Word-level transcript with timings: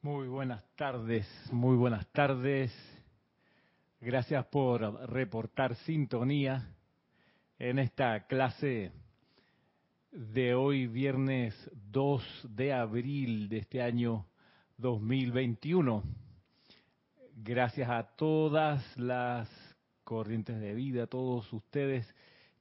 Muy 0.00 0.28
buenas 0.28 0.64
tardes, 0.76 1.26
muy 1.50 1.76
buenas 1.76 2.06
tardes. 2.12 2.72
Gracias 4.00 4.46
por 4.46 4.80
reportar 5.10 5.74
sintonía 5.74 6.72
en 7.58 7.80
esta 7.80 8.28
clase 8.28 8.92
de 10.12 10.54
hoy, 10.54 10.86
viernes 10.86 11.52
2 11.90 12.46
de 12.50 12.72
abril 12.72 13.48
de 13.48 13.58
este 13.58 13.82
año 13.82 14.24
2021. 14.76 16.04
Gracias 17.34 17.90
a 17.90 18.04
todas 18.04 18.96
las 18.96 19.50
corrientes 20.04 20.60
de 20.60 20.74
vida, 20.74 21.02
a 21.02 21.06
todos 21.08 21.52
ustedes 21.52 22.06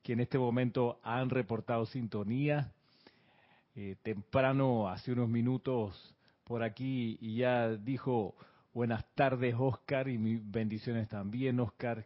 que 0.01 0.13
en 0.13 0.21
este 0.21 0.39
momento 0.39 0.99
han 1.03 1.29
reportado 1.29 1.85
sintonía. 1.85 2.73
Eh, 3.75 3.95
temprano, 4.01 4.89
hace 4.89 5.11
unos 5.11 5.29
minutos, 5.29 6.16
por 6.47 6.63
aquí 6.63 7.17
y 7.19 7.37
ya 7.37 7.67
dijo 7.75 8.33
buenas 8.73 9.05
tardes 9.15 9.53
Oscar 9.57 10.07
y 10.07 10.17
mis 10.17 10.49
bendiciones 10.49 11.09
también 11.09 11.59
Oscar 11.59 12.05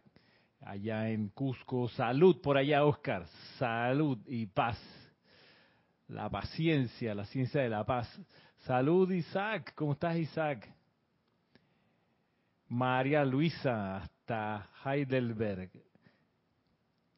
allá 0.60 1.10
en 1.10 1.28
Cusco. 1.28 1.88
Salud 1.90 2.40
por 2.40 2.56
allá 2.56 2.84
Oscar, 2.84 3.26
salud 3.58 4.18
y 4.26 4.46
paz. 4.46 4.78
La 6.08 6.28
paciencia, 6.28 7.14
la 7.14 7.24
ciencia 7.26 7.62
de 7.62 7.68
la 7.68 7.84
paz. 7.86 8.08
Salud 8.66 9.10
Isaac, 9.12 9.74
¿cómo 9.76 9.92
estás 9.92 10.16
Isaac? 10.16 10.68
María 12.68 13.24
Luisa 13.24 13.98
hasta 13.98 14.68
Heidelberg. 14.84 15.70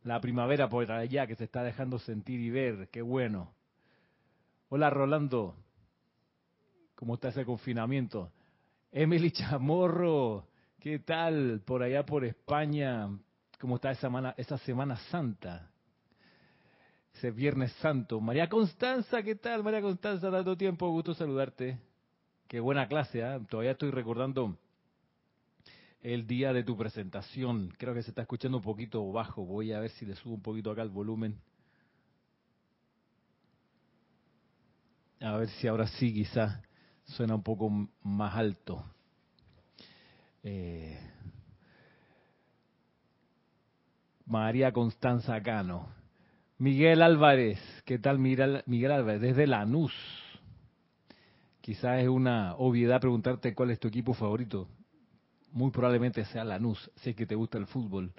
La 0.02 0.20
primavera 0.20 0.68
por 0.68 0.92
allá 0.92 1.26
que 1.26 1.36
se 1.36 1.44
está 1.44 1.62
dejando 1.62 1.98
sentir 1.98 2.40
y 2.40 2.50
ver, 2.50 2.90
qué 2.90 3.00
bueno. 3.00 3.54
Hola 4.68 4.90
Rolando, 4.90 5.56
¿Cómo 7.04 7.16
está 7.16 7.28
ese 7.28 7.44
confinamiento? 7.44 8.32
Emily 8.90 9.30
Chamorro, 9.30 10.48
¿qué 10.80 11.00
tal 11.00 11.60
por 11.60 11.82
allá 11.82 12.06
por 12.06 12.24
España? 12.24 13.10
¿Cómo 13.60 13.74
está 13.74 13.90
esa 13.90 14.00
semana, 14.00 14.34
esa 14.38 14.56
semana 14.56 14.96
Santa? 15.10 15.70
Ese 17.12 17.30
Viernes 17.30 17.72
Santo. 17.82 18.22
María 18.22 18.48
Constanza, 18.48 19.22
¿qué 19.22 19.34
tal? 19.34 19.62
María 19.62 19.82
Constanza, 19.82 20.30
dando 20.30 20.56
tiempo, 20.56 20.88
gusto 20.88 21.12
saludarte. 21.12 21.78
Qué 22.48 22.58
buena 22.58 22.88
clase, 22.88 23.20
¿eh? 23.20 23.38
Todavía 23.50 23.72
estoy 23.72 23.90
recordando 23.90 24.56
el 26.00 26.26
día 26.26 26.54
de 26.54 26.64
tu 26.64 26.74
presentación. 26.74 27.68
Creo 27.76 27.92
que 27.92 28.02
se 28.02 28.12
está 28.12 28.22
escuchando 28.22 28.56
un 28.56 28.64
poquito 28.64 29.12
bajo. 29.12 29.44
Voy 29.44 29.74
a 29.74 29.80
ver 29.80 29.90
si 29.90 30.06
le 30.06 30.16
subo 30.16 30.36
un 30.36 30.42
poquito 30.42 30.70
acá 30.70 30.80
el 30.80 30.88
volumen. 30.88 31.38
A 35.20 35.36
ver 35.36 35.50
si 35.50 35.68
ahora 35.68 35.86
sí, 35.86 36.10
quizá 36.10 36.62
suena 37.06 37.34
un 37.34 37.42
poco 37.42 37.70
más 38.02 38.34
alto. 38.36 38.84
Eh, 40.42 40.98
María 44.26 44.72
Constanza 44.72 45.42
Cano. 45.42 45.88
Miguel 46.58 47.02
Álvarez, 47.02 47.58
¿qué 47.84 47.98
tal 47.98 48.18
Miguel, 48.18 48.62
Álvarez? 48.90 49.20
Desde 49.20 49.46
Lanús. 49.46 49.92
Quizás 51.60 52.00
es 52.00 52.08
una 52.08 52.54
obviedad 52.56 53.00
preguntarte 53.00 53.54
cuál 53.54 53.70
es 53.70 53.80
tu 53.80 53.88
equipo 53.88 54.14
favorito. 54.14 54.68
Muy 55.52 55.70
probablemente 55.70 56.24
sea 56.26 56.44
Lanús, 56.44 56.90
sé 56.96 57.14
que 57.14 57.26
te 57.26 57.34
gusta 57.34 57.58
el 57.58 57.66
fútbol. 57.66 58.12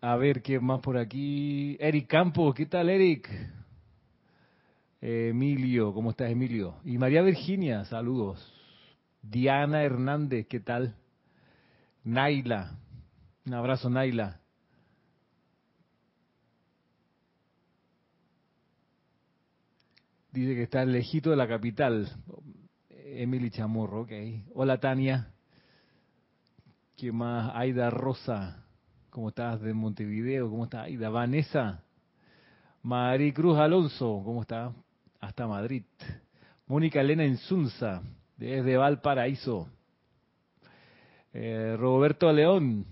A 0.00 0.16
ver, 0.16 0.42
¿qué 0.42 0.58
más 0.58 0.80
por 0.80 0.96
aquí? 0.96 1.76
Eric 1.78 2.08
Campos, 2.08 2.54
¿qué 2.54 2.66
tal 2.66 2.90
Eric? 2.90 3.28
Emilio, 5.04 5.92
¿cómo 5.92 6.10
estás 6.10 6.30
Emilio? 6.30 6.76
Y 6.84 6.96
María 6.96 7.22
Virginia, 7.22 7.84
saludos. 7.86 8.40
Diana 9.20 9.82
Hernández, 9.82 10.46
¿qué 10.46 10.60
tal? 10.60 10.94
Naila, 12.04 12.78
un 13.44 13.54
abrazo 13.54 13.90
Naila. 13.90 14.40
Dice 20.30 20.54
que 20.54 20.62
está 20.62 20.84
lejito 20.84 21.30
de 21.30 21.36
la 21.36 21.48
capital. 21.48 22.08
Emily 22.88 23.50
Chamorro, 23.50 24.02
ok. 24.02 24.12
Hola 24.54 24.78
Tania. 24.78 25.32
¿Qué 26.96 27.10
más? 27.10 27.50
Aida 27.56 27.90
Rosa. 27.90 28.64
¿Cómo 29.10 29.30
estás 29.30 29.60
de 29.62 29.74
Montevideo? 29.74 30.48
¿Cómo 30.48 30.64
está 30.64 30.82
Aida? 30.82 31.10
Vanessa. 31.10 31.82
Maricruz 32.82 33.58
Alonso. 33.58 34.22
¿Cómo 34.24 34.42
está? 34.42 34.72
Hasta 35.22 35.46
Madrid. 35.46 35.84
Mónica 36.66 37.00
Elena 37.00 37.24
Insunza, 37.24 38.02
desde 38.36 38.76
Valparaíso. 38.76 39.68
Eh, 41.32 41.76
Roberto 41.78 42.30
León, 42.32 42.84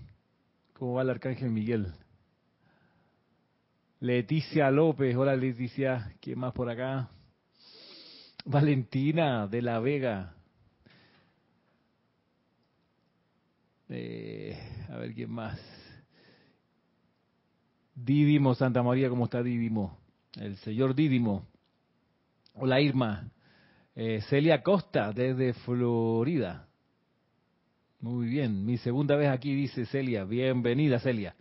¿cómo 0.73 0.93
va 0.93 1.03
el 1.03 1.09
Arcángel 1.11 1.51
Miguel? 1.51 1.93
Leticia 3.99 4.71
López, 4.71 5.15
hola 5.15 5.35
Leticia, 5.35 6.15
¿quién 6.21 6.39
más 6.39 6.53
por 6.53 6.69
acá? 6.69 7.09
Valentina 8.45 9.45
de 9.45 9.61
la 9.61 9.79
Vega. 9.79 10.33
Eh, 13.89 14.57
a 14.89 14.95
ver 14.95 15.13
quién 15.13 15.29
más. 15.29 15.59
Didimo 17.93 18.55
Santa 18.55 18.81
María, 18.81 19.09
¿cómo 19.09 19.25
está 19.25 19.43
Didimo? 19.43 19.99
El 20.39 20.55
señor 20.57 20.95
Didimo. 20.95 21.50
Hola 22.53 22.81
Irma. 22.81 23.31
Eh, 23.95 24.21
Celia 24.29 24.61
Costa 24.61 25.13
desde 25.13 25.53
Florida. 25.53 26.67
Muy 28.01 28.27
bien, 28.27 28.65
mi 28.65 28.77
segunda 28.77 29.15
vez 29.15 29.29
aquí 29.29 29.55
dice 29.55 29.85
Celia. 29.85 30.25
Bienvenida 30.25 30.99
Celia. 30.99 31.33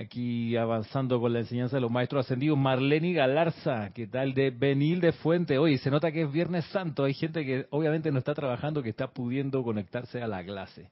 Aquí 0.00 0.56
avanzando 0.56 1.18
con 1.20 1.32
la 1.32 1.40
enseñanza 1.40 1.76
de 1.76 1.80
los 1.80 1.90
maestros 1.90 2.26
ascendidos. 2.26 2.58
Marlene 2.58 3.14
Galarza, 3.14 3.90
¿qué 3.94 4.06
tal? 4.06 4.34
De 4.34 4.50
Benil 4.50 5.00
de 5.00 5.12
Fuente. 5.12 5.58
Oye, 5.58 5.78
se 5.78 5.90
nota 5.90 6.12
que 6.12 6.22
es 6.22 6.32
Viernes 6.32 6.66
Santo. 6.66 7.04
Hay 7.04 7.14
gente 7.14 7.44
que 7.44 7.66
obviamente 7.70 8.12
no 8.12 8.18
está 8.18 8.34
trabajando, 8.34 8.82
que 8.82 8.90
está 8.90 9.08
pudiendo 9.08 9.62
conectarse 9.62 10.20
a 10.20 10.26
la 10.26 10.44
clase. 10.44 10.90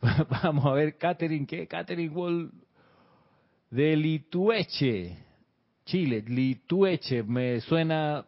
Vamos 0.42 0.66
a 0.66 0.72
ver, 0.72 0.96
Catherine, 0.96 1.46
¿qué? 1.46 1.66
Catherine 1.66 2.14
Wall 2.14 2.52
de 3.70 3.96
Litueche, 3.96 5.16
Chile. 5.84 6.22
Litueche, 6.26 7.24
me 7.24 7.60
suena 7.60 8.24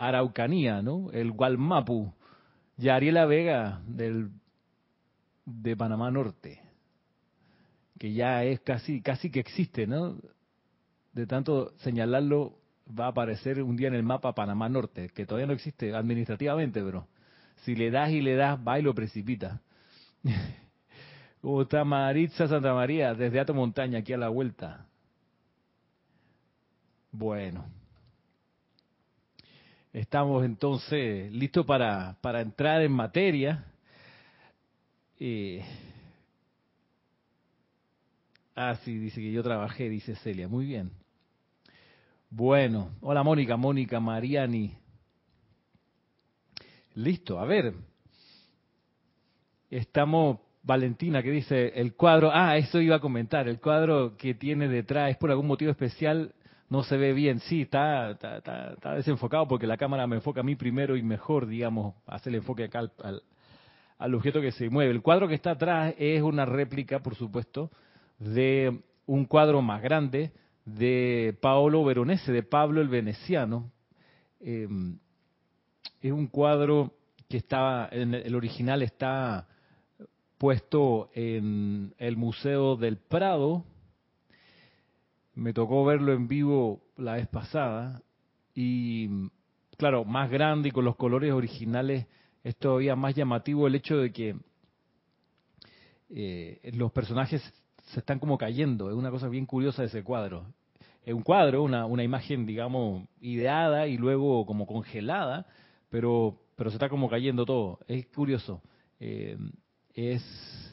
Araucanía, 0.00 0.80
¿no? 0.80 1.10
El 1.12 1.30
Gualmapu, 1.30 2.14
Yariela 2.78 3.26
Vega 3.26 3.82
del, 3.86 4.30
de 5.44 5.76
Panamá 5.76 6.10
Norte, 6.10 6.58
que 7.98 8.14
ya 8.14 8.42
es 8.44 8.60
casi, 8.60 9.02
casi 9.02 9.30
que 9.30 9.40
existe, 9.40 9.86
¿no? 9.86 10.16
De 11.12 11.26
tanto 11.26 11.74
señalarlo, 11.80 12.56
va 12.98 13.06
a 13.06 13.08
aparecer 13.08 13.62
un 13.62 13.76
día 13.76 13.88
en 13.88 13.94
el 13.94 14.02
mapa 14.02 14.34
Panamá 14.34 14.70
Norte, 14.70 15.10
que 15.10 15.26
todavía 15.26 15.46
no 15.46 15.52
existe 15.52 15.94
administrativamente, 15.94 16.82
pero 16.82 17.06
si 17.64 17.74
le 17.74 17.90
das 17.90 18.10
y 18.10 18.22
le 18.22 18.36
das, 18.36 18.58
va 18.66 18.78
y 18.78 18.82
lo 18.82 18.94
precipita. 18.94 19.60
¿Cómo 21.42 21.60
está 21.60 21.84
Maritza 21.84 22.48
Santa 22.48 22.72
María 22.72 23.12
desde 23.12 23.38
Ato 23.38 23.52
Montaña, 23.52 23.98
aquí 23.98 24.14
a 24.14 24.18
la 24.18 24.30
vuelta? 24.30 24.86
Bueno, 27.12 27.66
Estamos 29.92 30.44
entonces 30.44 31.32
listos 31.32 31.66
para, 31.66 32.16
para 32.20 32.40
entrar 32.40 32.80
en 32.82 32.92
materia. 32.92 33.64
ah, 38.54 38.76
sí, 38.84 38.96
dice 38.98 39.20
que 39.20 39.32
yo 39.32 39.42
trabajé, 39.42 39.88
dice 39.88 40.14
Celia. 40.16 40.46
Muy 40.46 40.66
bien. 40.66 40.92
Bueno, 42.30 42.92
hola 43.00 43.24
Mónica, 43.24 43.56
Mónica, 43.56 43.98
Mariani. 43.98 44.76
Listo, 46.94 47.40
a 47.40 47.44
ver. 47.44 47.74
Estamos, 49.70 50.38
Valentina, 50.62 51.20
que 51.20 51.32
dice 51.32 51.72
el 51.74 51.94
cuadro. 51.94 52.30
Ah, 52.32 52.56
eso 52.56 52.80
iba 52.80 52.94
a 52.94 53.00
comentar. 53.00 53.48
El 53.48 53.58
cuadro 53.58 54.16
que 54.16 54.34
tiene 54.34 54.68
detrás 54.68 55.10
es 55.10 55.16
por 55.16 55.32
algún 55.32 55.48
motivo 55.48 55.72
especial 55.72 56.32
no 56.70 56.84
se 56.84 56.96
ve 56.96 57.12
bien. 57.12 57.40
Sí, 57.40 57.62
está, 57.62 58.12
está, 58.12 58.94
desenfocado 58.94 59.46
porque 59.46 59.66
la 59.66 59.76
cámara 59.76 60.06
me 60.06 60.16
enfoca 60.16 60.40
a 60.40 60.44
mí 60.44 60.54
primero 60.54 60.96
y 60.96 61.02
mejor, 61.02 61.46
digamos, 61.46 61.94
hace 62.06 62.30
el 62.30 62.36
enfoque 62.36 62.64
acá 62.64 62.78
al, 62.78 63.22
al, 63.98 64.14
objeto 64.14 64.40
que 64.40 64.52
se 64.52 64.70
mueve. 64.70 64.92
El 64.92 65.02
cuadro 65.02 65.28
que 65.28 65.34
está 65.34 65.50
atrás 65.50 65.94
es 65.98 66.22
una 66.22 66.46
réplica, 66.46 67.00
por 67.00 67.16
supuesto, 67.16 67.70
de 68.18 68.80
un 69.06 69.24
cuadro 69.26 69.60
más 69.60 69.82
grande 69.82 70.30
de 70.64 71.36
Paolo 71.42 71.84
Veronese, 71.84 72.32
de 72.32 72.44
Pablo 72.44 72.80
el 72.80 72.88
Veneciano. 72.88 73.72
Em, 74.38 74.96
es 76.00 76.12
un 76.12 76.28
cuadro 76.28 76.94
que 77.28 77.38
estaba, 77.38 77.88
en 77.90 78.14
el 78.14 78.34
original 78.34 78.82
está 78.82 79.48
puesto 80.38 81.10
en 81.14 81.94
el 81.98 82.16
Museo 82.16 82.76
del 82.76 82.96
Prado, 82.96 83.64
me 85.40 85.54
tocó 85.54 85.86
verlo 85.86 86.12
en 86.12 86.28
vivo 86.28 86.82
la 86.98 87.14
vez 87.14 87.26
pasada 87.26 88.02
y 88.54 89.08
claro, 89.78 90.04
más 90.04 90.30
grande 90.30 90.68
y 90.68 90.72
con 90.72 90.84
los 90.84 90.96
colores 90.96 91.32
originales 91.32 92.06
es 92.44 92.56
todavía 92.56 92.94
más 92.94 93.14
llamativo 93.14 93.66
el 93.66 93.74
hecho 93.74 93.96
de 93.96 94.12
que 94.12 94.36
eh, 96.10 96.70
los 96.74 96.92
personajes 96.92 97.42
se 97.86 98.00
están 98.00 98.18
como 98.18 98.36
cayendo. 98.36 98.90
Es 98.90 98.96
una 98.96 99.10
cosa 99.10 99.28
bien 99.28 99.46
curiosa 99.46 99.80
de 99.80 99.88
ese 99.88 100.04
cuadro. 100.04 100.44
Es 101.06 101.14
un 101.14 101.22
cuadro, 101.22 101.62
una, 101.62 101.86
una 101.86 102.04
imagen, 102.04 102.44
digamos, 102.44 103.08
ideada 103.22 103.86
y 103.86 103.96
luego 103.96 104.44
como 104.44 104.66
congelada, 104.66 105.46
pero, 105.88 106.38
pero 106.54 106.68
se 106.68 106.76
está 106.76 106.90
como 106.90 107.08
cayendo 107.08 107.46
todo. 107.46 107.78
Es 107.88 108.06
curioso. 108.08 108.60
Eh, 108.98 109.38
es, 109.94 110.69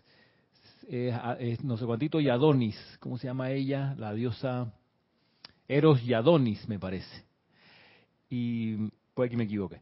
es, 0.88 1.64
no 1.64 1.78
sé 1.78 1.86
cuántito, 1.86 2.20
y 2.20 2.30
Adonis. 2.30 2.78
¿Cómo 3.00 3.18
se 3.18 3.28
llama 3.28 3.52
ella? 3.52 3.96
La 3.98 4.14
diosa 4.14 4.74
Eros 5.68 6.02
y 6.04 6.14
Adonis, 6.14 6.68
me 6.68 6.80
parece. 6.80 7.26
Y 8.30 8.90
puede 9.14 9.30
que 9.30 9.38
me 9.38 9.44
equivoque. 9.44 9.82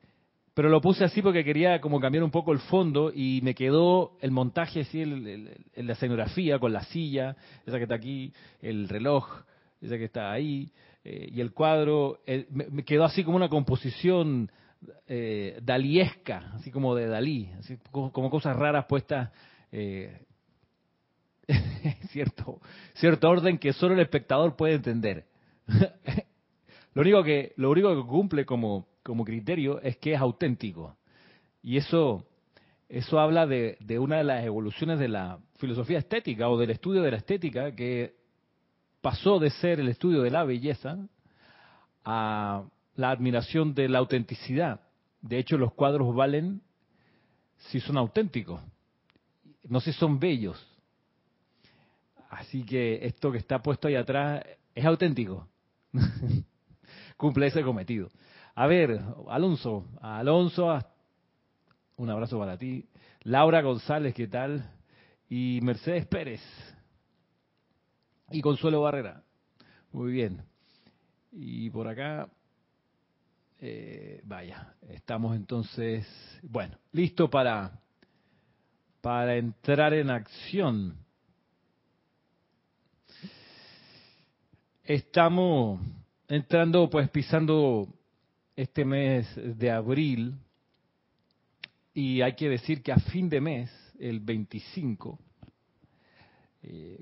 Pero 0.55 0.69
lo 0.69 0.79
puse 0.79 1.03
así 1.03 1.21
porque 1.21 1.43
quería 1.43 1.81
como 1.81 1.99
cambiar 1.99 2.23
un 2.23 2.31
poco 2.31 2.53
el 2.53 2.59
fondo 2.59 3.11
y 3.13 3.41
me 3.43 3.53
quedó 3.53 4.17
el 4.21 4.31
montaje 4.31 4.81
así, 4.81 5.01
el, 5.01 5.65
la 5.75 5.93
escenografía 5.93 6.59
con 6.59 6.71
la 6.71 6.83
silla, 6.85 7.35
esa 7.65 7.75
que 7.77 7.83
está 7.83 7.95
aquí, 7.95 8.31
el 8.61 8.87
reloj, 8.87 9.27
esa 9.81 9.97
que 9.97 10.05
está 10.05 10.31
ahí, 10.31 10.71
eh, 11.03 11.29
y 11.29 11.41
el 11.41 11.51
cuadro, 11.51 12.21
me, 12.49 12.85
quedó 12.85 13.03
así 13.03 13.25
como 13.25 13.35
una 13.35 13.49
composición 13.49 14.49
eh, 15.07 15.59
daliesca, 15.61 16.53
así 16.53 16.71
como 16.71 16.95
de 16.95 17.07
Dalí, 17.07 17.49
así 17.59 17.77
como, 17.91 18.29
cosas 18.29 18.55
raras 18.55 18.85
puestas, 18.85 19.31
eh, 19.73 20.21
cierto, 22.11 22.59
cierto 22.95 23.29
orden 23.29 23.57
que 23.57 23.73
solo 23.73 23.93
el 23.93 23.99
espectador 24.01 24.55
puede 24.55 24.75
entender. 24.75 25.25
lo 26.93 27.01
único 27.01 27.23
que, 27.23 27.53
lo 27.57 27.71
único 27.71 27.95
que 27.95 28.07
cumple 28.07 28.45
como 28.45 28.87
como 29.05 29.23
criterio 29.23 29.79
es 29.81 29.97
que 29.97 30.13
es 30.13 30.19
auténtico. 30.19 30.97
Y 31.61 31.77
eso, 31.77 32.25
eso 32.89 33.19
habla 33.19 33.45
de, 33.45 33.77
de 33.79 33.99
una 33.99 34.17
de 34.17 34.23
las 34.23 34.43
evoluciones 34.43 34.97
de 34.97 35.07
la 35.07 35.37
filosofía 35.59 35.99
estética 35.99 36.49
o 36.49 36.57
del 36.57 36.71
estudio 36.71 37.03
de 37.03 37.11
la 37.11 37.17
estética 37.17 37.75
que 37.75 38.15
pasó 39.01 39.37
de 39.37 39.51
ser 39.51 39.79
el 39.79 39.89
estudio 39.89 40.23
de 40.23 40.31
la 40.31 40.43
belleza 40.43 40.97
a 42.03 42.63
la 42.95 43.11
admiración 43.11 43.75
de 43.75 43.89
la 43.89 43.99
autenticidad. 43.99 44.81
De 45.21 45.37
hecho, 45.37 45.55
los 45.59 45.71
cuadros 45.73 46.15
valen 46.15 46.61
si 47.57 47.79
son 47.79 47.97
auténticos, 47.97 48.59
no 49.69 49.81
si 49.81 49.93
son 49.93 50.19
bellos. 50.19 50.59
Así 52.35 52.65
que 52.65 53.05
esto 53.05 53.31
que 53.31 53.37
está 53.37 53.61
puesto 53.61 53.87
ahí 53.87 53.95
atrás 53.95 54.43
es 54.73 54.85
auténtico. 54.85 55.47
Cumple 57.17 57.47
ese 57.47 57.63
cometido. 57.63 58.09
A 58.55 58.67
ver, 58.67 59.01
Alonso, 59.29 59.87
Alonso, 60.01 60.77
un 61.95 62.09
abrazo 62.09 62.37
para 62.37 62.57
ti. 62.57 62.85
Laura 63.21 63.61
González, 63.61 64.13
¿qué 64.13 64.27
tal? 64.27 64.69
Y 65.29 65.59
Mercedes 65.63 66.05
Pérez. 66.07 66.41
Y 68.31 68.41
Consuelo 68.41 68.81
Barrera. 68.81 69.23
Muy 69.93 70.11
bien. 70.11 70.43
Y 71.31 71.69
por 71.69 71.87
acá, 71.87 72.27
eh, 73.61 74.19
vaya, 74.25 74.73
estamos 74.89 75.37
entonces, 75.37 76.05
bueno, 76.43 76.77
listo 76.91 77.29
para, 77.29 77.79
para 78.99 79.37
entrar 79.37 79.93
en 79.93 80.09
acción. 80.09 81.04
Estamos 84.87 85.81
entrando, 86.27 86.87
pues 86.91 87.09
pisando 87.09 87.87
este 88.55 88.85
mes 88.85 89.27
de 89.35 89.71
abril 89.71 90.35
y 91.91 92.21
hay 92.21 92.35
que 92.35 92.47
decir 92.47 92.83
que 92.83 92.91
a 92.91 92.97
fin 92.97 93.27
de 93.27 93.41
mes, 93.41 93.71
el 93.97 94.19
25, 94.19 95.17
eh, 96.61 97.01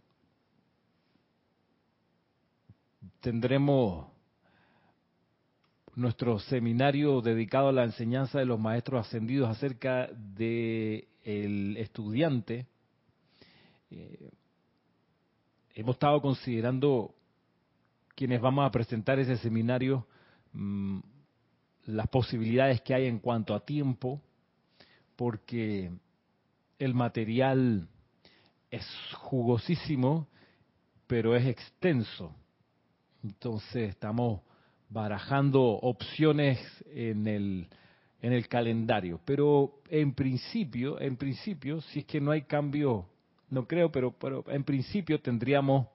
tendremos 3.20 4.08
nuestro 5.96 6.40
seminario 6.40 7.20
dedicado 7.20 7.68
a 7.68 7.74
la 7.74 7.84
enseñanza 7.84 8.40
de 8.40 8.46
los 8.46 8.62
maestros 8.62 9.06
ascendidos 9.06 9.50
acerca 9.50 10.08
de 10.14 11.10
el 11.26 11.76
estudiante. 11.76 12.66
Eh, 13.92 14.32
hemos 15.76 15.98
estado 15.98 16.22
considerando 16.22 17.14
quienes 18.16 18.42
vamos 18.42 18.66
a 18.66 18.72
presentar 18.72 19.20
ese 19.20 19.38
seminario 19.38 20.06
mm, 20.54 21.00
las 21.86 22.08
posibilidades 22.08 22.82
que 22.82 22.94
hay 22.94 23.08
en 23.08 23.20
cuanto 23.20 23.54
a 23.54 23.66
tiempo, 23.66 24.22
porque 25.16 25.92
el 26.80 26.94
material 26.94 27.88
es 28.72 28.86
jugosísimo, 29.16 30.28
pero 31.08 31.36
es 31.36 31.46
extenso. 31.46 32.34
Entonces 33.24 33.90
estamos 33.90 34.42
barajando 34.90 35.62
opciones 35.62 36.60
en 36.88 37.28
el, 37.28 37.68
en 38.22 38.34
el 38.34 38.48
calendario. 38.48 39.20
Pero 39.26 39.82
en 39.90 40.14
principio, 40.14 41.00
en 41.00 41.18
principio, 41.18 41.82
si 41.82 42.00
es 42.00 42.06
que 42.06 42.22
no 42.22 42.32
hay 42.32 42.44
cambio, 42.44 43.08
no 43.50 43.68
creo, 43.68 43.92
pero, 43.92 44.12
pero 44.12 44.44
en 44.48 44.64
principio 44.64 45.20
tendríamos 45.20 45.88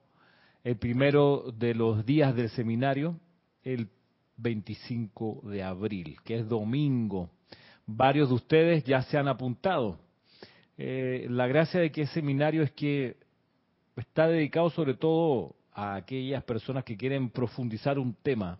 el 0.63 0.77
primero 0.77 1.53
de 1.57 1.73
los 1.73 2.05
días 2.05 2.35
del 2.35 2.49
seminario, 2.49 3.19
el 3.63 3.87
25 4.37 5.41
de 5.45 5.63
abril, 5.63 6.17
que 6.23 6.39
es 6.39 6.47
domingo. 6.47 7.29
Varios 7.85 8.29
de 8.29 8.35
ustedes 8.35 8.83
ya 8.83 9.01
se 9.03 9.17
han 9.17 9.27
apuntado. 9.27 9.99
Eh, 10.77 11.27
la 11.29 11.47
gracia 11.47 11.79
de 11.79 11.91
que 11.91 12.03
es 12.03 12.09
seminario 12.11 12.63
es 12.63 12.71
que 12.71 13.17
está 13.95 14.27
dedicado 14.27 14.69
sobre 14.69 14.93
todo 14.93 15.55
a 15.73 15.95
aquellas 15.95 16.43
personas 16.43 16.83
que 16.83 16.97
quieren 16.97 17.29
profundizar 17.29 17.99
un 17.99 18.13
tema, 18.13 18.59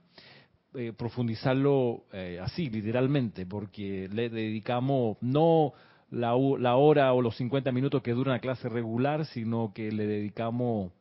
eh, 0.73 0.93
profundizarlo 0.95 2.03
eh, 2.11 2.39
así, 2.41 2.69
literalmente, 2.69 3.45
porque 3.45 4.09
le 4.11 4.29
dedicamos 4.29 5.17
no 5.21 5.73
la, 6.11 6.35
la 6.59 6.75
hora 6.75 7.13
o 7.13 7.21
los 7.21 7.37
50 7.37 7.71
minutos 7.71 8.01
que 8.01 8.11
dura 8.11 8.31
una 8.31 8.39
clase 8.39 8.67
regular, 8.67 9.25
sino 9.25 9.71
que 9.73 9.91
le 9.91 10.05
dedicamos 10.07 10.91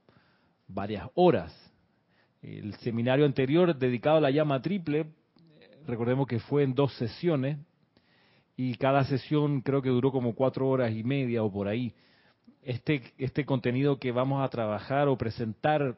varias 0.68 1.08
horas 1.14 1.68
el 2.42 2.74
seminario 2.76 3.24
anterior 3.24 3.76
dedicado 3.76 4.18
a 4.18 4.20
la 4.20 4.30
llama 4.30 4.62
triple, 4.62 5.06
recordemos 5.86 6.26
que 6.26 6.38
fue 6.38 6.62
en 6.62 6.74
dos 6.74 6.92
sesiones 6.94 7.58
y 8.56 8.74
cada 8.76 9.04
sesión 9.04 9.60
creo 9.60 9.82
que 9.82 9.88
duró 9.88 10.12
como 10.12 10.34
cuatro 10.34 10.68
horas 10.68 10.92
y 10.92 11.02
media 11.02 11.42
o 11.42 11.50
por 11.50 11.68
ahí. 11.68 11.94
Este, 12.62 13.02
este 13.18 13.44
contenido 13.44 13.98
que 13.98 14.12
vamos 14.12 14.44
a 14.44 14.48
trabajar 14.48 15.08
o 15.08 15.18
presentar 15.18 15.96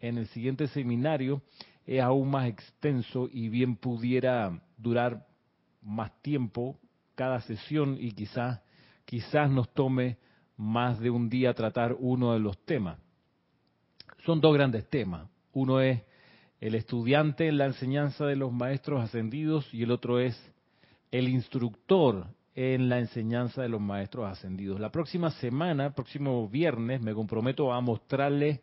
en 0.00 0.18
el 0.18 0.26
siguiente 0.28 0.68
seminario 0.68 1.42
es 1.86 2.00
aún 2.00 2.30
más 2.30 2.48
extenso 2.48 3.28
y 3.30 3.48
bien 3.48 3.76
pudiera 3.76 4.60
durar 4.76 5.26
más 5.82 6.12
tiempo 6.22 6.78
cada 7.14 7.40
sesión 7.42 7.96
y 7.98 8.12
quizás 8.12 8.60
quizás 9.04 9.50
nos 9.50 9.72
tome 9.74 10.18
más 10.56 10.98
de 10.98 11.10
un 11.10 11.28
día 11.28 11.52
tratar 11.52 11.96
uno 11.98 12.32
de 12.32 12.38
los 12.38 12.58
temas. 12.64 13.03
Son 14.24 14.40
dos 14.40 14.54
grandes 14.54 14.88
temas. 14.88 15.28
Uno 15.52 15.80
es 15.80 16.00
el 16.60 16.74
estudiante 16.74 17.46
en 17.46 17.58
la 17.58 17.66
enseñanza 17.66 18.24
de 18.24 18.36
los 18.36 18.52
maestros 18.52 19.04
ascendidos 19.04 19.72
y 19.72 19.82
el 19.82 19.90
otro 19.90 20.18
es 20.18 20.34
el 21.10 21.28
instructor 21.28 22.26
en 22.54 22.88
la 22.88 23.00
enseñanza 23.00 23.62
de 23.62 23.68
los 23.68 23.80
maestros 23.80 24.26
ascendidos. 24.30 24.80
La 24.80 24.90
próxima 24.90 25.30
semana, 25.32 25.94
próximo 25.94 26.48
viernes, 26.48 27.02
me 27.02 27.12
comprometo 27.12 27.72
a 27.72 27.80
mostrarles 27.80 28.60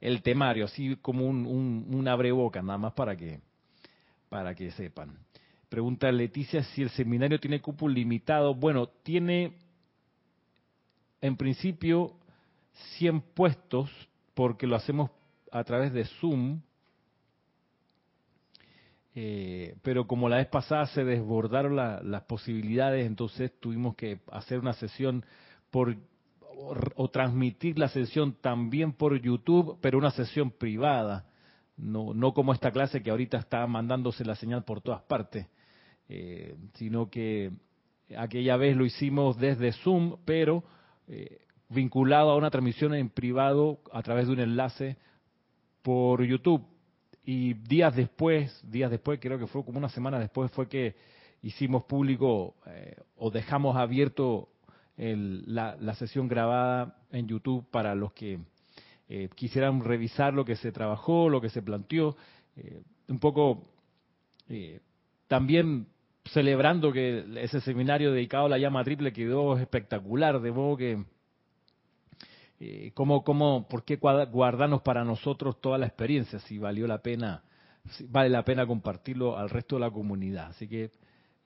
el 0.00 0.22
temario, 0.22 0.66
así 0.66 0.96
como 0.96 1.26
un, 1.26 1.46
un, 1.46 1.86
un 1.90 2.08
abreboca, 2.08 2.60
nada 2.60 2.78
más 2.78 2.92
para 2.92 3.16
que, 3.16 3.40
para 4.28 4.54
que 4.54 4.70
sepan. 4.72 5.16
Pregunta 5.70 6.12
Leticia 6.12 6.62
si 6.62 6.82
el 6.82 6.90
seminario 6.90 7.40
tiene 7.40 7.60
cupo 7.60 7.88
limitado. 7.88 8.54
Bueno, 8.54 8.88
tiene 9.02 9.54
en 11.20 11.36
principio 11.36 12.12
100 12.98 13.20
puestos 13.34 13.90
porque 14.38 14.68
lo 14.68 14.76
hacemos 14.76 15.10
a 15.50 15.64
través 15.64 15.92
de 15.92 16.04
Zoom, 16.04 16.60
eh, 19.16 19.74
pero 19.82 20.06
como 20.06 20.28
la 20.28 20.36
vez 20.36 20.46
pasada 20.46 20.86
se 20.86 21.02
desbordaron 21.02 21.74
las 21.74 22.22
posibilidades, 22.22 23.04
entonces 23.04 23.50
tuvimos 23.58 23.96
que 23.96 24.20
hacer 24.30 24.60
una 24.60 24.74
sesión 24.74 25.24
por 25.72 25.96
o, 26.94 27.10
transmitir 27.10 27.80
la 27.80 27.88
sesión 27.88 28.36
también 28.40 28.92
por 28.92 29.20
YouTube, 29.20 29.76
pero 29.80 29.98
una 29.98 30.12
sesión 30.12 30.52
privada, 30.52 31.26
no, 31.76 32.14
no 32.14 32.32
como 32.32 32.52
esta 32.52 32.70
clase 32.70 33.02
que 33.02 33.10
ahorita 33.10 33.38
está 33.38 33.66
mandándose 33.66 34.24
la 34.24 34.36
señal 34.36 34.62
por 34.62 34.82
todas 34.82 35.02
partes, 35.02 35.48
eh, 36.08 36.54
sino 36.74 37.10
que 37.10 37.50
aquella 38.16 38.56
vez 38.56 38.76
lo 38.76 38.86
hicimos 38.86 39.36
desde 39.36 39.72
Zoom, 39.72 40.16
pero 40.24 40.62
eh, 41.08 41.40
vinculado 41.68 42.30
a 42.30 42.36
una 42.36 42.50
transmisión 42.50 42.94
en 42.94 43.10
privado 43.10 43.80
a 43.92 44.02
través 44.02 44.26
de 44.26 44.32
un 44.32 44.40
enlace 44.40 44.96
por 45.82 46.22
YouTube. 46.24 46.64
Y 47.24 47.54
días 47.54 47.94
después, 47.94 48.58
días 48.70 48.90
después, 48.90 49.20
creo 49.20 49.38
que 49.38 49.46
fue 49.46 49.64
como 49.64 49.78
una 49.78 49.90
semana 49.90 50.18
después, 50.18 50.50
fue 50.52 50.68
que 50.68 50.96
hicimos 51.42 51.84
público 51.84 52.54
eh, 52.66 52.96
o 53.16 53.30
dejamos 53.30 53.76
abierto 53.76 54.48
la, 54.96 55.94
sesión 55.94 56.26
grabada 56.26 56.96
en 57.12 57.28
YouTube 57.28 57.64
para 57.70 57.94
los 57.94 58.12
que 58.14 58.40
eh, 59.08 59.28
quisieran 59.36 59.84
revisar 59.84 60.34
lo 60.34 60.44
que 60.44 60.56
se 60.56 60.72
trabajó, 60.72 61.28
lo 61.28 61.40
que 61.40 61.50
se 61.50 61.62
planteó, 61.62 62.16
eh, 62.56 62.82
un 63.08 63.20
poco 63.20 63.64
también 65.28 65.86
celebrando 66.24 66.90
que 66.90 67.24
ese 67.36 67.60
seminario 67.60 68.12
dedicado 68.12 68.46
a 68.46 68.48
la 68.48 68.58
llama 68.58 68.82
triple 68.82 69.12
quedó 69.12 69.56
espectacular, 69.58 70.40
de 70.40 70.50
modo 70.50 70.76
que 70.76 71.04
eh, 72.60 72.90
cómo, 72.94 73.22
cómo, 73.22 73.68
por 73.68 73.84
qué 73.84 73.96
guardarnos 73.96 74.82
para 74.82 75.04
nosotros 75.04 75.60
toda 75.60 75.78
la 75.78 75.86
experiencia, 75.86 76.38
si 76.40 76.58
valió 76.58 76.86
la 76.86 76.98
pena, 76.98 77.42
si 77.92 78.06
vale 78.06 78.28
la 78.30 78.44
pena 78.44 78.66
compartirlo 78.66 79.38
al 79.38 79.50
resto 79.50 79.76
de 79.76 79.80
la 79.80 79.90
comunidad. 79.90 80.48
Así 80.48 80.68
que, 80.68 80.90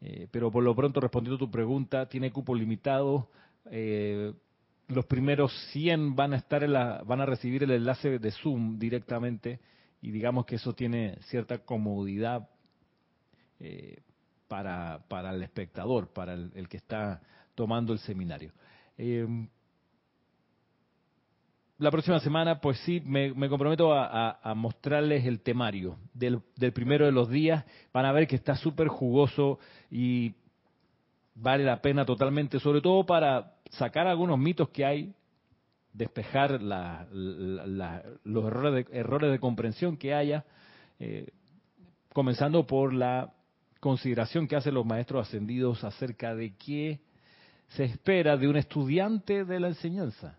eh, 0.00 0.28
pero 0.31 0.50
por 0.50 0.62
lo 0.62 0.75
pronto 0.75 1.00
respondiendo 1.00 1.37
a 1.37 1.47
tu 1.47 1.50
pregunta, 1.50 2.09
tiene 2.09 2.33
cupo 2.33 2.54
limitado. 2.54 3.28
Eh, 3.71 4.33
los 4.88 5.07
primeros 5.07 5.52
100 5.73 6.16
van 6.16 6.35
a 6.35 6.37
estar 6.37 6.64
en 6.64 6.73
la, 6.73 7.02
van 7.04 7.21
a 7.21 7.26
recibir 7.26 7.62
el 7.62 7.71
enlace 7.71 8.19
de 8.19 8.31
Zoom 8.31 8.78
directamente 8.78 9.61
y 10.00 10.11
digamos 10.11 10.45
que 10.45 10.57
eso 10.57 10.75
tiene 10.75 11.16
cierta 11.28 11.59
comodidad 11.59 12.49
eh, 13.61 14.02
para, 14.49 15.04
para 15.09 15.31
el 15.31 15.42
espectador, 15.42 16.12
para 16.12 16.35
el, 16.35 16.69
que 16.69 16.76
está 16.76 17.23
tomando 17.54 17.92
el 17.92 18.00
seminario. 18.00 18.52
La 21.83 21.91
próxima 21.91 22.21
semana, 22.21 22.61
pues 22.61 22.79
sí, 22.85 23.03
me, 23.05 23.35
comprometo 23.49 23.93
a, 23.93 24.55
mostrarles 24.55 25.27
el 25.27 25.41
temario 25.41 25.99
del, 26.15 26.41
primero 26.73 27.07
de 27.07 27.11
los 27.11 27.29
días. 27.29 27.65
Van 27.93 28.05
a 28.05 28.12
ver 28.12 28.29
que 28.29 28.37
está 28.37 28.55
súper 28.55 28.87
jugoso 28.87 29.59
y 29.91 30.33
vale 31.35 31.65
la 31.65 31.83
pena 31.83 32.05
totalmente, 32.05 32.61
sobre 32.61 32.83
todo 32.83 33.05
para 33.05 33.57
sacar 33.71 34.07
algunos 34.07 34.39
mitos 34.39 34.69
que 34.69 34.85
hay, 34.85 35.12
despejar 35.93 36.62
los 36.62 38.45
errores 38.47 38.87
de, 38.87 38.97
errores 38.97 39.33
de, 39.33 39.41
comprensión 39.41 39.97
que 39.97 40.15
haya, 40.15 40.45
eh, 41.01 41.33
comenzando 42.12 42.65
por 42.65 42.95
la 42.95 43.35
consideración 43.81 44.47
que 44.47 44.55
hacen 44.55 44.75
los 44.75 44.87
maestros 44.87 45.27
ascendidos 45.27 45.83
acerca 45.83 46.33
de 46.37 46.55
qué 46.55 47.01
se 47.71 47.83
espera 47.83 48.37
de 48.37 48.47
un 48.47 48.57
estudiante 48.57 49.45
de 49.45 49.59
la 49.59 49.67
enseñanza 49.67 50.39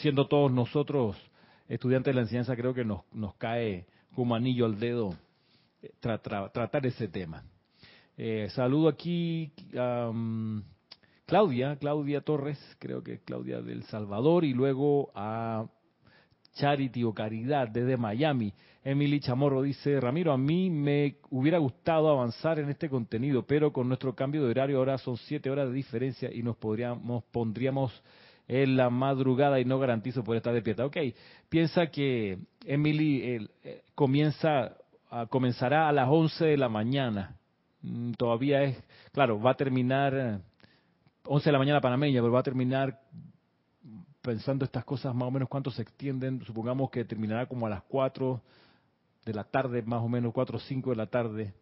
siendo 0.00 0.26
todos 0.26 0.52
nosotros 0.52 1.16
estudiantes 1.68 2.12
de 2.12 2.14
la 2.14 2.22
enseñanza, 2.22 2.56
creo 2.56 2.74
que 2.74 2.84
nos, 2.84 3.00
nos 3.12 3.34
cae 3.36 3.86
como 4.14 4.34
anillo 4.34 4.66
al 4.66 4.78
dedo 4.78 5.14
eh, 5.82 5.92
tratar 6.00 6.86
ese 6.86 7.08
tema. 7.08 7.44
Eh, 8.16 8.48
saludo 8.50 8.88
aquí 8.88 9.52
a 9.76 10.10
Claudia, 11.26 11.76
Claudia 11.76 12.20
Torres, 12.22 12.58
creo 12.78 13.02
que 13.02 13.20
Claudia 13.20 13.60
del 13.60 13.82
Salvador, 13.84 14.44
y 14.44 14.54
luego 14.54 15.10
a 15.14 15.66
Charity 16.54 17.04
o 17.04 17.12
Caridad 17.12 17.68
desde 17.68 17.96
Miami. 17.96 18.52
Emily 18.82 19.20
Chamorro 19.20 19.62
dice, 19.62 20.00
Ramiro, 20.00 20.32
a 20.32 20.38
mí 20.38 20.70
me 20.70 21.16
hubiera 21.30 21.58
gustado 21.58 22.08
avanzar 22.08 22.58
en 22.60 22.70
este 22.70 22.88
contenido, 22.88 23.44
pero 23.44 23.72
con 23.72 23.88
nuestro 23.88 24.14
cambio 24.14 24.44
de 24.44 24.50
horario 24.50 24.78
ahora 24.78 24.96
son 24.96 25.16
siete 25.16 25.50
horas 25.50 25.68
de 25.68 25.74
diferencia 25.74 26.32
y 26.32 26.42
nos 26.42 26.56
podríamos, 26.56 27.24
pondríamos 27.24 27.92
en 28.48 28.76
la 28.76 28.90
madrugada 28.90 29.60
y 29.60 29.64
no 29.64 29.78
garantizo 29.78 30.22
poder 30.22 30.38
estar 30.38 30.54
despierta. 30.54 30.84
Ok, 30.84 30.96
piensa 31.48 31.86
que 31.88 32.38
Emily 32.64 33.48
eh, 33.64 33.82
comienza, 33.94 34.76
comenzará 35.30 35.88
a 35.88 35.92
las 35.92 36.08
11 36.08 36.44
de 36.44 36.56
la 36.56 36.68
mañana. 36.68 37.36
Mm, 37.82 38.12
todavía 38.12 38.62
es, 38.62 38.82
claro, 39.12 39.40
va 39.40 39.52
a 39.52 39.56
terminar 39.56 40.40
11 41.24 41.44
de 41.44 41.52
la 41.52 41.58
mañana 41.58 41.80
panameña, 41.80 42.20
pero 42.20 42.32
va 42.32 42.40
a 42.40 42.44
terminar 42.44 43.00
pensando 44.22 44.64
estas 44.64 44.84
cosas 44.84 45.14
más 45.14 45.28
o 45.28 45.30
menos 45.30 45.48
cuánto 45.48 45.70
se 45.70 45.82
extienden. 45.82 46.42
Supongamos 46.44 46.90
que 46.90 47.04
terminará 47.04 47.46
como 47.46 47.66
a 47.66 47.70
las 47.70 47.82
4 47.84 48.40
de 49.24 49.34
la 49.34 49.44
tarde, 49.44 49.82
más 49.82 50.02
o 50.02 50.08
menos 50.08 50.32
4 50.32 50.56
o 50.56 50.60
5 50.60 50.90
de 50.90 50.96
la 50.96 51.06
tarde. 51.06 51.54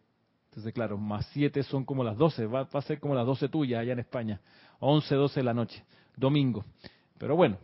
Entonces, 0.49 0.71
claro, 0.73 0.97
más 0.97 1.25
7 1.33 1.63
son 1.63 1.83
como 1.83 2.03
las 2.03 2.15
12, 2.15 2.45
va, 2.45 2.63
va 2.63 2.79
a 2.79 2.81
ser 2.83 2.99
como 2.99 3.13
las 3.13 3.25
12 3.25 3.49
tuyas 3.49 3.81
allá 3.81 3.93
en 3.93 3.99
España. 3.99 4.39
11, 4.79 5.15
12 5.15 5.39
de 5.39 5.43
la 5.43 5.53
noche 5.53 5.83
domingo. 6.15 6.65
Pero 7.17 7.35
bueno, 7.35 7.57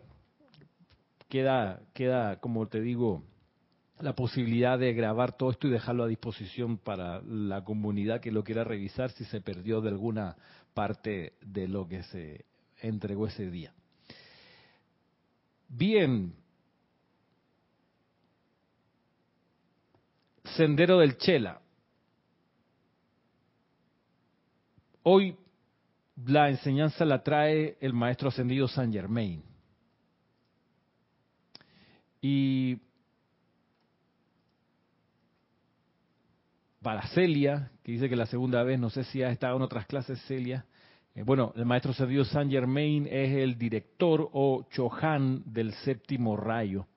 queda, 1.29 1.81
queda, 1.93 2.39
como 2.39 2.67
te 2.67 2.81
digo, 2.81 3.23
la 3.99 4.15
posibilidad 4.15 4.79
de 4.79 4.93
grabar 4.93 5.37
todo 5.37 5.51
esto 5.51 5.67
y 5.67 5.71
dejarlo 5.71 6.03
a 6.03 6.07
disposición 6.07 6.77
para 6.77 7.21
la 7.21 7.63
comunidad 7.63 8.19
que 8.19 8.31
lo 8.31 8.43
quiera 8.43 8.63
revisar 8.63 9.11
si 9.11 9.25
se 9.25 9.41
perdió 9.41 9.81
de 9.81 9.89
alguna 9.89 10.35
parte 10.73 11.33
de 11.41 11.67
lo 11.67 11.87
que 11.87 12.03
se 12.03 12.45
entregó 12.81 13.27
ese 13.27 13.49
día. 13.49 13.73
Bien. 15.67 16.33
Sendero 20.43 20.99
del 20.99 21.17
Chela. 21.17 21.61
Hoy 25.03 25.35
la 26.15 26.49
enseñanza 26.49 27.05
la 27.05 27.23
trae 27.23 27.77
el 27.81 27.93
maestro 27.93 28.29
ascendido 28.29 28.67
San 28.67 28.91
Germain. 28.91 29.43
Y 32.21 32.77
para 36.81 37.07
Celia, 37.07 37.71
que 37.83 37.93
dice 37.93 38.09
que 38.09 38.15
la 38.15 38.25
segunda 38.25 38.63
vez, 38.63 38.79
no 38.79 38.89
sé 38.89 39.03
si 39.05 39.23
ha 39.23 39.31
estado 39.31 39.55
en 39.55 39.63
otras 39.63 39.85
clases 39.87 40.21
Celia, 40.27 40.65
eh, 41.15 41.23
bueno, 41.23 41.53
el 41.55 41.65
maestro 41.65 41.91
ascendido 41.91 42.23
San 42.25 42.49
Germain 42.49 43.07
es 43.07 43.35
el 43.35 43.57
director 43.57 44.29
o 44.31 44.67
Chohan 44.71 45.43
del 45.45 45.73
séptimo 45.73 46.37
rayo. 46.37 46.87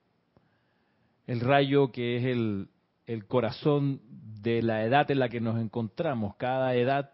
El 1.27 1.39
rayo 1.39 1.91
que 1.91 2.17
es 2.17 2.25
el, 2.25 2.69
el 3.07 3.25
corazón 3.25 4.01
de 4.41 4.61
la 4.61 4.83
edad 4.83 5.09
en 5.09 5.19
la 5.19 5.29
que 5.29 5.41
nos 5.41 5.59
encontramos. 5.59 6.35
Cada 6.35 6.75
edad 6.75 7.11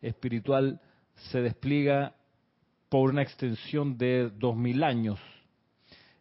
espiritual 0.00 0.80
se 1.28 1.40
despliega 1.42 2.14
por 2.88 3.10
una 3.10 3.22
extensión 3.22 3.96
de 3.98 4.30
dos 4.30 4.56
mil 4.56 4.82
años. 4.82 5.20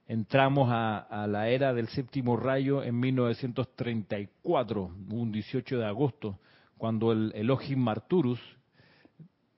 Entramos 0.08 0.70
a, 0.72 1.28
la 1.28 1.50
era 1.50 1.74
del 1.74 1.88
séptimo 1.90 2.36
rayo 2.36 2.84
en 2.84 3.00
1934, 3.00 4.92
un 5.12 5.32
18 5.32 5.78
de 5.78 5.86
agosto, 5.86 6.40
cuando 6.78 7.12
el 7.12 7.32
Elohim 7.36 7.80
Marturus 7.80 8.40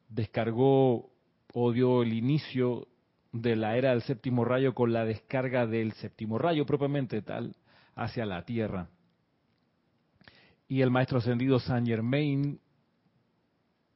descargó 0.10 1.10
o 1.54 1.72
dio 1.72 2.02
el 2.02 2.14
inicio 2.14 2.88
de 3.32 3.56
la 3.56 3.78
era 3.78 3.92
del 3.92 4.02
séptimo 4.02 4.44
rayo 4.44 4.74
con 4.74 4.92
la 4.92 5.06
descarga 5.06 5.66
del 5.68 5.94
séptimo 5.94 6.38
rayo 6.38 6.66
propiamente 6.66 7.22
tal 7.22 7.56
hacia 7.96 8.26
la 8.26 8.44
Tierra. 8.44 8.90
Y 10.68 10.82
el 10.82 10.92
maestro 10.92 11.20
ascendido 11.20 11.60
Saint 11.60 11.88
Germain 11.88 12.60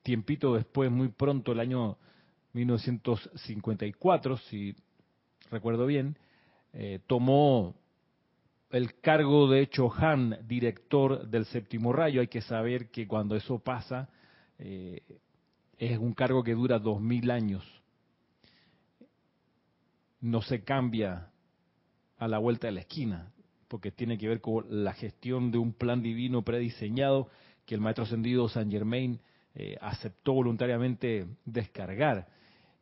tiempito 0.06 0.54
después, 0.54 0.92
muy 0.92 1.10
pronto, 1.10 1.52
el 1.52 1.60
año 1.60 1.98
1954, 2.54 4.38
si 4.38 4.76
recuerdo 5.50 5.88
bien, 5.88 6.16
eh, 6.74 7.00
tomó 7.08 7.76
el 8.70 9.00
cargo 9.02 9.50
de 9.50 9.68
Chohan, 9.68 10.38
director 10.48 11.28
del 11.28 11.46
séptimo 11.46 11.92
rayo. 11.92 12.22
Hay 12.22 12.28
que 12.28 12.42
saber 12.42 12.92
que 12.92 13.08
cuando 13.08 13.36
eso 13.36 13.58
pasa, 13.58 14.08
eh, 14.60 15.02
es 15.80 15.98
un 15.98 16.14
cargo 16.14 16.44
que 16.44 16.54
dura 16.54 16.78
dos 16.78 17.02
mil 17.02 17.32
años. 17.32 17.64
No 20.22 20.44
se 20.44 20.64
cambia 20.64 21.32
a 22.20 22.28
la 22.28 22.38
vuelta 22.38 22.68
de 22.68 22.74
la 22.74 22.82
esquina, 22.82 23.32
porque 23.68 23.92
tiene 23.92 24.20
que 24.20 24.28
ver 24.28 24.40
con 24.40 24.66
la 24.70 24.94
gestión 24.94 25.50
de 25.50 25.58
un 25.58 25.74
plan 25.74 26.04
divino 26.04 26.44
prediseñado 26.44 27.28
que 27.66 27.74
el 27.74 27.82
maestro 27.82 28.04
ascendido 28.04 28.48
San 28.50 28.70
Germain 28.70 29.20
eh, 29.56 29.78
aceptó 29.80 30.34
voluntariamente 30.34 31.26
descargar 31.46 32.28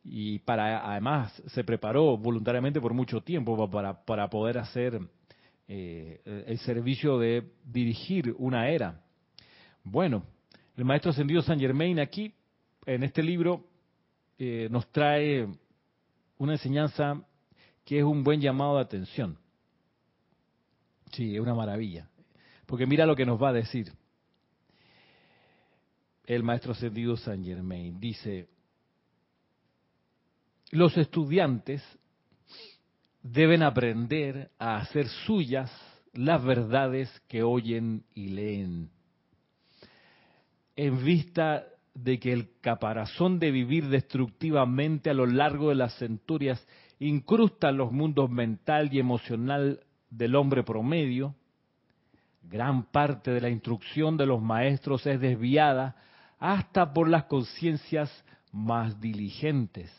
y 0.04 0.40
para 0.40 0.90
además 0.90 1.32
se 1.46 1.62
preparó 1.62 2.18
voluntariamente 2.18 2.80
por 2.80 2.92
mucho 2.92 3.22
tiempo 3.22 3.70
para, 3.70 4.04
para 4.04 4.28
poder 4.28 4.58
hacer 4.58 5.00
eh, 5.68 6.20
el 6.46 6.58
servicio 6.58 7.18
de 7.18 7.44
dirigir 7.64 8.34
una 8.38 8.68
era. 8.68 9.00
Bueno, 9.84 10.24
el 10.76 10.84
maestro 10.84 11.12
ascendido 11.12 11.42
San 11.42 11.60
Germain 11.60 12.00
aquí, 12.00 12.34
en 12.86 13.04
este 13.04 13.22
libro, 13.22 13.64
eh, 14.38 14.68
nos 14.70 14.90
trae 14.90 15.46
una 16.38 16.54
enseñanza 16.54 17.24
que 17.84 17.98
es 17.98 18.04
un 18.04 18.24
buen 18.24 18.40
llamado 18.40 18.76
de 18.76 18.82
atención. 18.82 19.38
Sí, 21.12 21.36
es 21.36 21.40
una 21.40 21.54
maravilla. 21.54 22.08
Porque 22.66 22.86
mira 22.86 23.06
lo 23.06 23.14
que 23.14 23.24
nos 23.24 23.40
va 23.40 23.50
a 23.50 23.52
decir 23.52 23.92
el 26.26 26.42
maestro 26.42 26.72
ascendido 26.72 27.16
Saint 27.16 27.44
Germain. 27.44 27.98
Dice, 28.00 28.48
los 30.70 30.96
estudiantes 30.96 31.82
deben 33.22 33.62
aprender 33.62 34.50
a 34.58 34.76
hacer 34.76 35.08
suyas 35.26 35.70
las 36.12 36.44
verdades 36.44 37.10
que 37.28 37.42
oyen 37.42 38.04
y 38.14 38.28
leen. 38.28 38.90
En 40.76 41.04
vista 41.04 41.64
de 41.94 42.18
que 42.18 42.32
el 42.32 42.50
caparazón 42.60 43.38
de 43.38 43.50
vivir 43.50 43.88
destructivamente 43.88 45.10
a 45.10 45.14
lo 45.14 45.26
largo 45.26 45.68
de 45.68 45.76
las 45.76 45.96
centurias 45.98 46.66
incrusta 46.98 47.70
los 47.70 47.92
mundos 47.92 48.30
mental 48.30 48.92
y 48.92 48.98
emocional 48.98 49.80
del 50.10 50.34
hombre 50.34 50.62
promedio, 50.62 51.34
gran 52.42 52.84
parte 52.84 53.30
de 53.30 53.40
la 53.40 53.48
instrucción 53.48 54.16
de 54.16 54.26
los 54.26 54.42
maestros 54.42 55.06
es 55.06 55.20
desviada 55.20 55.96
hasta 56.44 56.92
por 56.92 57.08
las 57.08 57.24
conciencias 57.24 58.12
más 58.52 59.00
diligentes. 59.00 59.90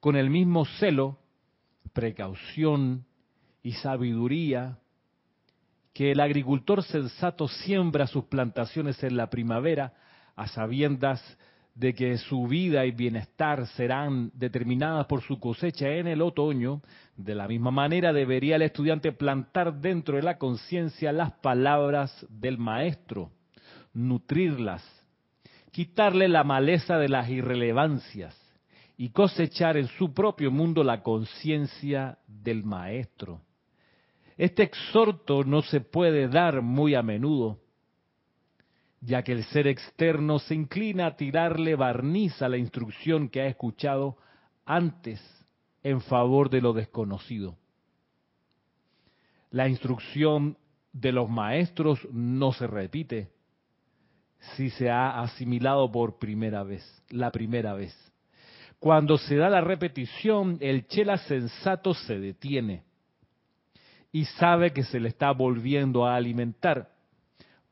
Con 0.00 0.16
el 0.16 0.30
mismo 0.30 0.64
celo, 0.64 1.18
precaución 1.92 3.04
y 3.62 3.72
sabiduría 3.72 4.78
que 5.92 6.12
el 6.12 6.20
agricultor 6.20 6.82
sensato 6.82 7.48
siembra 7.48 8.06
sus 8.06 8.24
plantaciones 8.24 9.02
en 9.02 9.18
la 9.18 9.28
primavera 9.28 9.92
a 10.36 10.48
sabiendas 10.48 11.22
de 11.74 11.94
que 11.94 12.16
su 12.16 12.46
vida 12.46 12.86
y 12.86 12.92
bienestar 12.92 13.66
serán 13.66 14.30
determinadas 14.32 15.04
por 15.04 15.20
su 15.20 15.38
cosecha 15.38 15.90
en 15.90 16.06
el 16.06 16.22
otoño, 16.22 16.80
de 17.14 17.34
la 17.34 17.46
misma 17.46 17.72
manera 17.72 18.14
debería 18.14 18.56
el 18.56 18.62
estudiante 18.62 19.12
plantar 19.12 19.82
dentro 19.82 20.16
de 20.16 20.22
la 20.22 20.38
conciencia 20.38 21.12
las 21.12 21.32
palabras 21.32 22.26
del 22.30 22.56
maestro, 22.56 23.30
nutrirlas, 23.96 24.84
quitarle 25.72 26.28
la 26.28 26.44
maleza 26.44 26.98
de 26.98 27.08
las 27.08 27.28
irrelevancias 27.30 28.36
y 28.98 29.08
cosechar 29.10 29.76
en 29.76 29.88
su 29.88 30.12
propio 30.12 30.50
mundo 30.50 30.84
la 30.84 31.02
conciencia 31.02 32.18
del 32.26 32.62
maestro. 32.62 33.40
Este 34.36 34.62
exhorto 34.62 35.44
no 35.44 35.62
se 35.62 35.80
puede 35.80 36.28
dar 36.28 36.60
muy 36.60 36.94
a 36.94 37.02
menudo, 37.02 37.58
ya 39.00 39.22
que 39.22 39.32
el 39.32 39.44
ser 39.44 39.66
externo 39.66 40.38
se 40.38 40.54
inclina 40.54 41.06
a 41.06 41.16
tirarle 41.16 41.74
barniz 41.74 42.42
a 42.42 42.48
la 42.48 42.58
instrucción 42.58 43.30
que 43.30 43.40
ha 43.40 43.46
escuchado 43.46 44.18
antes 44.66 45.22
en 45.82 46.02
favor 46.02 46.50
de 46.50 46.60
lo 46.60 46.74
desconocido. 46.74 47.56
La 49.50 49.68
instrucción 49.68 50.58
de 50.92 51.12
los 51.12 51.30
maestros 51.30 52.06
no 52.12 52.52
se 52.52 52.66
repite 52.66 53.35
si 54.56 54.70
se 54.70 54.90
ha 54.90 55.20
asimilado 55.20 55.90
por 55.90 56.18
primera 56.18 56.62
vez, 56.62 56.84
la 57.10 57.30
primera 57.30 57.74
vez. 57.74 57.94
Cuando 58.78 59.18
se 59.18 59.36
da 59.36 59.48
la 59.48 59.60
repetición, 59.60 60.58
el 60.60 60.86
chela 60.86 61.18
sensato 61.18 61.94
se 61.94 62.18
detiene 62.18 62.84
y 64.12 64.24
sabe 64.24 64.72
que 64.72 64.84
se 64.84 65.00
le 65.00 65.08
está 65.08 65.32
volviendo 65.32 66.06
a 66.06 66.16
alimentar 66.16 66.90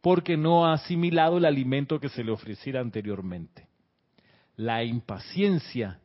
porque 0.05 0.37
no 0.37 0.67
ha 0.67 0.75
asimilado 0.75 1.39
el 1.39 1.47
alimento 1.47 1.99
que 1.99 2.11
se 2.11 2.23
le 2.23 2.31
ofreciera 2.31 2.79
anteriormente. 2.81 3.69
La 4.55 4.85
impaciencia 4.85 5.99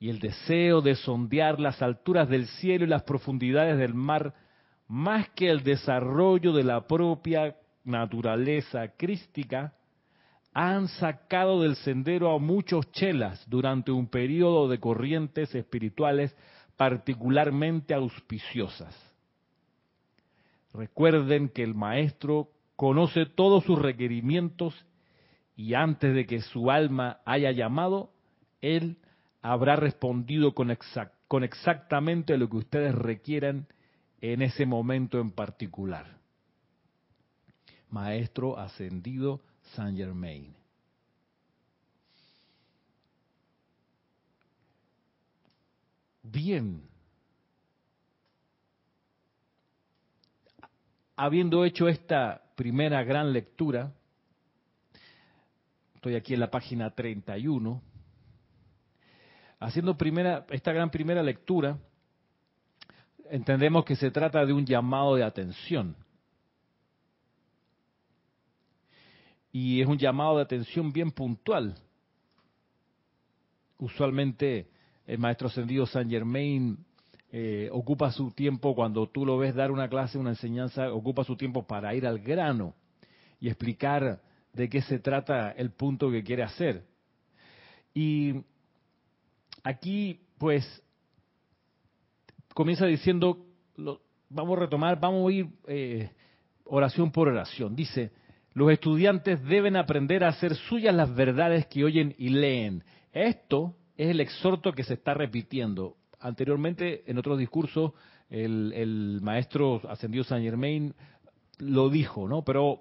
y 0.00 0.10
el 0.10 0.18
deseo 0.18 0.80
de 0.80 0.96
sondear 0.96 1.60
las 1.60 1.80
alturas 1.80 2.28
del 2.28 2.48
cielo 2.48 2.84
y 2.84 2.88
las 2.88 3.04
profundidades 3.04 3.78
del 3.78 3.94
mar, 3.94 4.34
más 4.88 5.28
que 5.36 5.50
el 5.50 5.62
desarrollo 5.62 6.52
de 6.52 6.64
la 6.64 6.84
propia 6.88 7.56
naturaleza 7.84 8.88
crística, 8.96 9.72
han 10.54 10.86
sacado 10.86 11.62
del 11.62 11.74
sendero 11.74 12.32
a 12.32 12.38
muchos 12.38 12.90
chelas 12.92 13.44
durante 13.48 13.90
un 13.90 14.06
periodo 14.06 14.68
de 14.68 14.78
corrientes 14.78 15.52
espirituales 15.52 16.34
particularmente 16.76 17.92
auspiciosas. 17.92 18.96
Recuerden 20.72 21.48
que 21.48 21.64
el 21.64 21.74
maestro 21.74 22.50
conoce 22.76 23.26
todos 23.26 23.64
sus 23.64 23.80
requerimientos 23.80 24.86
y 25.56 25.74
antes 25.74 26.14
de 26.14 26.24
que 26.24 26.40
su 26.40 26.70
alma 26.70 27.18
haya 27.24 27.50
llamado, 27.50 28.12
Él 28.60 28.98
habrá 29.42 29.74
respondido 29.74 30.54
con, 30.54 30.76
con 31.26 31.42
exactamente 31.42 32.38
lo 32.38 32.48
que 32.48 32.56
ustedes 32.58 32.94
requieran 32.94 33.66
en 34.20 34.40
ese 34.40 34.66
momento 34.66 35.20
en 35.20 35.32
particular. 35.32 36.18
Maestro 37.90 38.58
ascendido 38.58 39.40
Saint 39.72 39.96
Germain. 39.96 40.54
Bien. 46.22 46.82
Habiendo 51.16 51.64
hecho 51.64 51.86
esta 51.86 52.42
primera 52.56 53.02
gran 53.04 53.32
lectura, 53.32 53.92
estoy 55.94 56.16
aquí 56.16 56.34
en 56.34 56.40
la 56.40 56.50
página 56.50 56.90
31, 56.90 57.80
haciendo 59.60 59.96
primera, 59.96 60.44
esta 60.50 60.72
gran 60.72 60.90
primera 60.90 61.22
lectura, 61.22 61.78
entendemos 63.30 63.84
que 63.84 63.96
se 63.96 64.10
trata 64.10 64.44
de 64.44 64.52
un 64.52 64.66
llamado 64.66 65.14
de 65.14 65.24
atención. 65.24 65.96
Y 69.54 69.80
es 69.80 69.86
un 69.86 69.98
llamado 69.98 70.38
de 70.38 70.42
atención 70.42 70.92
bien 70.92 71.12
puntual. 71.12 71.76
Usualmente 73.78 74.68
el 75.06 75.20
maestro 75.20 75.46
ascendido 75.46 75.86
Saint 75.86 76.10
Germain 76.10 76.76
eh, 77.30 77.68
ocupa 77.70 78.10
su 78.10 78.32
tiempo, 78.32 78.74
cuando 78.74 79.08
tú 79.08 79.24
lo 79.24 79.38
ves 79.38 79.54
dar 79.54 79.70
una 79.70 79.88
clase, 79.88 80.18
una 80.18 80.30
enseñanza, 80.30 80.92
ocupa 80.92 81.22
su 81.22 81.36
tiempo 81.36 81.64
para 81.68 81.94
ir 81.94 82.04
al 82.04 82.18
grano 82.18 82.74
y 83.38 83.46
explicar 83.46 84.20
de 84.52 84.68
qué 84.68 84.82
se 84.82 84.98
trata 84.98 85.52
el 85.52 85.70
punto 85.70 86.10
que 86.10 86.24
quiere 86.24 86.42
hacer. 86.42 86.84
Y 87.94 88.34
aquí, 89.62 90.18
pues, 90.36 90.64
comienza 92.54 92.86
diciendo, 92.86 93.46
vamos 94.28 94.56
a 94.56 94.60
retomar, 94.62 94.98
vamos 94.98 95.30
a 95.30 95.32
ir 95.32 95.46
eh, 95.68 96.10
oración 96.64 97.12
por 97.12 97.28
oración. 97.28 97.76
Dice, 97.76 98.10
los 98.54 98.70
estudiantes 98.70 99.42
deben 99.44 99.76
aprender 99.76 100.24
a 100.24 100.28
hacer 100.28 100.54
suyas 100.54 100.94
las 100.94 101.14
verdades 101.14 101.66
que 101.66 101.84
oyen 101.84 102.14
y 102.16 102.30
leen. 102.30 102.84
Esto 103.12 103.76
es 103.96 104.10
el 104.10 104.20
exhorto 104.20 104.72
que 104.72 104.84
se 104.84 104.94
está 104.94 105.14
repitiendo 105.14 105.96
anteriormente, 106.24 107.04
en 107.06 107.18
otro 107.18 107.36
discurso, 107.36 107.94
el, 108.30 109.20
maestro 109.22 109.82
ascendido 109.88 110.24
Saint 110.24 110.44
Germain 110.44 110.94
lo 111.58 111.90
dijo, 111.90 112.26
¿no? 112.26 112.42
Pero 112.42 112.80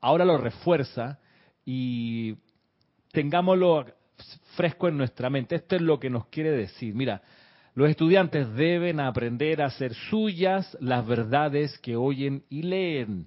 ahora 0.00 0.24
lo 0.24 0.38
refuerza 0.38 1.18
y 1.66 2.36
tengámoslo 3.12 3.86
fresco 4.56 4.88
en 4.88 4.96
nuestra 4.96 5.28
mente. 5.28 5.56
Esto 5.56 5.76
es 5.76 5.82
lo 5.82 5.98
que 5.98 6.10
nos 6.10 6.26
quiere 6.26 6.52
decir. 6.52 6.94
Mira, 6.94 7.22
los 7.74 7.90
estudiantes 7.90 8.54
deben 8.54 9.00
aprender 9.00 9.60
a 9.60 9.66
hacer 9.66 9.92
suyas 9.94 10.78
las 10.80 11.04
verdades 11.06 11.76
que 11.80 11.96
oyen 11.96 12.44
y 12.48 12.62
leen. 12.62 13.26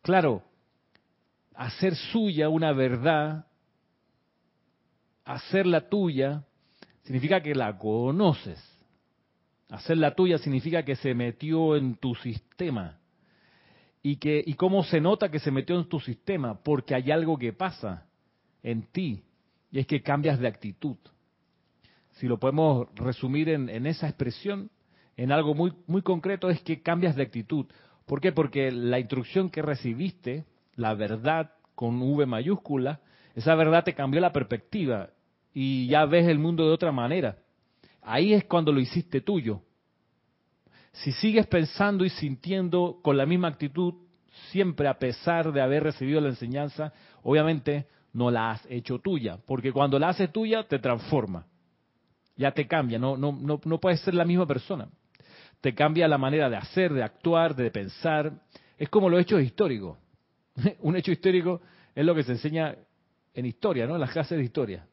Claro, 0.00 0.42
hacer 1.60 1.94
suya 1.94 2.48
una 2.48 2.72
verdad, 2.72 3.44
hacerla 5.26 5.90
tuya, 5.90 6.42
significa 7.02 7.42
que 7.42 7.54
la 7.54 7.76
conoces. 7.76 8.58
Hacerla 9.68 10.14
tuya 10.14 10.38
significa 10.38 10.82
que 10.86 10.96
se 10.96 11.12
metió 11.12 11.76
en 11.76 11.96
tu 11.96 12.14
sistema. 12.14 12.98
¿Y, 14.02 14.16
que, 14.16 14.42
¿Y 14.44 14.54
cómo 14.54 14.82
se 14.84 15.02
nota 15.02 15.30
que 15.30 15.38
se 15.38 15.50
metió 15.50 15.78
en 15.78 15.86
tu 15.86 16.00
sistema? 16.00 16.58
Porque 16.62 16.94
hay 16.94 17.10
algo 17.10 17.36
que 17.36 17.52
pasa 17.52 18.06
en 18.62 18.84
ti 18.84 19.22
y 19.70 19.80
es 19.80 19.86
que 19.86 20.00
cambias 20.00 20.40
de 20.40 20.48
actitud. 20.48 20.96
Si 22.12 22.26
lo 22.26 22.40
podemos 22.40 22.88
resumir 22.94 23.50
en, 23.50 23.68
en 23.68 23.86
esa 23.86 24.08
expresión, 24.08 24.70
en 25.14 25.30
algo 25.30 25.54
muy, 25.54 25.74
muy 25.86 26.00
concreto, 26.00 26.48
es 26.48 26.62
que 26.62 26.80
cambias 26.80 27.16
de 27.16 27.22
actitud. 27.22 27.66
¿Por 28.06 28.22
qué? 28.22 28.32
Porque 28.32 28.72
la 28.72 28.98
instrucción 28.98 29.50
que 29.50 29.60
recibiste, 29.60 30.46
la 30.80 30.94
verdad 30.94 31.52
con 31.74 32.00
V 32.00 32.26
mayúscula, 32.26 33.00
esa 33.34 33.54
verdad 33.54 33.84
te 33.84 33.94
cambió 33.94 34.20
la 34.20 34.32
perspectiva 34.32 35.10
y 35.52 35.86
ya 35.88 36.04
ves 36.06 36.26
el 36.26 36.38
mundo 36.38 36.66
de 36.66 36.72
otra 36.72 36.90
manera. 36.90 37.36
Ahí 38.02 38.32
es 38.32 38.44
cuando 38.44 38.72
lo 38.72 38.80
hiciste 38.80 39.20
tuyo. 39.20 39.60
Si 40.92 41.12
sigues 41.12 41.46
pensando 41.46 42.04
y 42.04 42.10
sintiendo 42.10 42.98
con 43.02 43.16
la 43.16 43.26
misma 43.26 43.48
actitud, 43.48 43.94
siempre 44.50 44.88
a 44.88 44.98
pesar 44.98 45.52
de 45.52 45.60
haber 45.60 45.84
recibido 45.84 46.20
la 46.20 46.30
enseñanza, 46.30 46.92
obviamente 47.22 47.86
no 48.12 48.30
la 48.30 48.50
has 48.50 48.66
hecho 48.68 48.98
tuya, 48.98 49.38
porque 49.46 49.72
cuando 49.72 49.98
la 49.98 50.08
haces 50.08 50.32
tuya 50.32 50.64
te 50.64 50.78
transforma, 50.78 51.46
ya 52.36 52.52
te 52.52 52.66
cambia, 52.66 52.98
no, 52.98 53.16
no, 53.16 53.32
no, 53.32 53.60
no 53.62 53.78
puedes 53.78 54.00
ser 54.00 54.14
la 54.14 54.24
misma 54.24 54.46
persona. 54.46 54.88
Te 55.60 55.74
cambia 55.74 56.08
la 56.08 56.16
manera 56.16 56.48
de 56.48 56.56
hacer, 56.56 56.92
de 56.92 57.02
actuar, 57.02 57.54
de 57.54 57.70
pensar. 57.70 58.32
Es 58.78 58.88
como 58.88 59.10
los 59.10 59.20
hechos 59.20 59.42
históricos. 59.42 59.98
Un 60.80 60.96
hecho 60.96 61.12
histórico 61.12 61.60
es 61.94 62.04
lo 62.04 62.14
que 62.14 62.22
se 62.22 62.32
enseña 62.32 62.76
en 63.34 63.46
historia, 63.46 63.86
¿no? 63.86 63.94
En 63.94 64.00
las 64.00 64.10
clases 64.10 64.38
de 64.38 64.44
historia. 64.44 64.86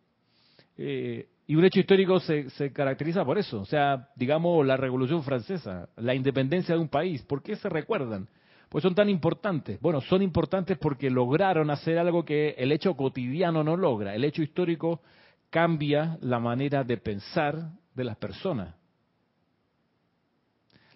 Eh, 0.77 1.27
Y 1.47 1.55
un 1.55 1.63
hecho 1.63 1.79
histórico 1.79 2.19
se, 2.19 2.49
se, 2.51 2.73
caracteriza 2.73 3.23
por 3.23 3.37
eso. 3.37 3.61
O 3.61 3.65
sea, 3.65 4.09
digamos, 4.15 4.65
la 4.65 4.75
Revolución 4.77 5.23
Francesa, 5.23 5.87
la 5.95 6.13
independencia 6.13 6.75
de 6.75 6.81
un 6.81 6.89
país. 6.89 7.21
¿Por 7.23 7.41
qué 7.41 7.55
se 7.55 7.69
recuerdan? 7.69 8.27
Pues 8.69 8.81
son 8.81 8.93
tan 8.93 9.09
importantes. 9.09 9.79
Bueno, 9.79 10.01
son 10.01 10.21
importantes 10.21 10.77
porque 10.77 11.09
lograron 11.09 11.69
hacer 11.69 11.97
algo 11.97 12.25
que 12.25 12.49
el 12.57 12.73
hecho 12.73 12.95
cotidiano 12.95 13.63
no 13.63 13.77
logra. 13.77 14.13
El 14.13 14.25
hecho 14.25 14.41
histórico 14.41 15.01
cambia 15.49 16.17
la 16.21 16.39
manera 16.39 16.83
de 16.83 16.97
pensar 16.97 17.71
de 17.95 18.03
las 18.03 18.17
personas, 18.17 18.75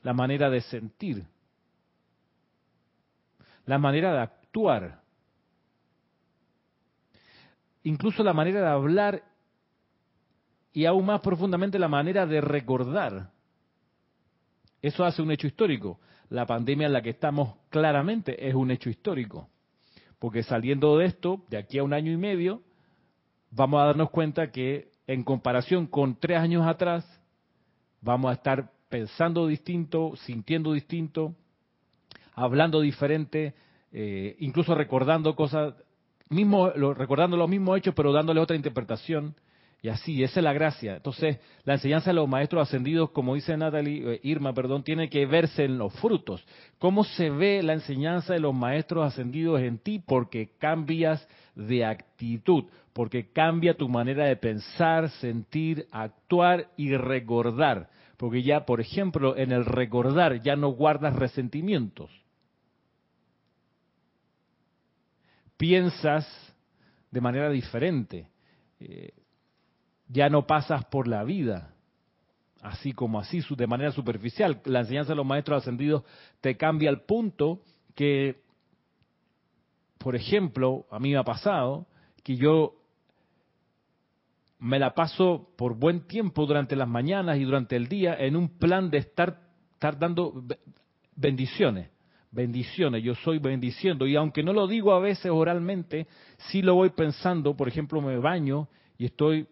la 0.03 0.13
manera 0.13 0.49
de 0.49 0.61
sentir, 0.61 1.23
la 3.65 3.77
manera 3.77 4.13
de 4.13 4.19
actuar, 4.19 4.40
incluso 7.83 8.23
la 8.23 8.33
manera 8.33 8.61
de 8.61 8.67
hablar 8.67 9.23
y 10.73 10.85
aún 10.85 11.05
más 11.05 11.21
profundamente 11.21 11.79
la 11.79 11.87
manera 11.87 12.25
de 12.25 12.41
recordar. 12.41 13.31
Eso 14.81 15.03
hace 15.03 15.21
un 15.21 15.31
hecho 15.31 15.47
histórico. 15.47 15.99
La 16.29 16.45
pandemia 16.45 16.87
en 16.87 16.93
la 16.93 17.01
que 17.01 17.09
estamos 17.09 17.55
claramente 17.69 18.47
es 18.47 18.55
un 18.55 18.71
hecho 18.71 18.89
histórico. 18.89 19.49
Porque 20.17 20.43
saliendo 20.43 20.97
de 20.97 21.05
esto, 21.05 21.43
de 21.49 21.57
aquí 21.57 21.77
a 21.77 21.83
un 21.83 21.93
año 21.93 22.11
y 22.11 22.17
medio, 22.17 22.61
vamos 23.49 23.81
a 23.81 23.85
darnos 23.85 24.11
cuenta 24.11 24.51
que 24.51 24.91
en 25.07 25.23
comparación 25.23 25.87
con 25.87 26.15
tres 26.15 26.37
años 26.37 26.65
atrás, 26.65 27.05
vamos 27.99 28.31
a 28.31 28.35
estar 28.35 28.71
pensando 28.87 29.47
distinto, 29.47 30.15
sintiendo 30.15 30.73
distinto, 30.73 31.35
hablando 32.33 32.79
diferente, 32.81 33.55
eh, 33.91 34.35
incluso 34.39 34.75
recordando 34.75 35.35
cosas, 35.35 35.73
mismo, 36.29 36.69
recordando 36.69 37.37
los 37.37 37.49
mismos 37.49 37.77
hechos, 37.77 37.93
pero 37.95 38.11
dándole 38.11 38.39
otra 38.39 38.55
interpretación. 38.55 39.35
Y 39.83 39.89
así, 39.89 40.23
esa 40.23 40.39
es 40.39 40.43
la 40.43 40.53
gracia. 40.53 40.97
Entonces, 40.97 41.39
la 41.63 41.73
enseñanza 41.73 42.11
de 42.11 42.13
los 42.13 42.29
maestros 42.29 42.67
ascendidos, 42.67 43.09
como 43.09 43.33
dice 43.33 43.57
Natalie, 43.57 44.13
eh, 44.13 44.19
Irma, 44.23 44.53
perdón, 44.53 44.83
tiene 44.83 45.09
que 45.09 45.25
verse 45.25 45.65
en 45.65 45.79
los 45.79 45.91
frutos. 45.93 46.45
¿Cómo 46.77 47.03
se 47.03 47.31
ve 47.31 47.63
la 47.63 47.73
enseñanza 47.73 48.33
de 48.33 48.39
los 48.39 48.53
maestros 48.53 49.07
ascendidos 49.07 49.59
en 49.61 49.79
ti? 49.79 49.97
Porque 49.97 50.51
cambias 50.59 51.27
de 51.55 51.83
actitud, 51.83 52.65
porque 52.93 53.31
cambia 53.31 53.73
tu 53.73 53.89
manera 53.89 54.25
de 54.25 54.35
pensar, 54.35 55.09
sentir, 55.09 55.87
actuar 55.91 56.67
y 56.77 56.95
recordar. 56.95 57.89
Porque 58.17 58.43
ya, 58.43 58.67
por 58.67 58.81
ejemplo, 58.81 59.35
en 59.35 59.51
el 59.51 59.65
recordar 59.65 60.43
ya 60.43 60.55
no 60.55 60.69
guardas 60.69 61.15
resentimientos. 61.15 62.20
Piensas 65.61 66.27
de 67.11 67.21
manera 67.21 67.51
diferente. 67.51 68.27
Eh, 68.79 69.13
ya 70.07 70.27
no 70.27 70.47
pasas 70.47 70.85
por 70.85 71.07
la 71.07 71.23
vida 71.23 71.75
así 72.63 72.93
como 72.93 73.19
así, 73.19 73.41
de 73.55 73.67
manera 73.67 73.91
superficial. 73.91 74.59
La 74.65 74.79
enseñanza 74.79 75.11
de 75.11 75.17
los 75.17 75.25
maestros 75.25 75.61
ascendidos 75.61 76.03
te 76.39 76.57
cambia 76.57 76.89
al 76.89 77.01
punto 77.01 77.61
que, 77.93 78.41
por 79.99 80.15
ejemplo, 80.15 80.87
a 80.89 80.97
mí 80.97 81.11
me 81.11 81.17
ha 81.17 81.23
pasado 81.23 81.85
que 82.23 82.37
yo 82.37 82.73
me 84.57 84.79
la 84.79 84.95
paso 84.95 85.53
por 85.59 85.75
buen 85.75 86.07
tiempo 86.07 86.47
durante 86.47 86.75
las 86.75 86.87
mañanas 86.87 87.37
y 87.37 87.43
durante 87.43 87.75
el 87.75 87.87
día 87.87 88.15
en 88.15 88.35
un 88.35 88.57
plan 88.57 88.89
de 88.89 88.97
estar, 88.97 89.39
estar 89.73 89.99
dando 89.99 90.43
bendiciones. 91.15 91.91
Bendiciones, 92.31 93.03
yo 93.03 93.13
soy 93.15 93.39
bendiciendo. 93.39 94.07
Y 94.07 94.15
aunque 94.15 94.41
no 94.41 94.53
lo 94.53 94.67
digo 94.67 94.93
a 94.93 94.99
veces 94.99 95.31
oralmente, 95.31 96.07
sí 96.49 96.61
lo 96.61 96.75
voy 96.75 96.89
pensando. 96.91 97.55
Por 97.55 97.67
ejemplo, 97.67 98.01
me 98.01 98.17
baño 98.17 98.69
y 98.97 99.05
estoy 99.05 99.47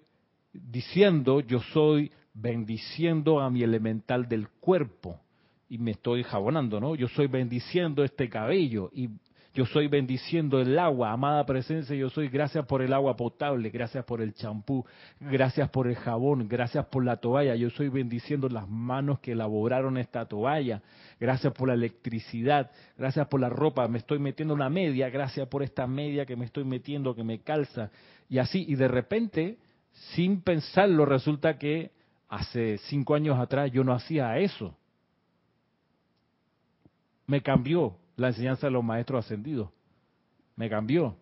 diciendo 0.54 1.42
yo 1.42 1.60
soy 1.74 2.12
bendiciendo 2.34 3.40
a 3.40 3.50
mi 3.50 3.64
elemental 3.64 4.28
del 4.28 4.48
cuerpo 4.48 5.20
y 5.68 5.78
me 5.78 5.92
estoy 5.92 6.24
jabonando, 6.24 6.80
¿no? 6.80 6.96
Yo 6.96 7.08
soy 7.10 7.28
bendiciendo 7.28 8.04
este 8.04 8.30
cabello 8.30 8.90
y 8.94 9.10
yo 9.54 9.66
soy 9.66 9.88
bendiciendo 9.88 10.62
el 10.62 10.78
agua, 10.78 11.12
amada 11.12 11.46
presencia, 11.46 11.96
yo 11.96 12.10
soy. 12.10 12.30
Gracias 12.30 12.66
por 12.66 12.82
el 12.82 12.94
agua 12.94 13.16
potable, 13.16 13.70
gracias 13.70 14.06
por 14.06 14.22
el 14.22 14.34
champú, 14.34 14.86
gracias 15.20 15.70
por 15.70 15.88
el 15.88 15.96
jabón, 15.96 16.48
gracias 16.48 16.86
por 16.86 17.04
la 17.04 17.18
toalla, 17.18 17.56
yo 17.56 17.70
soy 17.72 17.90
bendiciendo 17.90 18.48
las 18.48 18.70
manos 18.70 19.20
que 19.20 19.32
elaboraron 19.32 19.98
esta 19.98 20.26
toalla, 20.26 20.82
gracias 21.20 21.54
por 21.54 21.68
la 21.68 21.74
electricidad, 21.74 22.72
gracias 22.98 23.28
por 23.28 23.40
la 23.40 23.50
ropa, 23.50 23.88
me 23.88 23.98
estoy 23.98 24.20
metiendo 24.20 24.54
una 24.54 24.70
media, 24.70 25.10
gracias 25.10 25.48
por 25.48 25.64
esta 25.64 25.88
media 25.88 26.26
que 26.26 26.36
me 26.36 26.46
estoy 26.46 26.64
metiendo, 26.64 27.16
que 27.16 27.24
me 27.24 27.40
calza, 27.40 27.90
y 28.30 28.38
así, 28.38 28.66
y 28.68 28.76
de 28.76 28.88
repente 28.88 29.58
sin 30.14 30.42
pensarlo, 30.42 31.06
resulta 31.06 31.58
que 31.58 31.92
hace 32.28 32.78
cinco 32.78 33.16
años 33.16 33.38
atrás 33.40 33.72
yo 33.72 33.84
no 33.84 33.94
hacía 33.94 34.38
eso. 34.38 34.76
Me 37.26 37.42
cambió 37.42 37.98
la 38.20 38.28
enseñanza 38.28 38.68
de 38.68 38.72
los 38.72 38.84
maestros 38.84 39.26
ascendidos. 39.26 39.70
Me 40.56 40.70
cambió. 40.70 41.16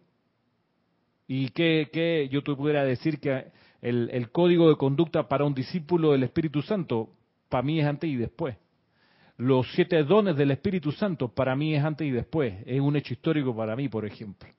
¿Y 1.28 1.50
qué, 1.50 1.90
qué 1.92 2.30
yo 2.32 2.42
te 2.42 2.56
pudiera 2.56 2.84
decir 2.84 3.20
que 3.20 3.52
el, 3.82 4.10
el, 4.12 4.32
código 4.32 4.70
de 4.70 4.76
conducta 4.76 5.28
para 5.28 5.46
un 5.46 5.54
discípulo 5.54 6.12
del 6.12 6.24
Espíritu 6.24 6.62
Santo, 6.62 7.10
para 7.50 7.64
mí 7.64 7.80
es 7.80 7.86
antes 7.86 8.10
y 8.10 8.16
después? 8.16 8.56
Los 9.38 9.72
siete 9.74 10.04
dones 10.04 10.36
del 10.36 10.52
Espíritu 10.52 10.92
Santo, 10.92 11.28
para 11.28 11.56
mí 11.56 11.76
es 11.76 11.84
antes 11.84 12.08
y 12.08 12.12
después. 12.12 12.56
Es 12.66 12.80
un 12.80 12.96
hecho 12.96 13.14
histórico 13.14 13.56
para 13.56 13.76
mí, 13.76 13.88
por 13.88 14.06
ejemplo. 14.06 14.50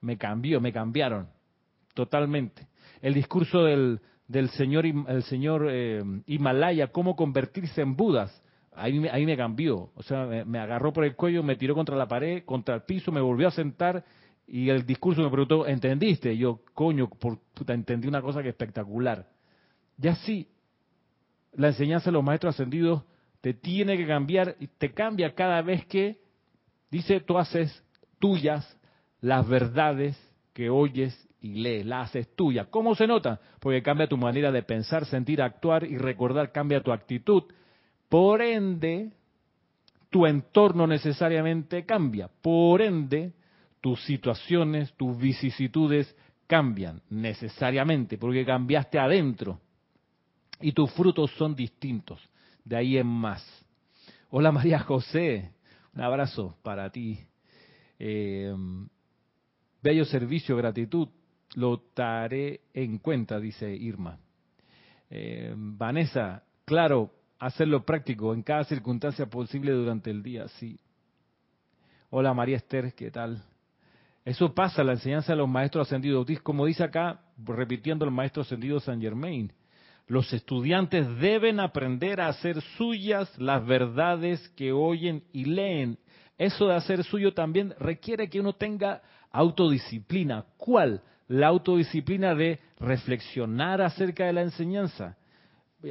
Me 0.00 0.16
cambió, 0.16 0.60
me 0.60 0.72
cambiaron 0.72 1.28
totalmente 1.94 2.66
el 3.02 3.14
discurso 3.14 3.64
del, 3.64 4.00
del 4.28 4.48
señor, 4.50 4.86
el 4.86 5.22
señor 5.24 5.66
eh, 5.70 6.02
Himalaya, 6.26 6.88
cómo 6.92 7.16
convertirse 7.16 7.82
en 7.82 7.96
Budas. 7.96 8.41
Ahí, 8.74 9.06
ahí 9.08 9.26
me 9.26 9.36
cambió, 9.36 9.90
o 9.94 10.02
sea, 10.02 10.26
me, 10.46 10.58
agarró 10.58 10.92
por 10.92 11.04
el 11.04 11.14
cuello, 11.14 11.42
me 11.42 11.56
tiró 11.56 11.74
contra 11.74 11.94
la 11.94 12.08
pared, 12.08 12.44
contra 12.44 12.74
el 12.74 12.82
piso, 12.82 13.12
me 13.12 13.20
volvió 13.20 13.48
a 13.48 13.50
sentar 13.50 14.02
y 14.46 14.70
el 14.70 14.86
discurso 14.86 15.22
me 15.22 15.28
preguntó, 15.28 15.66
¿entendiste? 15.66 16.36
yo, 16.36 16.60
coño, 16.72 17.08
por, 17.08 17.38
puta, 17.54 17.74
entendí 17.74 18.08
una 18.08 18.22
cosa 18.22 18.42
que 18.42 18.48
es 18.48 18.54
espectacular. 18.54 19.28
Y 20.00 20.08
así, 20.08 20.48
la 21.52 21.68
enseñanza 21.68 22.06
de 22.06 22.12
los 22.12 22.24
maestros 22.24 22.54
ascendidos 22.54 23.02
te 23.40 23.54
tiene 23.54 23.96
que 23.96 24.06
cambiar 24.06 24.56
y 24.58 24.68
te 24.68 24.92
cambia 24.92 25.34
cada 25.34 25.60
vez 25.62 25.84
que, 25.86 26.20
dice, 26.90 27.20
tú 27.20 27.38
haces 27.38 27.84
tuyas 28.18 28.78
las 29.20 29.46
verdades 29.48 30.16
que 30.52 30.70
oyes 30.70 31.28
y 31.40 31.54
lees, 31.54 31.84
la 31.84 32.02
haces 32.02 32.34
tuya. 32.36 32.66
¿Cómo 32.70 32.94
se 32.94 33.06
nota? 33.06 33.40
Porque 33.60 33.82
cambia 33.82 34.06
tu 34.06 34.16
manera 34.16 34.52
de 34.52 34.62
pensar, 34.62 35.04
sentir, 35.06 35.42
actuar 35.42 35.84
y 35.84 35.98
recordar, 35.98 36.52
cambia 36.52 36.82
tu 36.82 36.92
actitud. 36.92 37.44
Por 38.12 38.42
ende, 38.42 39.10
tu 40.10 40.26
entorno 40.26 40.86
necesariamente 40.86 41.86
cambia. 41.86 42.28
Por 42.28 42.82
ende, 42.82 43.32
tus 43.80 44.04
situaciones, 44.04 44.92
tus 44.98 45.16
vicisitudes 45.16 46.14
cambian 46.46 47.00
necesariamente, 47.08 48.18
porque 48.18 48.44
cambiaste 48.44 48.98
adentro. 48.98 49.62
Y 50.60 50.72
tus 50.72 50.92
frutos 50.92 51.30
son 51.38 51.56
distintos. 51.56 52.20
De 52.62 52.76
ahí 52.76 52.98
en 52.98 53.06
más. 53.06 53.42
Hola 54.28 54.52
María 54.52 54.80
José, 54.80 55.50
un 55.94 56.02
abrazo 56.02 56.58
para 56.62 56.90
ti. 56.90 57.18
Eh, 57.98 58.54
bello 59.82 60.04
servicio, 60.04 60.54
gratitud 60.58 61.08
lo 61.54 61.82
daré 61.96 62.60
en 62.74 62.98
cuenta, 62.98 63.40
dice 63.40 63.74
Irma. 63.74 64.18
Eh, 65.08 65.54
Vanessa, 65.56 66.44
claro, 66.66 67.21
hacerlo 67.42 67.84
práctico 67.84 68.32
en 68.34 68.42
cada 68.42 68.62
circunstancia 68.62 69.26
posible 69.26 69.72
durante 69.72 70.10
el 70.10 70.22
día, 70.22 70.46
sí. 70.60 70.78
Hola 72.10 72.32
María 72.32 72.56
Esther, 72.56 72.94
¿qué 72.94 73.10
tal? 73.10 73.42
Eso 74.24 74.54
pasa, 74.54 74.84
la 74.84 74.92
enseñanza 74.92 75.32
de 75.32 75.38
los 75.38 75.48
maestros 75.48 75.88
ascendidos, 75.88 76.24
como 76.42 76.66
dice 76.66 76.84
acá, 76.84 77.20
repitiendo 77.44 78.04
el 78.04 78.12
maestro 78.12 78.42
ascendido 78.42 78.78
San 78.78 79.00
Germain. 79.00 79.52
Los 80.06 80.32
estudiantes 80.32 81.04
deben 81.18 81.58
aprender 81.58 82.20
a 82.20 82.28
hacer 82.28 82.60
suyas 82.76 83.36
las 83.38 83.66
verdades 83.66 84.48
que 84.50 84.72
oyen 84.72 85.24
y 85.32 85.46
leen. 85.46 85.98
Eso 86.38 86.68
de 86.68 86.76
hacer 86.76 87.02
suyo 87.02 87.34
también 87.34 87.74
requiere 87.80 88.30
que 88.30 88.38
uno 88.38 88.52
tenga 88.52 89.02
autodisciplina. 89.32 90.44
¿Cuál? 90.56 91.02
la 91.32 91.46
autodisciplina 91.46 92.34
de 92.34 92.60
reflexionar 92.78 93.80
acerca 93.80 94.26
de 94.26 94.34
la 94.34 94.42
enseñanza. 94.42 95.16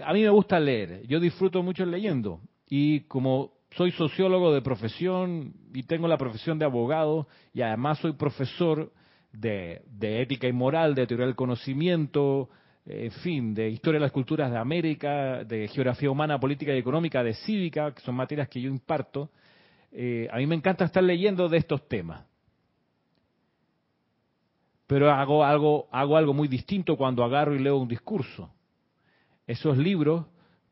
A 0.05 0.13
mí 0.13 0.21
me 0.21 0.29
gusta 0.29 0.59
leer, 0.59 1.05
yo 1.07 1.19
disfruto 1.19 1.61
mucho 1.63 1.85
leyendo 1.85 2.39
y 2.69 3.01
como 3.01 3.51
soy 3.71 3.91
sociólogo 3.91 4.53
de 4.53 4.61
profesión 4.61 5.53
y 5.73 5.83
tengo 5.83 6.07
la 6.07 6.17
profesión 6.17 6.57
de 6.59 6.65
abogado 6.65 7.27
y 7.53 7.61
además 7.61 7.99
soy 7.99 8.13
profesor 8.13 8.91
de, 9.33 9.81
ética 10.01 10.47
y 10.47 10.53
moral, 10.53 10.95
de 10.95 11.07
teoría 11.07 11.25
del 11.25 11.35
conocimiento, 11.35 12.49
en 12.85 13.11
fin, 13.11 13.53
de 13.53 13.69
historia 13.69 13.99
de 13.99 14.05
las 14.05 14.11
culturas 14.11 14.51
de 14.51 14.57
América, 14.57 15.43
de 15.43 15.67
geografía 15.67 16.09
humana, 16.09 16.39
política 16.39 16.73
y 16.73 16.79
económica, 16.79 17.23
de 17.23 17.33
cívica, 17.33 17.93
que 17.93 18.01
son 18.01 18.15
materias 18.15 18.49
que 18.49 18.61
yo 18.61 18.69
imparto, 18.69 19.29
eh, 19.91 20.27
a 20.31 20.37
mí 20.37 20.47
me 20.47 20.55
encanta 20.55 20.85
estar 20.85 21.03
leyendo 21.03 21.49
de 21.49 21.57
estos 21.57 21.87
temas. 21.87 22.25
pero 24.91 25.09
hago 25.09 25.45
algo, 25.45 25.87
hago 25.89 26.17
algo 26.17 26.33
muy 26.33 26.49
distinto 26.49 26.97
cuando 26.97 27.23
agarro 27.23 27.55
y 27.55 27.59
leo 27.59 27.77
un 27.77 27.87
discurso. 27.87 28.51
Esos 29.47 29.77
libros 29.77 30.25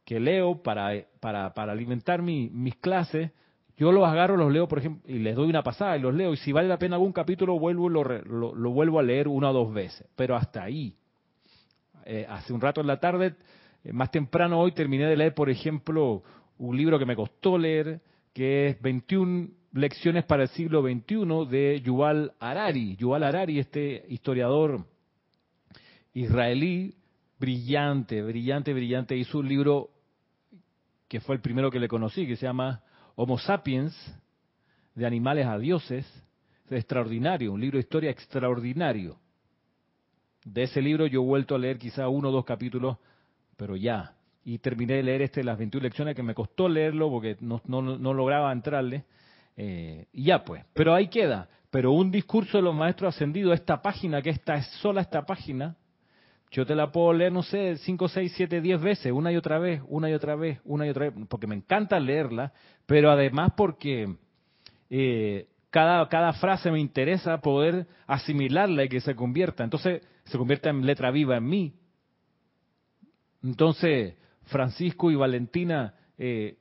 que 0.05 0.19
leo 0.19 0.61
para, 0.63 1.05
para, 1.19 1.53
para 1.53 1.71
alimentar 1.71 2.21
mi, 2.21 2.49
mis 2.49 2.75
clases, 2.75 3.31
yo 3.77 3.91
los 3.91 4.05
agarro, 4.05 4.35
los 4.35 4.51
leo, 4.51 4.67
por 4.67 4.79
ejemplo, 4.79 5.03
y 5.09 5.19
les 5.19 5.35
doy 5.35 5.49
una 5.49 5.63
pasada 5.63 5.97
y 5.97 6.01
los 6.01 6.13
leo, 6.13 6.33
y 6.33 6.37
si 6.37 6.51
vale 6.51 6.67
la 6.67 6.77
pena 6.77 6.95
algún 6.95 7.13
capítulo, 7.13 7.57
vuelvo 7.59 7.87
lo, 7.89 8.03
lo, 8.03 8.53
lo 8.53 8.71
vuelvo 8.71 8.99
a 8.99 9.03
leer 9.03 9.27
una 9.27 9.51
o 9.51 9.53
dos 9.53 9.73
veces, 9.73 10.05
pero 10.15 10.35
hasta 10.35 10.63
ahí. 10.63 10.95
Eh, 12.05 12.25
hace 12.27 12.51
un 12.51 12.59
rato 12.59 12.81
en 12.81 12.87
la 12.87 12.99
tarde, 12.99 13.35
eh, 13.83 13.93
más 13.93 14.11
temprano 14.11 14.59
hoy, 14.59 14.71
terminé 14.71 15.05
de 15.05 15.15
leer, 15.15 15.33
por 15.33 15.49
ejemplo, 15.49 16.23
un 16.57 16.75
libro 16.75 16.97
que 16.99 17.05
me 17.05 17.15
costó 17.15 17.57
leer, 17.57 18.01
que 18.33 18.67
es 18.67 18.81
21 18.81 19.49
lecciones 19.73 20.23
para 20.25 20.43
el 20.43 20.49
siglo 20.49 20.81
XXI 20.81 21.47
de 21.49 21.81
Yuval 21.81 22.33
Harari. 22.39 22.95
Yuval 22.95 23.23
Harari, 23.23 23.59
este 23.59 24.05
historiador 24.09 24.85
israelí, 26.13 26.95
brillante, 27.39 28.21
brillante, 28.21 28.73
brillante, 28.73 29.15
hizo 29.15 29.39
un 29.39 29.47
libro 29.47 29.89
que 31.07 31.19
fue 31.21 31.35
el 31.35 31.41
primero 31.41 31.71
que 31.71 31.79
le 31.79 31.87
conocí, 31.87 32.27
que 32.27 32.35
se 32.35 32.45
llama 32.45 32.83
Homo 33.15 33.39
Sapiens, 33.39 33.95
de 34.93 35.05
animales 35.05 35.47
a 35.47 35.57
dioses. 35.57 36.05
Es 36.65 36.71
extraordinario, 36.71 37.53
un 37.53 37.61
libro 37.61 37.77
de 37.77 37.81
historia 37.81 38.11
extraordinario. 38.11 39.17
De 40.45 40.63
ese 40.63 40.81
libro 40.81 41.07
yo 41.07 41.21
he 41.21 41.25
vuelto 41.25 41.55
a 41.55 41.57
leer 41.57 41.79
quizá 41.79 42.07
uno 42.09 42.29
o 42.29 42.31
dos 42.31 42.45
capítulos, 42.45 42.97
pero 43.57 43.75
ya. 43.75 44.13
Y 44.45 44.59
terminé 44.59 44.95
de 44.95 45.03
leer 45.03 45.21
este, 45.23 45.43
las 45.43 45.57
21 45.57 45.83
lecciones, 45.83 46.15
que 46.15 46.23
me 46.23 46.35
costó 46.35 46.69
leerlo 46.69 47.09
porque 47.09 47.37
no, 47.39 47.61
no, 47.65 48.13
lograba 48.13 48.51
entrarle. 48.51 49.05
Eh, 49.57 50.05
y 50.13 50.25
ya 50.25 50.43
pues, 50.43 50.63
pero 50.73 50.93
ahí 50.93 51.07
queda. 51.07 51.49
Pero 51.71 51.91
un 51.91 52.11
discurso 52.11 52.57
de 52.57 52.63
los 52.63 52.75
maestros 52.75 53.15
ascendidos, 53.15 53.53
esta 53.53 53.81
página, 53.81 54.21
que 54.21 54.29
esta 54.29 54.55
es 54.55 54.67
sola 54.81 55.01
esta 55.01 55.25
página, 55.25 55.75
yo 56.51 56.65
te 56.65 56.75
la 56.75 56.91
puedo 56.91 57.13
leer, 57.13 57.31
no 57.31 57.43
sé, 57.43 57.77
5, 57.77 58.07
6, 58.07 58.33
7, 58.35 58.61
10 58.61 58.81
veces, 58.81 59.11
una 59.11 59.31
y 59.31 59.35
otra 59.35 59.59
vez, 59.59 59.81
una 59.87 60.09
y 60.09 60.13
otra 60.13 60.35
vez, 60.35 60.59
una 60.63 60.87
y 60.87 60.89
otra 60.89 61.09
vez, 61.09 61.27
porque 61.29 61.45
me 61.45 61.55
encanta 61.55 61.99
leerla, 61.99 62.53
pero 62.87 63.11
además 63.11 63.53
porque 63.55 64.15
eh, 64.89 65.47
cada, 65.69 66.07
cada 66.09 66.33
frase 66.33 66.71
me 66.71 66.79
interesa 66.79 67.39
poder 67.39 67.85
asimilarla 68.07 68.85
y 68.85 68.89
que 68.89 69.01
se 69.01 69.15
convierta. 69.15 69.63
Entonces, 69.63 70.01
se 70.23 70.37
convierta 70.37 70.69
en 70.71 70.85
letra 70.85 71.11
viva 71.11 71.37
en 71.37 71.45
mí. 71.45 71.73
Entonces, 73.43 74.15
Francisco 74.45 75.11
y 75.11 75.15
Valentina, 75.15 75.93
eh, 76.17 76.57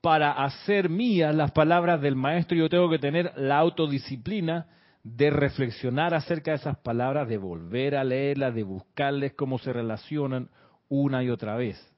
para 0.00 0.32
hacer 0.32 0.88
mías 0.88 1.32
las 1.32 1.52
palabras 1.52 2.00
del 2.00 2.16
maestro, 2.16 2.56
yo 2.56 2.68
tengo 2.68 2.90
que 2.90 2.98
tener 2.98 3.32
la 3.36 3.58
autodisciplina 3.58 4.66
de 5.02 5.30
reflexionar 5.30 6.14
acerca 6.14 6.52
de 6.52 6.58
esas 6.58 6.78
palabras, 6.78 7.28
de 7.28 7.38
volver 7.38 7.96
a 7.96 8.04
leerlas, 8.04 8.54
de 8.54 8.62
buscarles 8.62 9.32
cómo 9.34 9.58
se 9.58 9.72
relacionan 9.72 10.48
una 10.88 11.24
y 11.24 11.30
otra 11.30 11.56
vez. 11.56 11.92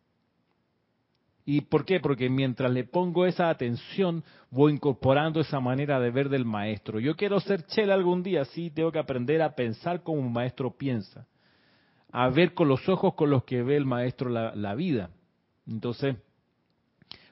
¿Y 1.47 1.63
por 1.63 1.85
qué? 1.85 2.01
Porque 2.01 2.31
mientras 2.31 2.73
le 2.73 2.85
pongo 2.85 3.27
esa 3.27 3.51
atención, 3.51 4.25
voy 4.51 4.73
incorporando 4.73 5.41
esa 5.41 5.61
manera 5.61 6.01
de 6.01 6.11
ver 6.11 6.31
del 6.31 6.47
maestro. 6.47 6.99
Yo 7.01 7.17
quiero 7.17 7.39
ser 7.41 7.67
chela 7.67 7.93
algún 7.93 8.23
día, 8.23 8.47
sí, 8.47 8.71
tengo 8.71 8.91
que 8.91 8.99
aprender 8.99 9.43
a 9.43 9.55
pensar 9.55 10.03
como 10.03 10.21
un 10.21 10.33
maestro 10.33 10.75
piensa, 10.75 11.27
a 12.11 12.31
ver 12.31 12.55
con 12.55 12.69
los 12.69 12.89
ojos 12.89 13.13
con 13.15 13.29
los 13.29 13.45
que 13.45 13.63
ve 13.63 13.77
el 13.77 13.85
maestro 13.85 14.31
la, 14.31 14.75
vida. 14.75 15.11
Entonces, 15.67 16.17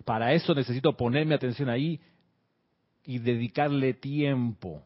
para 0.05 0.35
eso 0.35 0.55
necesito 0.55 0.95
ponerme 0.95 1.35
atención 1.35 1.71
ahí 1.71 1.99
y 3.05 3.19
dedicarle 3.19 3.95
tiempo 3.95 4.83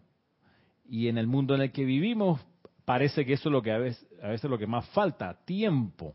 y 0.89 1.09
en 1.09 1.19
el 1.19 1.27
mundo 1.27 1.55
en 1.55 1.63
el 1.63 1.73
que 1.73 1.85
vivimos 1.85 2.41
parece 2.85 3.25
que 3.27 3.35
eso 3.35 3.49
es 3.49 3.53
lo 3.53 3.63
que 3.63 3.73
a 3.73 3.79
veces, 3.79 4.07
a 4.23 4.29
veces 4.29 4.51
lo 4.51 4.59
que 4.59 4.67
más 4.67 4.89
falta, 4.91 5.39
tiempo. 5.45 6.15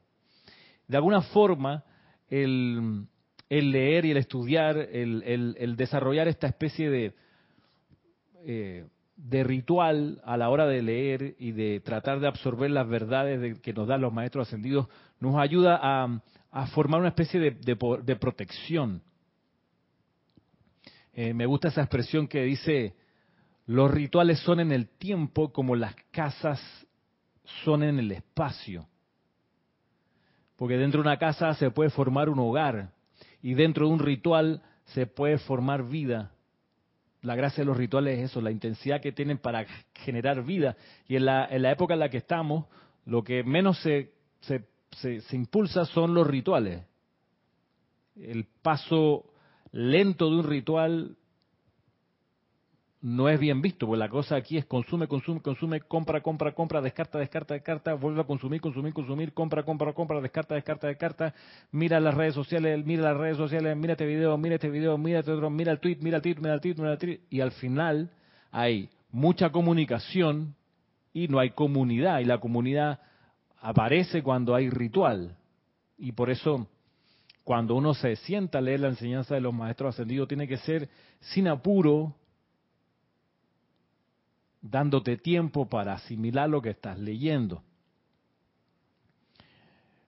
De 0.88 0.98
alguna 0.98 1.22
forma, 1.22 1.84
el, 2.30 3.06
el 3.50 3.72
leer 3.72 4.06
y 4.06 4.12
el 4.12 4.18
estudiar, 4.18 4.78
el, 4.78 5.56
el, 5.58 5.76
desarrollar 5.76 6.28
esta 6.28 6.48
especie 6.48 6.90
de, 6.90 7.14
eh, 8.46 8.86
de 9.18 9.44
ritual 9.44 10.22
a 10.24 10.38
la 10.38 10.50
hora 10.50 10.66
de 10.66 10.82
leer 10.82 11.36
y 11.38 11.52
de 11.52 11.80
tratar 11.82 12.20
de 12.20 12.28
absorber 12.28 12.72
las 12.72 12.88
verdades 12.88 13.60
que 13.60 13.74
nos 13.74 13.88
dan 13.88 14.02
los 14.02 14.14
maestros 14.14 14.48
ascendidos, 14.48 14.88
nos 15.20 15.36
ayuda 15.38 15.80
a, 15.82 16.22
a 16.52 16.68
formar 16.68 17.00
una 17.00 17.10
especie 17.10 17.40
de, 17.40 17.52
de, 17.52 18.16
protección. 18.16 19.02
Eh, 21.14 21.34
me 21.34 21.46
gusta 21.46 21.68
esa 21.68 21.82
expresión 21.82 22.28
que 22.28 22.44
dice, 22.44 22.96
los 23.66 23.92
rituales 23.92 24.40
son 24.40 24.60
en 24.60 24.72
el 24.72 24.88
tiempo 24.88 25.52
como 25.52 25.76
las 25.76 25.96
casas 26.12 26.60
son 27.64 27.84
en 27.84 28.00
el 28.00 28.12
espacio. 28.12 28.88
Porque 30.56 30.78
dentro 30.78 31.02
de 31.02 31.08
una 31.08 31.18
casa 31.18 31.54
se 31.56 31.72
puede 31.72 31.90
formar 31.90 32.30
un 32.30 32.40
hogar 32.40 32.92
y 33.42 33.54
dentro 33.54 33.88
de 33.88 33.94
un 33.94 34.00
ritual 34.00 34.62
se 34.86 35.08
puede 35.08 35.38
formar 35.38 35.88
vida. 35.88 36.32
La 37.22 37.36
gracia 37.36 37.62
de 37.62 37.66
los 37.66 37.78
rituales 37.78 38.20
es 38.20 38.32
eso, 38.32 38.42
la 38.42 38.52
intensidad 38.52 39.02
que 39.02 39.12
tienen 39.12 39.38
para 39.38 39.66
generar 39.94 40.44
vida. 40.44 40.76
Y 41.08 41.16
en 41.16 41.26
la, 41.26 41.46
en 41.46 41.62
la 41.62 41.72
época 41.72 41.94
en 41.94 42.00
la 42.00 42.10
que 42.10 42.18
estamos, 42.18 42.66
lo 43.06 43.24
que 43.24 43.44
menos 43.44 43.80
se, 43.82 44.14
se, 44.42 44.66
se 45.22 45.36
impulsa 45.36 45.86
son 45.86 46.14
los 46.14 46.28
rituales. 46.28 46.84
El 48.16 48.46
paso 48.62 49.26
lento 49.72 50.30
de 50.30 50.36
un 50.38 50.44
ritual 50.44 51.16
no 53.02 53.30
es 53.30 53.40
bien 53.40 53.62
visto, 53.62 53.88
porque 53.88 54.00
la 54.00 54.10
cosa 54.10 54.36
aquí 54.36 54.58
es 54.58 54.66
consume, 54.66 55.08
consume, 55.08 55.42
consume, 55.42 55.82
compra, 55.82 56.22
compra, 56.22 56.52
compra, 56.54 56.82
descarta, 56.82 57.18
descarta, 57.18 57.56
descarta, 57.56 57.96
vuelve 57.96 58.22
a 58.22 58.26
consumir, 58.26 58.62
consumir, 58.62 58.94
consumir, 58.94 59.34
compra, 59.34 59.64
compra, 59.64 59.94
compra, 59.94 60.22
descarta, 60.22 60.54
descarta, 60.54 60.88
descarta, 60.88 61.34
mira 61.72 62.00
las 62.00 62.14
redes 62.14 62.36
sociales, 62.36 62.86
mira 62.86 63.02
las 63.02 63.18
redes 63.18 63.38
sociales, 63.38 63.76
mira 63.76 63.94
este 63.94 64.06
video, 64.06 64.38
mira 64.38 64.56
este 64.56 64.70
video, 64.70 65.00
mira 65.00 65.20
este 65.20 65.32
otro, 65.32 65.50
mira 65.50 65.72
el 65.72 65.80
tweet, 65.80 65.98
mira 66.02 66.18
el 66.18 66.22
tweet, 66.22 66.36
mira 66.40 66.54
el 66.54 66.62
tweet, 66.62 66.76
mira 66.78 66.92
el 66.92 67.00
tweet, 67.00 67.22
y 67.32 67.42
al 67.42 67.52
final 67.54 68.12
hay 68.52 68.90
mucha 69.12 69.50
comunicación 69.50 70.54
y 71.12 71.28
no 71.28 71.40
hay 71.40 71.50
comunidad, 71.52 72.20
y 72.20 72.26
la 72.26 72.40
comunidad 72.40 73.00
aparece 73.60 74.22
cuando 74.22 74.54
hay 74.54 74.70
ritual, 74.70 75.36
y 75.98 76.12
por 76.12 76.30
eso 76.30 76.68
cuando 77.44 77.74
uno 77.74 77.96
se 77.96 78.16
sienta 78.18 78.60
a 78.60 78.62
leer 78.62 78.82
la 78.82 78.90
enseñanza 78.90 79.34
de 79.34 79.42
los 79.42 79.56
maestros 79.56 79.96
ascendidos 79.96 80.28
tiene 80.28 80.48
que 80.48 80.58
ser 80.58 80.88
sin 81.20 81.48
apuro, 81.48 82.16
dándote 84.62 85.18
tiempo 85.18 85.68
para 85.68 85.94
asimilar 85.94 86.50
lo 86.50 86.62
que 86.62 86.70
estás 86.70 87.00
leyendo. 87.00 87.64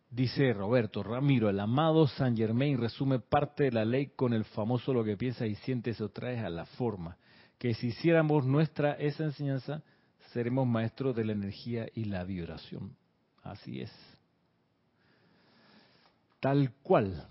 Dice 0.10 0.54
Roberto 0.54 1.02
Ramiro, 1.02 1.50
el 1.50 1.60
amado 1.60 2.08
San 2.08 2.38
Germain 2.38 2.78
resume 2.78 3.18
parte 3.18 3.64
de 3.64 3.72
la 3.72 3.84
ley 3.84 4.12
con 4.16 4.34
el 4.34 4.46
famoso 4.46 4.94
lo 4.94 5.04
que 5.04 5.18
piensa 5.18 5.48
y 5.48 5.56
siente 5.56 5.94
se 5.96 6.08
trae 6.10 6.40
a 6.40 6.50
la 6.50 6.66
forma. 6.66 7.18
Que 7.58 7.74
si 7.74 7.88
hiciéramos 7.88 8.46
nuestra 8.46 8.94
esa 8.94 9.24
enseñanza, 9.24 9.82
seremos 10.32 10.68
maestros 10.68 11.16
de 11.16 11.26
la 11.26 11.32
energía 11.34 11.88
y 11.96 12.06
la 12.06 12.24
vibración. 12.24 12.96
Así 13.42 13.82
es. 13.82 13.92
Tal 16.40 16.72
cual. 16.84 17.28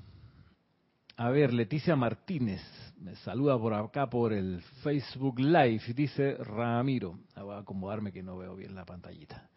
A 1.17 1.31
ver, 1.31 1.53
Leticia 1.53 1.95
Martínez 1.95 2.63
me 3.03 3.17
saluda 3.17 3.59
por 3.59 3.75
acá 3.75 4.09
por 4.09 4.33
el 4.33 4.62
Facebook 4.83 5.41
Live. 5.41 5.83
Dice 5.95 6.37
Ramiro, 6.37 7.19
ah, 7.35 7.43
voy 7.43 7.55
a 7.57 7.59
acomodarme 7.59 8.12
que 8.12 8.23
no 8.23 8.38
veo 8.38 8.55
bien 8.55 8.77
la 8.77 8.85
pantallita. 8.85 9.49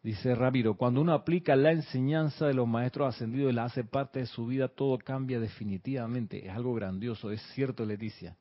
Dice 0.00 0.34
Ramiro, 0.34 0.74
cuando 0.74 1.00
uno 1.00 1.12
aplica 1.12 1.56
la 1.56 1.72
enseñanza 1.72 2.46
de 2.46 2.54
los 2.54 2.68
maestros 2.68 3.14
ascendidos 3.14 3.52
y 3.52 3.54
la 3.54 3.64
hace 3.64 3.82
parte 3.82 4.20
de 4.20 4.26
su 4.26 4.46
vida, 4.46 4.68
todo 4.68 4.96
cambia 4.98 5.40
definitivamente. 5.40 6.46
Es 6.46 6.52
algo 6.54 6.72
grandioso, 6.74 7.32
es 7.32 7.42
cierto, 7.54 7.84
Leticia. 7.84 8.36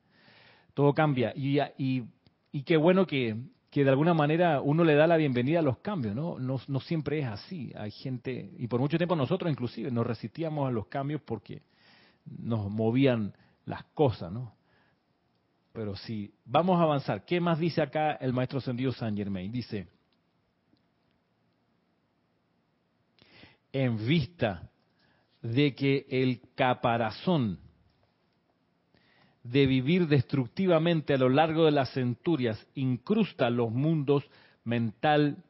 Todo 0.75 0.93
cambia. 0.93 1.33
Y, 1.35 1.59
y, 1.79 2.03
y 2.51 2.61
qué 2.61 2.77
bueno 2.77 3.07
que, 3.07 3.35
que 3.71 3.83
de 3.83 3.89
alguna 3.89 4.13
manera 4.13 4.61
uno 4.61 4.83
le 4.83 4.93
da 4.93 5.07
la 5.07 5.17
bienvenida 5.17 5.59
a 5.59 5.63
los 5.63 5.79
cambios, 5.79 6.15
¿no? 6.15 6.37
¿no? 6.37 6.61
No 6.67 6.79
siempre 6.79 7.19
es 7.19 7.25
así. 7.25 7.73
Hay 7.75 7.89
gente, 7.89 8.51
y 8.59 8.67
por 8.67 8.79
mucho 8.79 8.97
tiempo 8.97 9.15
nosotros 9.15 9.51
inclusive 9.51 9.89
nos 9.89 10.05
resistíamos 10.05 10.67
a 10.67 10.71
los 10.71 10.85
cambios 10.85 11.21
porque 11.25 11.63
nos 12.25 12.69
movían 12.69 13.33
las 13.65 13.83
cosas, 13.93 14.31
¿no? 14.31 14.55
Pero 15.73 15.95
si 15.97 16.33
vamos 16.45 16.79
a 16.79 16.83
avanzar, 16.83 17.25
¿qué 17.25 17.41
más 17.41 17.59
dice 17.59 17.81
acá 17.81 18.13
el 18.13 18.31
maestro 18.31 18.59
ascendido 18.59 18.93
San 18.93 19.17
Germain? 19.17 19.51
Dice, 19.51 19.87
en 23.73 24.07
vista 24.07 24.69
de 25.41 25.75
que 25.75 26.05
el 26.09 26.41
caparazón 26.55 27.59
de 29.43 29.65
vivir 29.67 30.07
destructivamente 30.07 31.13
a 31.13 31.17
lo 31.17 31.29
largo 31.29 31.65
de 31.65 31.71
las 31.71 31.91
centurias 31.91 32.65
incrusta 32.73 33.49
los 33.49 33.69
mundos 33.69 34.23
mental 34.63 35.43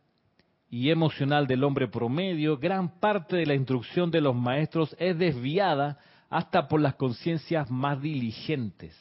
y 0.70 0.90
emocional 0.90 1.48
del 1.48 1.64
hombre 1.64 1.88
promedio, 1.88 2.58
gran 2.58 3.00
parte 3.00 3.38
de 3.38 3.46
la 3.46 3.54
instrucción 3.54 4.12
de 4.12 4.22
los 4.22 4.36
maestros 4.36 4.96
es 5.00 5.18
desviada 5.18 6.00
hasta 6.30 6.68
por 6.68 6.82
las 6.82 6.96
conciencias 6.96 7.70
más 7.70 8.02
diligentes. 8.02 8.96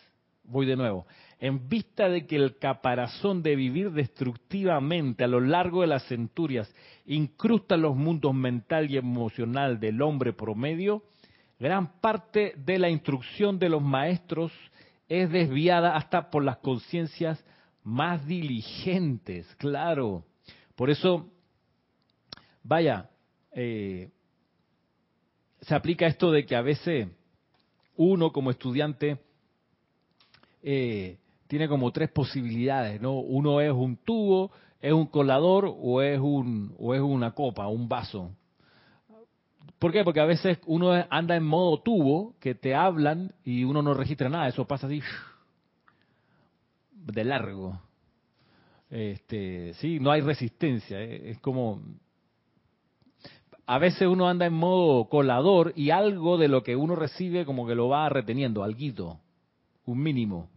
voy 0.45 0.67
de 0.67 0.77
nuevo, 0.77 1.07
en 1.41 1.69
vista 1.69 2.09
de 2.09 2.27
que 2.27 2.37
el 2.37 2.59
caparazón 2.59 3.43
de 3.43 3.57
vivir 3.57 3.91
destructivamente 3.93 5.25
a 5.25 5.29
lo 5.29 5.41
largo 5.41 5.81
de 5.81 5.87
las 5.87 6.07
centurias 6.07 6.73
incrusta 7.07 7.77
los 7.77 7.97
mundos 7.97 8.35
mental 8.35 8.91
y 8.91 8.97
emocional 8.97 9.81
del 9.81 10.03
hombre 10.03 10.33
promedio, 10.33 11.03
gran 11.59 12.01
parte 12.01 12.55
de 12.57 12.79
la 12.79 12.91
instrucción 12.91 13.59
de 13.59 13.69
los 13.69 13.83
maestros 13.83 14.53
es 15.09 15.31
desviada 15.31 15.97
hasta 15.97 16.31
por 16.31 16.45
las 16.45 16.59
conciencias 16.59 17.45
más 17.83 18.27
diligentes, 18.27 19.47
claro. 19.57 20.25
Por 20.75 20.91
eso, 20.91 21.31
vaya, 22.63 23.11
eh, 23.53 24.11
se 25.66 25.74
aplica 25.74 26.07
esto 26.07 26.31
de 26.31 26.44
que 26.44 26.57
a 26.57 26.62
veces 26.62 27.09
uno 27.96 28.33
como 28.33 28.50
estudiante 28.50 29.18
eh, 30.62 31.18
tiene 31.46 31.68
como 31.68 31.92
tres 31.92 32.11
posibilidades, 32.11 33.00
¿no? 33.00 33.18
Uno 33.18 33.61
es 33.61 33.72
un 33.72 33.96
tubo, 33.96 34.50
es 34.81 34.92
un 34.92 35.07
colador 35.07 35.72
o 35.77 36.03
es 36.03 36.18
un 36.20 36.74
o 36.79 36.94
es 36.94 37.00
una 37.00 37.33
copa, 37.33 37.68
un 37.68 37.88
vaso. 37.88 38.31
¿Por 39.79 39.92
qué? 39.92 40.05
Porque 40.05 40.20
a 40.20 40.24
veces 40.24 40.59
uno 40.66 40.92
anda 41.11 41.37
en 41.37 41.44
modo 41.44 41.81
tubo, 41.81 42.35
que 42.40 42.55
te 42.55 42.74
hablan 42.74 43.35
y 43.44 43.64
uno 43.64 43.83
no 43.83 43.94
registra 43.94 44.29
nada, 44.29 44.48
eso 44.48 44.66
pasa 44.66 44.87
así 44.87 45.00
de 46.92 47.24
largo. 47.24 47.81
Este, 48.90 49.74
sí, 49.74 49.98
no 50.00 50.11
hay 50.11 50.20
resistencia, 50.20 51.00
¿eh? 51.00 51.31
es 51.31 51.38
como 51.40 51.83
a 53.66 53.79
veces 53.79 54.07
uno 54.07 54.29
anda 54.29 54.46
en 54.46 54.53
modo 54.53 55.09
colador 55.09 55.72
y 55.77 55.90
algo 55.90 56.37
de 56.37 56.48
lo 56.48 56.62
que 56.62 56.77
uno 56.77 56.96
recibe 56.96 57.46
como 57.46 57.66
que 57.66 57.74
lo 57.74 57.88
va 57.88 58.09
reteniendo, 58.09 58.62
alguito, 58.62 59.20
un 59.87 60.03
mínimo. 60.03 60.50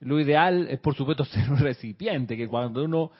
Lo 0.00 0.20
ideal 0.20 0.66
es, 0.68 0.80
por 0.80 0.94
supuesto, 0.94 1.24
ser 1.24 1.50
un 1.50 1.58
recipiente, 1.58 2.36
que 2.36 2.48
cuando 2.48 2.84
uno 2.84 3.10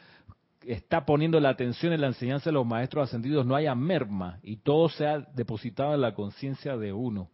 está 0.67 1.05
poniendo 1.05 1.39
la 1.41 1.51
atención 1.51 1.93
en 1.93 2.01
la 2.01 2.07
enseñanza 2.09 2.51
de 2.51 2.55
los 2.55 2.67
maestros 2.67 3.09
ascendidos 3.09 3.45
no 3.45 3.55
haya 3.55 3.75
merma 3.75 4.39
y 4.43 4.57
todo 4.57 4.89
sea 4.89 5.19
depositado 5.35 5.95
en 5.95 6.01
la 6.01 6.15
conciencia 6.15 6.77
de 6.77 6.93
uno. 6.93 7.29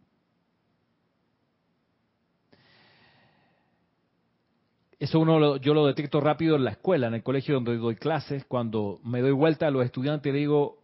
Eso 4.99 5.19
uno 5.19 5.57
yo 5.57 5.73
lo 5.73 5.87
detecto 5.87 6.21
rápido 6.21 6.55
en 6.57 6.63
la 6.63 6.71
escuela, 6.71 7.07
en 7.07 7.15
el 7.15 7.23
colegio 7.23 7.55
donde 7.55 7.75
doy 7.77 7.95
clases, 7.95 8.45
cuando 8.45 8.99
me 9.03 9.21
doy 9.21 9.31
vuelta 9.31 9.65
a 9.65 9.71
los 9.71 9.83
estudiantes 9.83 10.31
y 10.31 10.37
digo, 10.37 10.80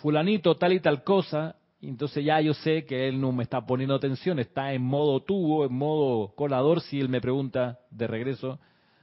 fulanito, 0.00 0.56
tal 0.56 0.72
y 0.72 0.80
tal 0.80 1.04
cosa, 1.04 1.56
entonces 1.82 2.24
ya 2.24 2.40
yo 2.40 2.54
sé 2.54 2.84
que 2.84 3.08
él 3.08 3.20
no 3.20 3.32
me 3.32 3.42
está 3.42 3.64
poniendo 3.64 3.94
atención, 3.94 4.38
está 4.38 4.72
en 4.72 4.82
modo 4.82 5.20
tubo, 5.20 5.64
en 5.64 5.72
modo 5.72 6.34
colador, 6.34 6.80
si 6.82 7.00
él 7.00 7.08
me 7.08 7.20
pregunta 7.20 7.78
de 7.90 8.06
regreso, 8.06 8.58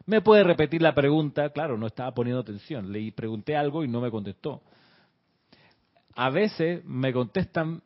me 0.06 0.22
puede 0.22 0.44
repetir 0.44 0.82
la 0.82 0.94
pregunta, 0.94 1.50
claro, 1.50 1.78
no 1.78 1.88
estaba 1.88 2.14
poniendo 2.14 2.42
atención, 2.42 2.92
le 2.92 3.12
pregunté 3.12 3.58
algo 3.58 3.84
y 3.84 3.88
no 3.88 4.00
me 4.00 4.12
contestó. 4.12 4.62
A 6.16 6.30
veces 6.30 6.84
me 6.86 7.12
contestan 7.12 7.82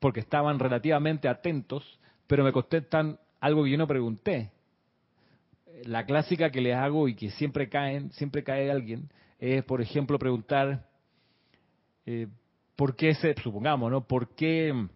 porque 0.00 0.20
estaban 0.20 0.58
relativamente 0.58 1.28
atentos, 1.28 1.98
pero 2.26 2.44
me 2.44 2.52
contestan 2.52 3.18
algo 3.40 3.64
que 3.64 3.70
yo 3.70 3.78
no 3.78 3.86
pregunté. 3.86 4.50
La 5.84 6.06
clásica 6.06 6.50
que 6.50 6.60
les 6.60 6.74
hago 6.74 7.08
y 7.08 7.14
que 7.14 7.30
siempre 7.30 7.68
caen, 7.68 8.10
siempre 8.12 8.42
cae 8.42 8.70
alguien, 8.70 9.10
es, 9.38 9.62
por 9.64 9.82
ejemplo, 9.82 10.18
preguntar, 10.18 10.86
eh, 12.06 12.28
¿por 12.76 12.94
qué 12.94 13.14
se, 13.14 13.34
supongamos, 13.42 13.90
¿no? 13.90 14.06
¿Por 14.06 14.34
qué 14.34 14.88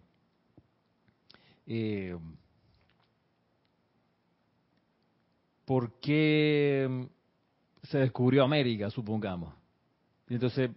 eh, 1.67 2.17
por 5.65 5.99
qué 5.99 7.07
se 7.83 7.97
descubrió 7.97 8.43
América, 8.43 8.89
supongamos. 8.89 9.53
Y 10.27 10.33
entonces 10.33 10.69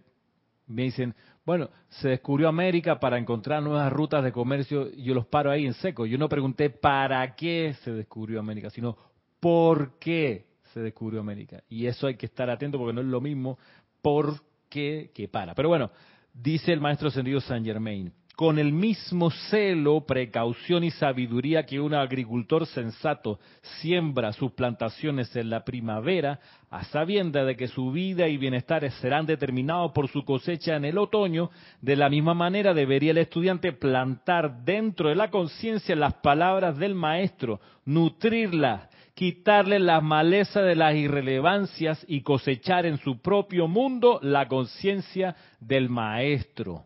me 0.67 0.83
dicen, 0.83 1.13
bueno, 1.45 1.69
se 1.89 2.09
descubrió 2.09 2.47
América 2.47 2.99
para 2.99 3.17
encontrar 3.17 3.61
nuevas 3.61 3.91
rutas 3.91 4.23
de 4.23 4.31
comercio. 4.31 4.89
Yo 4.93 5.13
los 5.13 5.25
paro 5.27 5.51
ahí 5.51 5.65
en 5.65 5.73
seco. 5.73 6.05
Yo 6.05 6.17
no 6.17 6.29
pregunté 6.29 6.69
para 6.69 7.35
qué 7.35 7.75
se 7.83 7.91
descubrió 7.91 8.39
América, 8.39 8.69
sino 8.69 8.97
por 9.39 9.99
qué 9.99 10.45
se 10.73 10.79
descubrió 10.79 11.19
América. 11.19 11.61
Y 11.69 11.87
eso 11.87 12.07
hay 12.07 12.15
que 12.15 12.25
estar 12.25 12.49
atento 12.49 12.77
porque 12.77 12.93
no 12.93 13.01
es 13.01 13.07
lo 13.07 13.21
mismo 13.21 13.57
por 14.01 14.41
qué 14.69 15.11
que 15.13 15.27
para. 15.27 15.53
Pero 15.55 15.69
bueno, 15.69 15.91
dice 16.35 16.73
el 16.73 16.81
maestro 16.81 17.07
ascendido 17.07 17.41
Saint 17.41 17.65
Germain 17.65 18.13
con 18.35 18.59
el 18.59 18.73
mismo 18.73 19.31
celo, 19.31 20.05
precaución 20.05 20.83
y 20.83 20.91
sabiduría 20.91 21.65
que 21.65 21.79
un 21.79 21.93
agricultor 21.93 22.65
sensato 22.67 23.39
siembra 23.79 24.33
sus 24.33 24.51
plantaciones 24.51 25.33
en 25.37 25.49
la 25.49 25.63
primavera, 25.63 26.39
a 26.69 26.83
sabienda 26.85 27.45
de 27.45 27.55
que 27.55 27.69
su 27.69 27.91
vida 27.91 28.27
y 28.27 28.35
bienestar 28.35 28.89
serán 28.99 29.25
determinados 29.25 29.93
por 29.93 30.09
su 30.09 30.25
cosecha 30.25 30.75
en 30.75 30.83
el 30.83 30.97
otoño, 30.97 31.49
de 31.81 31.95
la 31.95 32.09
misma 32.09 32.33
manera 32.33 32.73
debería 32.73 33.11
el 33.11 33.19
estudiante 33.19 33.71
plantar 33.71 34.65
dentro 34.65 35.09
de 35.09 35.15
la 35.15 35.29
conciencia 35.29 35.95
las 35.95 36.15
palabras 36.15 36.77
del 36.77 36.93
maestro, 36.93 37.61
nutrirlas, 37.85 38.89
quitarle 39.15 39.79
las 39.79 40.03
malezas 40.03 40.65
de 40.65 40.75
las 40.75 40.93
irrelevancias 40.93 42.05
y 42.07 42.21
cosechar 42.21 42.85
en 42.85 42.97
su 42.97 43.21
propio 43.21 43.67
mundo 43.67 44.19
la 44.21 44.47
conciencia 44.47 45.35
del 45.59 45.89
maestro. 45.89 46.83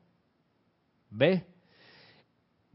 ¿Ve? 1.09 1.43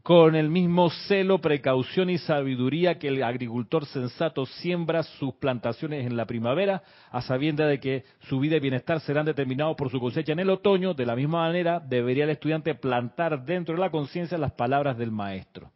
Con 0.03 0.35
el 0.35 0.49
mismo 0.49 0.91
celo, 1.07 1.39
precaución 1.39 2.11
y 2.11 2.19
sabiduría 2.19 2.99
que 2.99 3.07
el 3.07 3.23
agricultor 3.23 3.85
sensato 3.87 4.45
siembra 4.45 5.01
sus 5.01 5.33
plantaciones 5.35 6.05
en 6.05 6.15
la 6.15 6.25
primavera, 6.25 6.83
a 7.09 7.21
sabienda 7.21 7.65
de 7.65 7.79
que 7.79 8.03
su 8.27 8.39
vida 8.39 8.57
y 8.57 8.59
bienestar 8.59 8.99
serán 8.99 9.25
determinados 9.25 9.75
por 9.75 9.89
su 9.89 9.99
cosecha 9.99 10.33
en 10.33 10.39
el 10.39 10.51
otoño, 10.51 10.93
de 10.93 11.07
la 11.07 11.15
misma 11.15 11.47
manera 11.47 11.79
debería 11.79 12.25
el 12.25 12.29
estudiante 12.31 12.75
plantar 12.75 13.45
dentro 13.45 13.73
de 13.73 13.81
la 13.81 13.89
conciencia 13.89 14.37
las 14.37 14.51
palabras 14.51 14.95
del 14.97 15.11
maestro. 15.11 15.71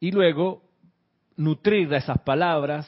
Y 0.00 0.12
luego 0.12 0.62
nutrir 1.36 1.88
de 1.88 1.98
esas 1.98 2.18
palabras, 2.20 2.86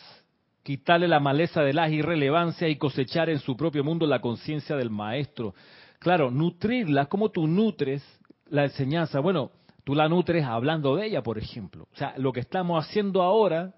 quitarle 0.62 1.08
la 1.08 1.20
maleza 1.20 1.62
de 1.62 1.72
las 1.72 1.90
irrelevancias 1.90 2.70
y 2.70 2.76
cosechar 2.76 3.30
en 3.30 3.38
su 3.38 3.56
propio 3.56 3.82
mundo 3.82 4.06
la 4.06 4.20
conciencia 4.20 4.76
del 4.76 4.90
maestro. 4.90 5.54
Claro, 5.98 6.30
nutrirla, 6.30 7.06
¿cómo 7.06 7.30
tú 7.30 7.46
nutres 7.46 8.02
la 8.48 8.64
enseñanza? 8.64 9.20
Bueno, 9.20 9.50
tú 9.84 9.94
la 9.94 10.08
nutres 10.08 10.44
hablando 10.44 10.96
de 10.96 11.06
ella, 11.06 11.22
por 11.22 11.38
ejemplo. 11.38 11.88
O 11.92 11.96
sea, 11.96 12.14
lo 12.16 12.32
que 12.32 12.40
estamos 12.40 12.84
haciendo 12.84 13.22
ahora 13.22 13.74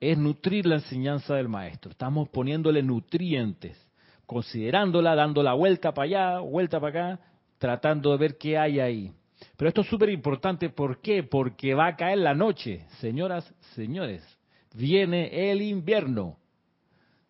es 0.00 0.18
nutrir 0.18 0.66
la 0.66 0.76
enseñanza 0.76 1.34
del 1.34 1.48
maestro. 1.48 1.90
Estamos 1.90 2.28
poniéndole 2.28 2.82
nutrientes, 2.82 3.78
considerándola, 4.26 5.14
dando 5.14 5.42
la 5.42 5.54
vuelta 5.54 5.92
para 5.92 6.04
allá, 6.04 6.38
vuelta 6.40 6.80
para 6.80 7.12
acá, 7.12 7.20
tratando 7.58 8.12
de 8.12 8.18
ver 8.18 8.36
qué 8.36 8.58
hay 8.58 8.80
ahí. 8.80 9.12
Pero 9.56 9.68
esto 9.68 9.80
es 9.82 9.86
súper 9.88 10.10
importante, 10.10 10.70
¿por 10.70 11.00
qué? 11.00 11.22
Porque 11.22 11.74
va 11.74 11.88
a 11.88 11.96
caer 11.96 12.18
la 12.18 12.34
noche, 12.34 12.86
señoras, 13.00 13.52
señores. 13.74 14.22
Viene 14.74 15.50
el 15.50 15.62
invierno. 15.62 16.36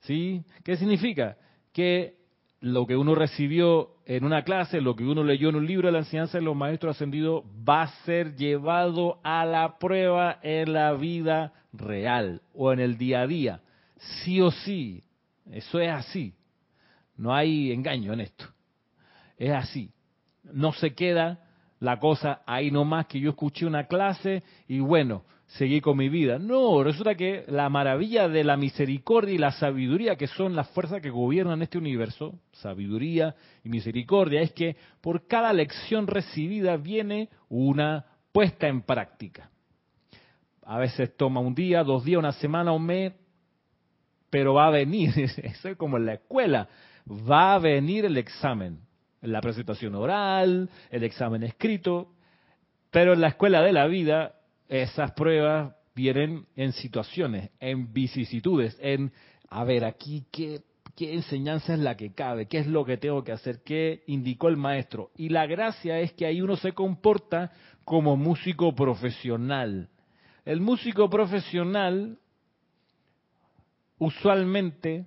¿Sí? 0.00 0.42
¿Qué 0.62 0.76
significa? 0.76 1.36
Que 1.72 2.16
lo 2.60 2.86
que 2.86 2.96
uno 2.96 3.14
recibió 3.14 3.90
en 4.06 4.24
una 4.24 4.42
clase, 4.42 4.80
lo 4.80 4.96
que 4.96 5.04
uno 5.04 5.22
leyó 5.22 5.48
en 5.50 5.56
un 5.56 5.66
libro 5.66 5.88
de 5.88 5.92
la 5.92 5.98
enseñanza 5.98 6.38
de 6.38 6.44
los 6.44 6.56
maestros 6.56 6.96
ascendidos, 6.96 7.44
va 7.68 7.82
a 7.82 8.04
ser 8.04 8.36
llevado 8.36 9.20
a 9.22 9.44
la 9.44 9.78
prueba 9.78 10.38
en 10.42 10.72
la 10.72 10.92
vida 10.92 11.52
real 11.72 12.42
o 12.54 12.72
en 12.72 12.80
el 12.80 12.96
día 12.96 13.22
a 13.22 13.26
día. 13.26 13.60
Sí 13.96 14.40
o 14.40 14.50
sí. 14.50 15.04
Eso 15.50 15.78
es 15.78 15.90
así. 15.90 16.34
No 17.16 17.34
hay 17.34 17.72
engaño 17.72 18.12
en 18.12 18.20
esto. 18.20 18.46
Es 19.36 19.50
así. 19.50 19.92
No 20.42 20.72
se 20.72 20.94
queda 20.94 21.43
la 21.84 22.00
cosa 22.00 22.40
ahí 22.46 22.70
nomás 22.70 23.06
que 23.06 23.20
yo 23.20 23.30
escuché 23.30 23.66
una 23.66 23.86
clase 23.86 24.42
y 24.66 24.80
bueno, 24.80 25.24
seguí 25.46 25.82
con 25.82 25.98
mi 25.98 26.08
vida. 26.08 26.38
No, 26.38 26.82
resulta 26.82 27.14
que 27.14 27.44
la 27.46 27.68
maravilla 27.68 28.26
de 28.28 28.42
la 28.42 28.56
misericordia 28.56 29.34
y 29.34 29.38
la 29.38 29.52
sabiduría, 29.52 30.16
que 30.16 30.26
son 30.26 30.56
las 30.56 30.68
fuerzas 30.70 31.02
que 31.02 31.10
gobiernan 31.10 31.60
este 31.60 31.76
universo, 31.76 32.40
sabiduría 32.52 33.36
y 33.62 33.68
misericordia, 33.68 34.40
es 34.40 34.52
que 34.52 34.76
por 35.02 35.26
cada 35.26 35.52
lección 35.52 36.06
recibida 36.06 36.78
viene 36.78 37.28
una 37.50 38.06
puesta 38.32 38.66
en 38.66 38.80
práctica. 38.80 39.50
A 40.64 40.78
veces 40.78 41.14
toma 41.18 41.40
un 41.40 41.54
día, 41.54 41.84
dos 41.84 42.02
días, 42.04 42.18
una 42.18 42.32
semana, 42.32 42.72
un 42.72 42.86
mes, 42.86 43.12
pero 44.30 44.54
va 44.54 44.68
a 44.68 44.70
venir, 44.70 45.12
eso 45.18 45.68
es 45.68 45.76
como 45.76 45.98
en 45.98 46.06
la 46.06 46.14
escuela, 46.14 46.66
va 47.06 47.54
a 47.54 47.58
venir 47.58 48.06
el 48.06 48.16
examen, 48.16 48.80
la 49.24 49.40
presentación 49.40 49.94
oral, 49.94 50.70
el 50.90 51.04
examen 51.04 51.42
escrito, 51.42 52.12
pero 52.90 53.12
en 53.12 53.20
la 53.20 53.28
escuela 53.28 53.62
de 53.62 53.72
la 53.72 53.86
vida 53.86 54.34
esas 54.68 55.12
pruebas 55.12 55.74
vienen 55.94 56.46
en 56.56 56.72
situaciones, 56.72 57.50
en 57.60 57.92
vicisitudes, 57.92 58.76
en, 58.80 59.12
a 59.48 59.64
ver, 59.64 59.84
aquí, 59.84 60.24
¿qué, 60.32 60.62
¿Qué 60.96 61.12
enseñanza 61.12 61.74
es 61.74 61.80
la 61.80 61.96
que 61.96 62.12
cabe? 62.12 62.46
¿Qué 62.46 62.58
es 62.58 62.68
lo 62.68 62.84
que 62.84 62.96
tengo 62.96 63.24
que 63.24 63.32
hacer? 63.32 63.62
¿Qué 63.64 64.04
indicó 64.06 64.48
el 64.48 64.56
maestro? 64.56 65.10
Y 65.16 65.28
la 65.28 65.46
gracia 65.46 65.98
es 65.98 66.12
que 66.12 66.24
ahí 66.24 66.40
uno 66.40 66.56
se 66.56 66.72
comporta 66.72 67.50
como 67.84 68.16
músico 68.16 68.74
profesional. 68.74 69.88
El 70.44 70.60
músico 70.60 71.10
profesional 71.10 72.18
usualmente 73.98 75.06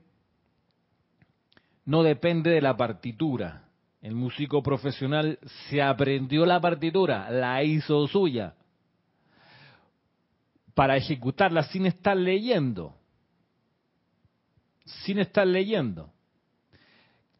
no 1.86 2.04
depende 2.04 2.50
de 2.50 2.62
la 2.62 2.76
partitura. 2.76 3.67
El 4.02 4.16
músico 4.16 4.62
profesional 4.62 5.40
se 5.70 5.82
aprendió 5.82 6.46
la 6.46 6.62
partitura, 6.62 7.30
la 7.32 7.64
hizo 7.64 8.08
suya, 8.08 8.56
para 10.74 10.96
ejecutarla 10.96 11.64
sin 11.64 11.88
estar 11.88 12.16
leyendo 12.16 12.98
sin 14.88 15.20
estar 15.20 15.46
leyendo. 15.46 16.12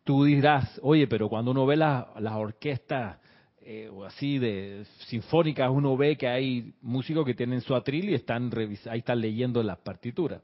Tú 0.04 0.24
dirás, 0.26 0.80
oye, 0.84 1.08
pero 1.08 1.30
cuando 1.30 1.52
uno 1.52 1.66
ve 1.66 1.76
las 1.76 2.34
orquestas 2.34 3.20
eh, 3.62 3.90
así 4.06 4.38
de 4.38 4.86
sinfónicas, 5.08 5.70
uno 5.70 5.98
ve 5.98 6.18
que 6.18 6.28
hay 6.28 6.74
músicos 6.82 7.26
que 7.26 7.34
tienen 7.34 7.62
su 7.62 7.76
atril 7.76 8.10
y 8.10 8.14
están 8.14 8.52
ahí 8.90 9.00
están 9.00 9.20
leyendo 9.20 9.62
las 9.64 9.78
partituras. 9.80 10.42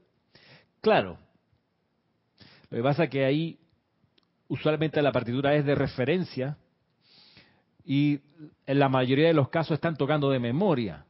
Claro. 0.80 1.18
Lo 2.68 2.76
que 2.76 2.82
pasa 2.82 3.04
es 3.04 3.10
que 3.10 3.24
ahí 3.24 3.58
usualmente 4.54 5.02
la 5.02 5.12
partitura 5.12 5.54
es 5.54 5.64
de 5.64 5.74
referencia 5.74 6.56
y 7.84 8.20
en 8.66 8.78
la 8.78 8.88
mayoría 8.88 9.28
de 9.28 9.34
los 9.34 9.48
casos 9.48 9.74
están 9.74 9.96
tocando 9.96 10.30
de 10.30 10.38
memoria. 10.38 11.04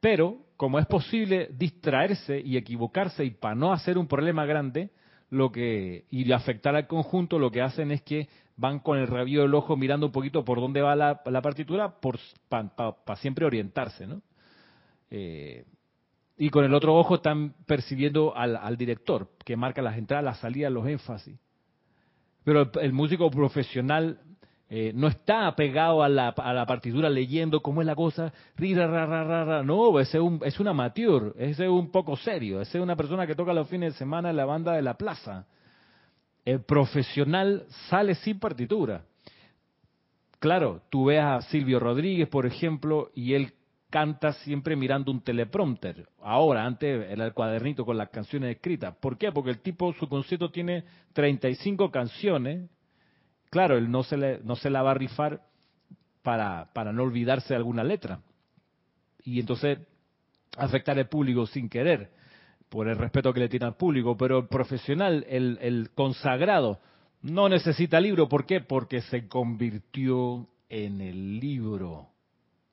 Pero 0.00 0.38
como 0.56 0.78
es 0.78 0.86
posible 0.86 1.48
distraerse 1.52 2.40
y 2.40 2.56
equivocarse 2.56 3.24
y 3.24 3.30
para 3.30 3.54
no 3.54 3.72
hacer 3.72 3.98
un 3.98 4.06
problema 4.06 4.44
grande, 4.44 4.90
lo 5.30 5.50
que 5.50 6.04
y 6.10 6.30
afectar 6.32 6.76
al 6.76 6.86
conjunto, 6.86 7.38
lo 7.38 7.50
que 7.50 7.62
hacen 7.62 7.90
es 7.90 8.02
que 8.02 8.28
van 8.56 8.78
con 8.80 8.98
el 8.98 9.06
rabillo 9.06 9.42
del 9.42 9.54
ojo 9.54 9.76
mirando 9.76 10.06
un 10.06 10.12
poquito 10.12 10.44
por 10.44 10.60
dónde 10.60 10.80
va 10.80 10.96
la, 10.96 11.42
partitura 11.42 11.96
para 12.48 13.16
siempre 13.16 13.44
orientarse, 13.44 14.06
¿no? 14.06 14.22
Eh, 15.10 15.64
y 16.38 16.50
con 16.50 16.64
el 16.64 16.74
otro 16.74 16.94
ojo 16.94 17.16
están 17.16 17.54
percibiendo 17.66 18.36
al, 18.36 18.76
director, 18.76 19.30
que 19.44 19.56
marca 19.56 19.80
las 19.80 19.96
entradas, 19.96 20.24
las 20.24 20.38
salidas, 20.38 20.70
los 20.70 20.86
énfasis. 20.86 21.38
Pero 22.46 22.70
el 22.80 22.92
músico 22.92 23.28
profesional 23.28 24.20
eh, 24.70 24.92
no 24.94 25.08
está 25.08 25.48
apegado 25.48 26.00
a 26.04 26.08
la, 26.08 26.32
partitura 26.32 27.10
leyendo 27.10 27.60
cómo 27.60 27.80
es 27.80 27.88
la 27.88 27.96
cosa, 27.96 28.32
no, 29.64 29.98
ese 29.98 30.18
es 30.18 30.22
un, 30.22 30.40
es 30.44 30.60
un 30.60 30.68
amateur, 30.68 31.34
ese 31.38 31.64
es 31.64 31.68
un 31.68 31.90
poco 31.90 32.16
serio, 32.16 32.60
ese 32.60 32.78
es 32.78 32.84
una 32.84 32.94
persona 32.94 33.26
que 33.26 33.34
toca 33.34 33.52
los 33.52 33.68
fines 33.68 33.94
de 33.94 33.98
semana 33.98 34.30
en 34.30 34.36
la 34.36 34.44
banda 34.44 34.74
de 34.74 34.82
la 34.82 34.94
plaza. 34.94 35.44
El 36.44 36.62
profesional 36.62 37.64
sale 37.90 38.14
sin 38.14 38.38
partitura. 38.38 39.02
Claro, 40.38 40.82
tú 40.88 41.06
ves 41.06 41.22
a 41.22 41.40
Silvio 41.50 41.80
Rodríguez, 41.80 42.28
por 42.28 42.46
ejemplo, 42.46 43.10
y 43.12 43.34
él 43.34 43.54
canta 43.96 44.34
siempre 44.34 44.76
mirando 44.76 45.10
un 45.10 45.22
teleprompter. 45.22 46.06
Ahora, 46.20 46.66
antes 46.66 47.10
era 47.10 47.24
el 47.24 47.32
cuadernito 47.32 47.86
con 47.86 47.96
las 47.96 48.10
canciones 48.10 48.54
escritas. 48.54 48.94
¿Por 49.00 49.16
qué? 49.16 49.32
Porque 49.32 49.48
el 49.48 49.60
tipo, 49.60 49.90
su 49.94 50.06
concierto 50.06 50.50
tiene 50.50 50.84
35 51.14 51.90
canciones 51.90 52.68
claro, 53.48 53.78
él 53.78 53.90
no 53.90 54.02
se, 54.02 54.18
no 54.44 54.54
se 54.54 54.68
la 54.68 54.82
va 54.82 54.90
a 54.90 54.94
rifar 54.94 55.40
para, 56.22 56.68
para 56.74 56.92
no 56.92 57.04
olvidarse 57.04 57.54
de 57.54 57.56
alguna 57.56 57.84
letra. 57.84 58.20
Y 59.24 59.40
entonces 59.40 59.78
afectar 60.58 60.98
al 60.98 61.08
público 61.08 61.46
sin 61.46 61.70
querer, 61.70 62.10
por 62.68 62.86
el 62.86 62.98
respeto 62.98 63.32
que 63.32 63.40
le 63.40 63.48
tiene 63.48 63.64
al 63.64 63.76
público. 63.76 64.14
Pero 64.18 64.40
el 64.40 64.48
profesional, 64.48 65.24
el, 65.26 65.58
el 65.62 65.88
consagrado, 65.94 66.80
no 67.22 67.48
necesita 67.48 67.98
libro. 67.98 68.28
¿Por 68.28 68.44
qué? 68.44 68.60
Porque 68.60 69.00
se 69.00 69.26
convirtió 69.26 70.50
en 70.68 71.00
el 71.00 71.40
libro. 71.40 72.10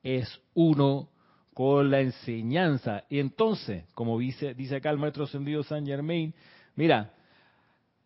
Es 0.02 0.38
uno 0.52 1.08
con 1.54 1.90
la 1.90 2.00
enseñanza. 2.00 3.04
Y 3.08 3.20
entonces, 3.20 3.84
como 3.94 4.18
dice, 4.18 4.54
dice 4.54 4.76
acá 4.76 4.90
el 4.90 4.98
maestro 4.98 5.24
ascendido 5.24 5.62
San 5.62 5.86
Germain, 5.86 6.34
mira, 6.74 7.12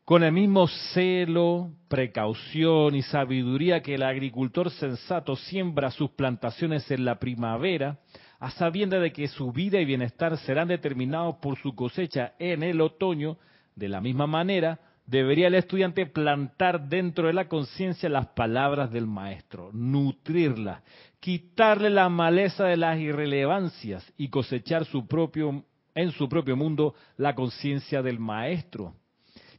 con 0.05 0.23
el 0.23 0.33
mismo 0.33 0.67
celo, 0.95 1.71
precaución 1.89 2.95
y 2.95 3.03
sabiduría 3.03 3.83
que 3.83 3.95
el 3.95 4.03
agricultor 4.03 4.71
sensato 4.71 5.37
siembra 5.37 5.91
sus 5.91 6.11
plantaciones 6.11 6.91
en 6.91 7.05
la 7.05 7.19
primavera, 7.19 7.99
a 8.39 8.51
sabienda 8.53 9.01
de 9.01 9.13
que 9.13 9.29
su 9.29 9.53
vida 9.53 9.81
y 9.81 9.85
bienestar 9.85 10.37
serán 10.39 10.69
determinados 10.69 11.37
por 11.37 11.59
su 11.59 11.75
cosecha 11.75 12.35
en 12.39 12.63
el 12.63 12.81
otoño, 12.81 13.37
de 13.75 13.89
la 13.89 14.01
misma 14.01 14.27
manera, 14.27 14.79
debería 15.09 15.47
el 15.47 15.55
estudiante 15.55 16.05
plantar 16.05 16.89
dentro 16.89 17.27
de 17.27 17.33
la 17.33 17.49
conciencia 17.49 18.11
las 18.11 18.27
palabras 18.29 18.93
del 18.93 19.07
maestro, 19.07 19.71
nutrirlas, 19.73 20.83
quitarle 21.19 21.89
la 21.89 22.11
maleza 22.11 22.67
de 22.67 22.77
las 22.77 22.99
irrelevancias 22.99 24.13
y 24.19 24.29
cosechar 24.29 24.85
su 24.85 25.07
propio, 25.07 25.65
en 25.95 26.13
su 26.13 26.29
propio 26.29 26.57
mundo 26.57 26.95
la 27.17 27.35
conciencia 27.35 28.03
del 28.03 28.19
maestro. 28.19 28.95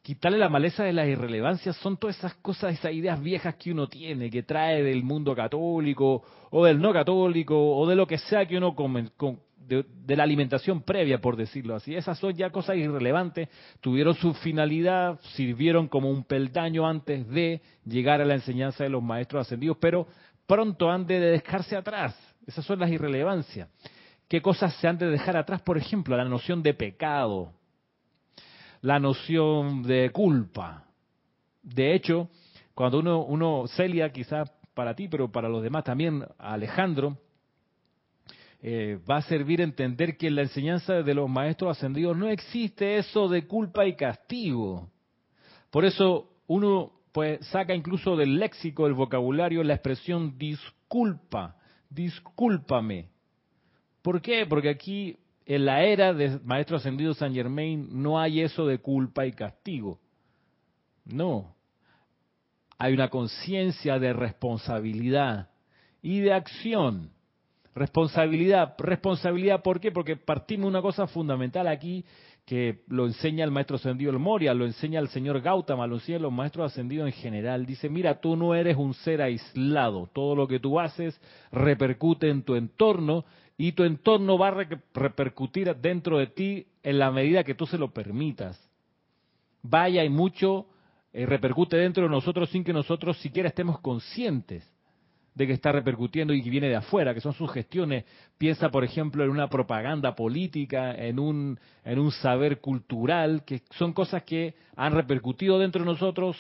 Quitarle 0.04 0.38
la 0.38 0.50
maleza 0.50 0.84
de 0.84 0.93
las 0.93 1.08
irrelevancias 1.08 1.76
son 1.78 1.97
todas 1.97 2.18
esas 2.18 2.36
cosas, 2.36 2.74
esas 2.74 2.93
ideas 2.93 3.20
viejas 3.20 3.56
que 3.56 3.72
uno 3.72 3.89
tiene, 3.89 4.30
que 4.30 4.43
trae 4.43 4.84
del 4.84 5.04
mundo 5.04 5.36
católico 5.36 6.24
o 6.52 6.66
del 6.66 6.80
no 6.80 6.93
católico 6.93 7.76
o 7.76 7.88
de 7.88 7.95
lo 7.95 8.06
que 8.06 8.20
sea 8.20 8.45
que 8.45 8.58
uno 8.58 8.76
de, 9.68 10.16
la 10.16 10.24
alimentación 10.24 10.82
previa, 10.82 11.20
por 11.22 11.36
decirlo 11.36 11.76
así. 11.76 11.95
Esas 11.95 12.18
son 12.18 12.34
ya 12.34 12.49
cosas 12.49 12.78
irrelevantes, 12.78 13.49
tuvieron 13.82 14.16
su 14.16 14.34
finalidad, 14.34 15.20
sirvieron 15.36 15.88
como 15.88 16.10
un 16.10 16.24
peldaño 16.24 16.88
antes 16.88 17.28
de 17.28 17.62
llegar 17.86 18.22
a 18.22 18.26
la 18.26 18.36
enseñanza 18.36 18.84
de 18.84 18.89
los 18.89 19.03
maestros 19.03 19.45
ascendidos, 19.45 19.78
pero 19.80 20.07
pronto 20.47 20.89
han 20.89 21.05
de 21.05 21.20
dejarse 21.20 21.76
atrás. 21.76 22.18
Esas 22.47 22.66
son 22.66 22.80
las 22.80 22.89
irrelevancias. 22.89 23.70
¿Qué 24.28 24.41
cosas 24.41 24.74
se 24.76 24.88
han 24.88 24.97
de 24.97 25.07
dejar 25.07 25.38
atrás? 25.38 25.62
Por 25.62 25.78
ejemplo, 25.78 26.18
la 26.18 26.26
noción 26.26 26.64
de 26.64 26.74
pecado, 26.74 27.53
la 28.82 28.99
noción 28.99 29.84
de 29.84 30.10
culpa. 30.12 30.86
De 31.62 31.93
hecho, 31.93 32.30
cuando 32.74 32.99
uno, 32.99 33.24
uno 33.24 33.66
Celia, 33.68 34.12
quizás 34.12 34.51
para 34.74 34.95
ti, 34.95 35.07
pero 35.07 35.32
para 35.32 35.49
los 35.49 35.62
demás 35.62 35.84
también, 35.84 36.26
Alejandro, 36.38 37.18
eh, 38.62 38.99
va 39.10 39.18
a 39.18 39.22
servir 39.22 39.62
entender 39.62 40.18
que 40.18 40.28
en 40.28 40.36
la 40.36 40.41
enseñanza 40.41 41.01
de 41.01 41.14
los 41.14 41.30
maestros 41.30 41.78
ascendidos 41.78 42.18
no 42.18 42.28
existe 42.28 42.97
eso 42.97 43.30
de 43.30 43.47
culpa 43.47 43.86
y 43.86 43.95
castigo. 43.95 44.89
Por 45.70 45.86
eso 45.86 46.30
uno 46.47 46.91
pues 47.12 47.45
saca 47.47 47.74
incluso 47.74 48.16
del 48.16 48.38
léxico, 48.38 48.86
del 48.86 48.93
vocabulario, 48.93 49.64
la 49.64 49.76
expresión 49.76 50.38
disculpa, 50.38 51.55
discúlpame. 51.89 53.10
¿Por 54.01 54.22
qué? 54.22 54.45
Porque 54.45 54.70
aquí 54.70 55.18
en 55.45 55.66
la 55.66 55.84
era 55.84 56.14
de 56.14 56.39
Maestro 56.43 56.78
Ascendido 56.78 57.14
San 57.14 57.34
Germain 57.34 57.88
no 57.91 58.20
hay 58.20 58.41
eso 58.41 58.68
de 58.68 58.80
culpa 58.80 59.26
y 59.26 59.32
castigo. 59.32 59.99
No. 61.05 61.55
Hay 62.78 62.93
una 62.93 63.10
conciencia 63.10 63.99
de 63.99 64.14
responsabilidad 64.14 65.49
y 66.01 66.20
de 66.20 66.34
acción. 66.34 67.12
Responsabilidad. 67.80 68.76
Responsabilidad, 68.78 69.64
¿por 69.64 69.80
qué? 69.80 69.90
Porque 69.90 70.18
partimos 70.18 70.66
de 70.66 70.68
una 70.68 70.82
cosa 70.82 71.08
fundamental 71.08 71.66
aquí 71.66 72.04
que 72.46 72.82
lo 72.88 73.06
enseña 73.06 73.46
el 73.46 73.52
maestro 73.52 73.78
ascendido 73.78 74.12
el 74.12 74.20
Moria, 74.20 74.54
lo 74.54 74.66
enseña 74.66 75.00
el 75.00 75.08
señor 75.08 75.40
Gautama, 75.40 75.88
lo 75.88 75.96
enseña 75.96 76.20
los 76.20 76.34
maestros 76.34 76.74
ascendidos 76.74 77.08
en 77.08 77.14
general. 77.14 77.66
Dice, 77.66 77.88
mira, 77.88 78.20
tú 78.20 78.36
no 78.36 78.54
eres 78.54 78.76
un 78.76 78.94
ser 78.96 79.22
aislado. 79.22 80.10
Todo 80.12 80.36
lo 80.36 80.46
que 80.46 80.60
tú 80.60 80.78
haces 80.78 81.22
repercute 81.54 82.30
en 82.30 82.44
tu 82.44 82.56
entorno 82.56 83.24
y 83.58 83.72
tu 83.72 83.86
entorno 83.86 84.38
va 84.38 84.50
a 84.50 84.68
repercutir 84.94 85.74
dentro 85.78 86.18
de 86.18 86.28
ti 86.28 86.68
en 86.84 87.00
la 87.00 87.12
medida 87.12 87.46
que 87.46 87.56
tú 87.56 87.66
se 87.66 87.78
lo 87.78 87.94
permitas. 87.94 88.60
Vaya 89.62 90.04
y 90.04 90.10
mucho 90.10 90.66
eh, 91.14 91.26
repercute 91.26 91.78
dentro 91.78 92.04
de 92.04 92.10
nosotros 92.10 92.50
sin 92.50 92.66
que 92.66 92.74
nosotros 92.74 93.18
siquiera 93.20 93.48
estemos 93.48 93.80
conscientes 93.80 94.70
de 95.36 95.48
que 95.48 95.54
está 95.54 95.72
repercutiendo 95.72 96.34
y 96.34 96.42
que 96.42 96.50
viene 96.50 96.68
de 96.68 96.76
afuera, 96.76 97.14
que 97.14 97.22
son 97.22 97.34
sugestiones. 97.34 98.06
Piensa, 98.38 98.70
por 98.70 98.84
ejemplo, 98.84 99.24
en 99.24 99.30
una 99.30 99.50
propaganda 99.50 100.16
política, 100.16 100.94
en 100.94 101.20
un, 101.20 101.60
en 101.84 102.00
un 102.00 102.12
saber 102.12 102.60
cultural, 102.60 103.44
que 103.46 103.62
son 103.72 103.94
cosas 103.94 104.24
que 104.24 104.56
han 104.76 104.94
repercutido 104.94 105.60
dentro 105.60 105.82
de 105.82 105.92
nosotros 105.92 106.36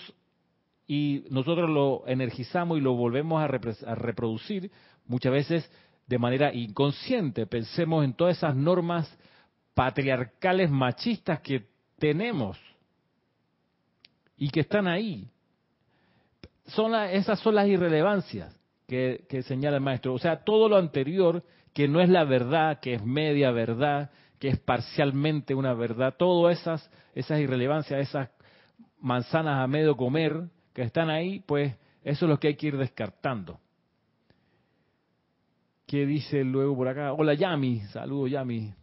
y 0.87 1.23
nosotros 1.29 1.69
lo 1.69 2.03
energizamos 2.07 2.77
y 2.77 2.81
lo 2.81 2.93
volvemos 2.93 3.41
a, 3.41 3.45
a 3.45 3.95
reproducir, 3.95 4.71
muchas 5.05 5.31
veces 5.31 5.71
de 6.07 6.17
manera 6.17 6.53
inconsciente. 6.53 7.45
Pensemos 7.45 8.03
en 8.03 8.13
todas 8.13 8.37
esas 8.37 8.55
normas 8.55 9.17
patriarcales 9.75 10.69
machistas 10.69 11.39
que 11.41 11.67
tenemos 11.99 12.59
y 14.35 14.49
que 14.49 14.61
están 14.61 14.87
ahí. 14.87 15.29
Son 16.67 16.93
esas 16.95 17.39
son 17.39 17.55
las 17.55 17.67
irrelevancias 17.67 18.58
que, 18.89 19.43
señala 19.43 19.77
el 19.77 19.83
maestro. 19.83 20.13
O 20.13 20.19
sea, 20.19 20.43
todo 20.43 20.67
lo 20.67 20.75
anterior, 20.75 21.43
que 21.73 21.87
no 21.87 22.01
es 22.01 22.09
la 22.09 22.23
verdad, 22.23 22.79
que 22.79 22.95
es 22.95 23.05
media 23.05 23.51
verdad, 23.51 24.09
que 24.39 24.47
es 24.49 24.59
parcialmente 24.59 25.53
una 25.53 25.73
verdad, 25.73 26.15
todas 26.17 26.59
esas, 26.59 26.91
esas 27.13 27.39
irrelevancias, 27.39 28.01
esas 28.01 28.29
manzanas 28.99 29.59
a 29.59 29.67
medio 29.67 29.95
comer 29.95 30.49
que 30.73 30.81
están 30.81 31.09
ahí, 31.09 31.41
pues 31.41 31.75
eso 32.03 32.25
es 32.25 32.29
lo 32.29 32.39
que 32.39 32.47
hay 32.47 32.55
que 32.55 32.67
ir 32.67 32.77
descartando. 32.77 33.59
¿Qué 35.85 36.05
dice 36.05 36.43
luego 36.43 36.75
por 36.75 36.87
acá? 36.87 37.13
Hola 37.13 37.35
Yami, 37.35 37.81
saludo 37.91 38.27
Yami. 38.27 38.73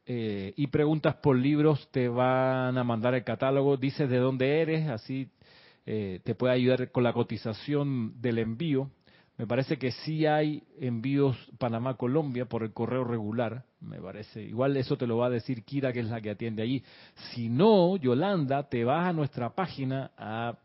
eh, 0.09 0.53
y 0.55 0.67
preguntas 0.67 1.15
por 1.15 1.37
libros, 1.37 1.89
te 1.91 2.07
van 2.07 2.77
a 2.77 2.83
mandar 2.85 3.13
el 3.13 3.25
catálogo, 3.25 3.75
dices 3.75 4.09
de 4.09 4.17
dónde 4.17 4.61
eres, 4.61 4.87
así 4.87 5.29
eh, 5.85 6.21
te 6.23 6.33
puede 6.33 6.53
ayudar 6.53 6.91
con 6.91 7.03
la 7.03 7.11
cotización 7.11 8.13
del 8.21 8.37
envío. 8.37 8.89
Me 9.37 9.45
parece 9.45 9.77
que 9.77 9.91
sí 9.91 10.25
hay 10.25 10.63
envíos 10.79 11.35
Panamá-Colombia 11.59 12.45
por 12.45 12.63
el 12.63 12.71
correo 12.71 13.03
regular, 13.03 13.65
me 13.81 14.01
parece. 14.01 14.41
Igual 14.41 14.77
eso 14.77 14.97
te 14.97 15.05
lo 15.05 15.17
va 15.17 15.27
a 15.27 15.29
decir 15.29 15.63
Kira, 15.63 15.91
que 15.91 15.99
es 15.99 16.07
la 16.07 16.21
que 16.21 16.31
atiende 16.31 16.63
allí. 16.63 16.83
Si 17.33 17.49
no, 17.49 17.97
Yolanda, 17.97 18.67
te 18.67 18.85
vas 18.85 19.07
a 19.07 19.13
nuestra 19.13 19.53
página 19.53 20.11
a 20.17 20.57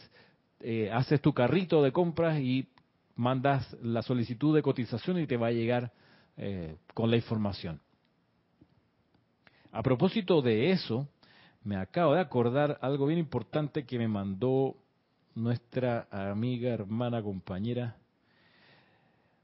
eh, 0.59 0.89
haces 0.91 1.21
tu 1.21 1.33
carrito 1.33 1.83
de 1.83 1.91
compras 1.91 2.39
y 2.39 2.67
mandas 3.15 3.75
la 3.81 4.01
solicitud 4.01 4.55
de 4.55 4.61
cotización 4.61 5.19
y 5.19 5.27
te 5.27 5.37
va 5.37 5.47
a 5.47 5.51
llegar 5.51 5.91
eh, 6.37 6.77
con 6.93 7.09
la 7.09 7.17
información. 7.17 7.81
A 9.71 9.83
propósito 9.83 10.41
de 10.41 10.71
eso, 10.71 11.07
me 11.63 11.75
acabo 11.75 12.13
de 12.13 12.21
acordar 12.21 12.77
algo 12.81 13.07
bien 13.07 13.19
importante 13.19 13.85
que 13.85 13.97
me 13.97 14.07
mandó 14.07 14.77
nuestra 15.35 16.07
amiga, 16.09 16.73
hermana, 16.73 17.21
compañera 17.21 17.97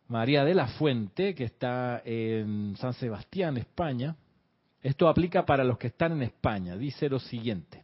María 0.08 0.44
de 0.44 0.54
la 0.54 0.68
Fuente, 0.68 1.34
que 1.34 1.46
está 1.46 2.02
en 2.06 2.76
San 2.78 2.94
Sebastián, 2.94 3.58
España. 3.58 4.16
Esto 4.82 5.08
aplica 5.08 5.46
para 5.46 5.64
los 5.64 5.78
que 5.78 5.88
están 5.88 6.12
en 6.12 6.24
España. 6.24 6.76
Dice 6.76 7.10
lo 7.10 7.20
siguiente. 7.20 7.84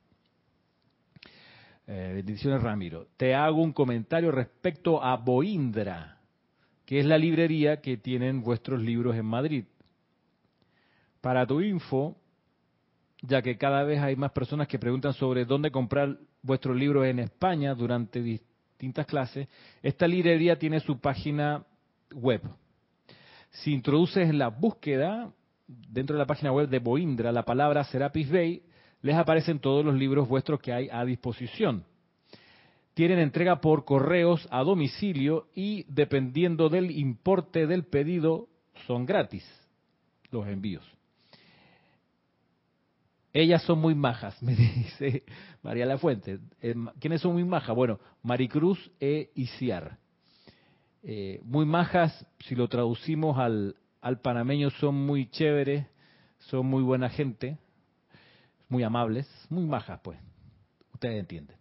Eh, 1.88 2.12
bendiciones 2.14 2.62
Ramiro. 2.62 3.08
Te 3.18 3.34
hago 3.34 3.62
un 3.62 3.74
comentario 3.74 4.32
respecto 4.32 5.04
a 5.04 5.16
Boindra, 5.16 6.20
que 6.86 7.00
es 7.00 7.06
la 7.06 7.18
librería 7.18 7.82
que 7.82 7.98
tienen 7.98 8.42
vuestros 8.42 8.82
libros 8.82 9.16
en 9.16 9.26
Madrid. 9.26 9.66
Para 11.22 11.48
tu 11.48 11.62
info, 11.62 12.16
ya 13.22 13.42
que 13.42 13.58
cada 13.58 13.84
vez 13.84 14.00
hay 14.00 14.16
más 14.16 14.32
personas 14.32 14.68
que 14.68 14.78
preguntan 14.78 15.14
sobre 15.14 15.46
dónde 15.46 15.72
comprar 15.72 16.18
vuestros 16.42 16.78
libros 16.78 17.06
en 17.06 17.20
España 17.20 17.74
durante 17.74 18.22
distintas 18.22 19.08
clases, 19.08 19.48
esta 19.82 20.08
librería 20.08 20.60
tiene 20.60 20.80
su 20.82 21.00
página 21.00 21.66
web. 22.14 22.42
Si 23.50 23.74
introduces 23.74 24.34
la 24.34 24.50
búsqueda, 24.50 25.32
dentro 25.68 26.16
de 26.16 26.20
la 26.20 26.28
página 26.28 26.52
web 26.52 26.70
de 26.70 26.80
Boindra, 26.80 27.32
la 27.32 27.44
palabra 27.44 27.84
Serapis 27.84 28.30
Bay, 28.32 28.64
les 29.02 29.16
aparecen 29.16 29.60
todos 29.60 29.84
los 29.86 29.96
libros 29.96 30.28
vuestros 30.28 30.60
que 30.60 30.74
hay 30.74 30.90
a 30.92 31.06
disposición. 31.06 31.84
Tienen 32.94 33.20
entrega 33.20 33.62
por 33.62 33.86
correos 33.86 34.48
a 34.52 34.62
domicilio 34.64 35.48
y 35.56 35.86
dependiendo 35.88 36.70
del 36.70 36.92
importe 36.92 37.66
del 37.66 37.86
pedido, 37.86 38.50
son 38.88 39.06
gratis 39.06 39.46
los 40.32 40.48
envíos. 40.48 40.84
Ellas 43.32 43.62
son 43.64 43.80
muy 43.80 43.96
majas, 43.96 44.42
me 44.44 44.56
dice 44.56 45.24
María 45.62 45.86
La 45.86 45.98
Fuente. 45.98 46.40
Eh, 46.62 46.76
¿Quiénes 47.00 47.22
son 47.22 47.34
muy 47.34 47.44
majas? 47.44 47.76
Bueno, 47.76 48.00
Maricruz 48.24 48.92
e 49.00 49.32
Isiar. 49.36 49.98
Eh, 51.04 51.40
muy 51.44 51.66
majas, 51.66 52.26
si 52.40 52.56
lo 52.56 52.68
traducimos 52.68 53.38
al, 53.38 53.76
panameño, 54.22 54.70
son 54.72 54.96
muy 54.96 55.30
chéveres, 55.30 55.86
son 56.40 56.66
muy 56.66 56.84
buena 56.84 57.10
gente, 57.10 57.58
muy 58.68 58.84
amables, 58.84 59.28
muy 59.50 59.66
majas, 59.66 60.00
pues. 60.04 60.20
Ustedes 60.94 61.20
entienden. 61.20 61.58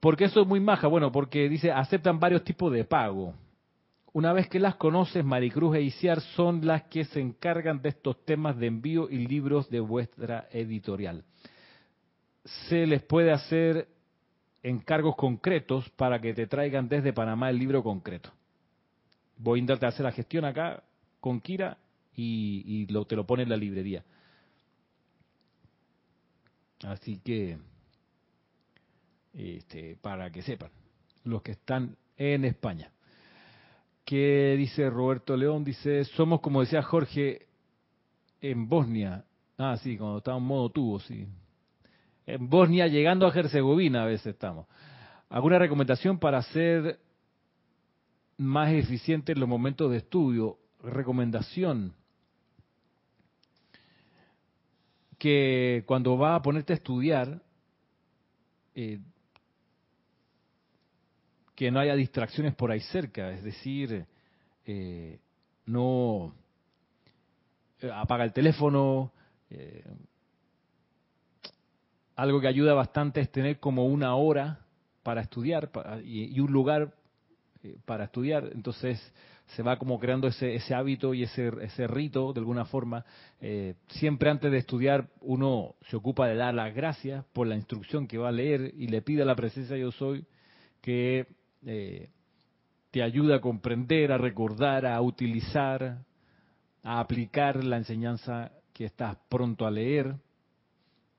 ¿Por 0.00 0.16
qué 0.16 0.28
son 0.28 0.48
muy 0.48 0.60
majas? 0.60 0.90
Bueno, 0.90 1.12
porque 1.12 1.48
dice, 1.48 1.70
aceptan 1.70 2.18
varios 2.18 2.42
tipos 2.42 2.72
de 2.72 2.84
pago. 2.84 3.34
Una 4.12 4.32
vez 4.32 4.48
que 4.48 4.58
las 4.58 4.74
conoces, 4.74 5.24
Maricruz 5.24 5.76
e 5.76 5.82
Isiar 5.82 6.20
son 6.20 6.66
las 6.66 6.84
que 6.84 7.04
se 7.04 7.20
encargan 7.20 7.80
de 7.80 7.90
estos 7.90 8.24
temas 8.24 8.58
de 8.58 8.66
envío 8.66 9.08
y 9.08 9.26
libros 9.26 9.70
de 9.70 9.78
vuestra 9.78 10.48
editorial. 10.50 11.24
Se 12.44 12.86
les 12.86 13.02
puede 13.02 13.30
hacer 13.30 13.86
encargos 14.62 15.16
concretos 15.16 15.88
para 15.90 16.20
que 16.20 16.34
te 16.34 16.46
traigan 16.46 16.88
desde 16.88 17.12
Panamá 17.12 17.50
el 17.50 17.58
libro 17.58 17.82
concreto. 17.82 18.30
Voy 19.36 19.58
a 19.58 19.60
intentarte 19.60 19.86
hacer 19.86 20.04
la 20.04 20.12
gestión 20.12 20.44
acá 20.44 20.82
con 21.20 21.40
Kira 21.40 21.78
y, 22.14 22.86
te 22.86 23.16
lo 23.16 23.26
pone 23.26 23.44
en 23.44 23.48
la 23.48 23.56
librería. 23.56 24.04
Así 26.82 27.18
que, 27.18 27.58
este, 29.32 29.96
para 29.96 30.30
que 30.30 30.42
sepan, 30.42 30.70
los 31.24 31.42
que 31.42 31.52
están 31.52 31.96
en 32.16 32.44
España. 32.44 32.92
¿Qué 34.04 34.56
dice 34.58 34.90
Roberto 34.90 35.36
León? 35.36 35.64
Dice, 35.64 36.04
somos 36.04 36.40
como 36.40 36.60
decía 36.60 36.82
Jorge, 36.82 37.46
en 38.40 38.68
Bosnia. 38.68 39.24
Ah, 39.56 39.76
sí, 39.82 39.96
cuando 39.96 40.18
estaba 40.18 40.38
en 40.38 40.44
modo 40.44 40.70
tubo, 40.70 41.00
sí. 41.00 41.26
En 42.32 42.48
Bosnia, 42.48 42.86
llegando 42.86 43.26
a 43.26 43.34
Herzegovina 43.34 44.04
a 44.04 44.06
veces 44.06 44.28
estamos. 44.28 44.68
¿Alguna 45.30 45.58
recomendación 45.58 46.20
para 46.20 46.40
ser 46.42 47.00
más 48.36 48.72
eficiente 48.72 49.32
en 49.32 49.40
los 49.40 49.48
momentos 49.48 49.90
de 49.90 49.96
estudio? 49.96 50.56
Recomendación. 50.80 51.92
Que 55.18 55.82
cuando 55.86 56.16
va 56.16 56.36
a 56.36 56.42
ponerte 56.42 56.72
a 56.72 56.76
estudiar, 56.76 57.42
eh, 58.76 59.00
que 61.56 61.72
no 61.72 61.80
haya 61.80 61.96
distracciones 61.96 62.54
por 62.54 62.70
ahí 62.70 62.80
cerca, 62.80 63.32
es 63.32 63.42
decir, 63.42 64.06
eh, 64.66 65.18
no 65.66 66.32
eh, 67.80 67.90
apaga 67.92 68.22
el 68.22 68.32
teléfono, 68.32 69.12
algo 72.20 72.38
que 72.38 72.48
ayuda 72.48 72.74
bastante 72.74 73.22
es 73.22 73.32
tener 73.32 73.58
como 73.60 73.86
una 73.86 74.14
hora 74.14 74.60
para 75.02 75.22
estudiar 75.22 75.70
y, 76.04 76.38
un 76.38 76.52
lugar 76.52 76.92
eh, 77.62 77.78
para 77.86 78.04
estudiar. 78.04 78.50
Entonces 78.52 79.00
se 79.46 79.62
va 79.62 79.78
como 79.78 79.98
creando 79.98 80.28
ese, 80.28 80.54
ese 80.54 80.74
hábito 80.74 81.14
y 81.14 81.22
ese, 81.22 81.50
ese 81.62 81.86
rito 81.86 82.34
de 82.34 82.40
alguna 82.40 82.66
forma. 82.66 83.06
Eh, 83.40 83.74
siempre 83.88 84.28
antes 84.28 84.52
de 84.52 84.58
estudiar 84.58 85.08
uno 85.22 85.76
se 85.88 85.96
ocupa 85.96 86.28
de 86.28 86.34
dar 86.34 86.52
las 86.52 86.74
gracias 86.74 87.24
por 87.32 87.46
la 87.46 87.56
instrucción 87.56 88.06
que 88.06 88.18
va 88.18 88.28
a 88.28 88.32
leer 88.32 88.74
y 88.76 88.88
le 88.88 89.00
pide 89.00 89.22
a 89.22 89.26
la 89.26 89.34
presencia 89.34 89.78
yo 89.78 89.90
soy 89.90 90.26
que 90.82 91.26
eh, 91.64 92.10
te 92.90 93.02
ayude 93.02 93.34
a 93.34 93.40
comprender, 93.40 94.12
a 94.12 94.18
recordar, 94.18 94.84
a 94.84 95.00
utilizar, 95.00 96.04
a 96.82 97.00
aplicar 97.00 97.64
la 97.64 97.78
enseñanza 97.78 98.52
que 98.74 98.84
estás 98.84 99.16
pronto 99.30 99.66
a 99.66 99.70
leer 99.70 100.16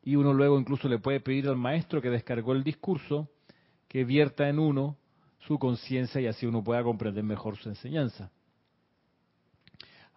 y 0.04 0.16
uno 0.16 0.34
luego 0.34 0.60
incluso 0.60 0.88
le 0.88 1.00
puede 1.00 1.20
pedir 1.20 1.48
al 1.48 1.58
maestro 1.58 2.02
que 2.02 2.10
descargó 2.10 2.54
el 2.54 2.64
discurso 2.64 3.30
que 3.88 4.04
vierta 4.04 4.50
en 4.50 4.60
uno 4.60 4.98
su 5.40 5.60
conciencia 5.60 6.22
y 6.22 6.28
así 6.28 6.46
uno 6.46 6.64
pueda 6.64 6.84
comprender 6.84 7.24
mejor 7.24 7.58
su 7.58 7.70
enseñanza. 7.70 8.32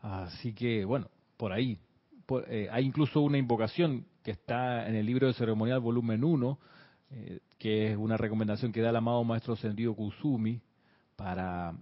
Así 0.00 0.54
que, 0.54 0.84
bueno, 0.84 1.08
por 1.36 1.52
ahí. 1.52 1.78
Eh, 2.48 2.68
hay 2.70 2.84
incluso 2.84 3.20
una 3.20 3.38
invocación 3.38 4.06
que 4.22 4.30
está 4.30 4.86
en 4.88 4.94
el 4.94 5.06
libro 5.06 5.26
de 5.26 5.34
ceremonial 5.34 5.80
volumen 5.80 6.24
1, 6.24 6.58
eh, 7.10 7.40
que 7.58 7.92
es 7.92 7.96
una 7.96 8.16
recomendación 8.16 8.72
que 8.72 8.80
da 8.80 8.90
el 8.90 8.96
amado 8.96 9.24
maestro 9.24 9.56
Sendio 9.56 9.94
Kusumi 9.94 10.60
para 11.16 11.74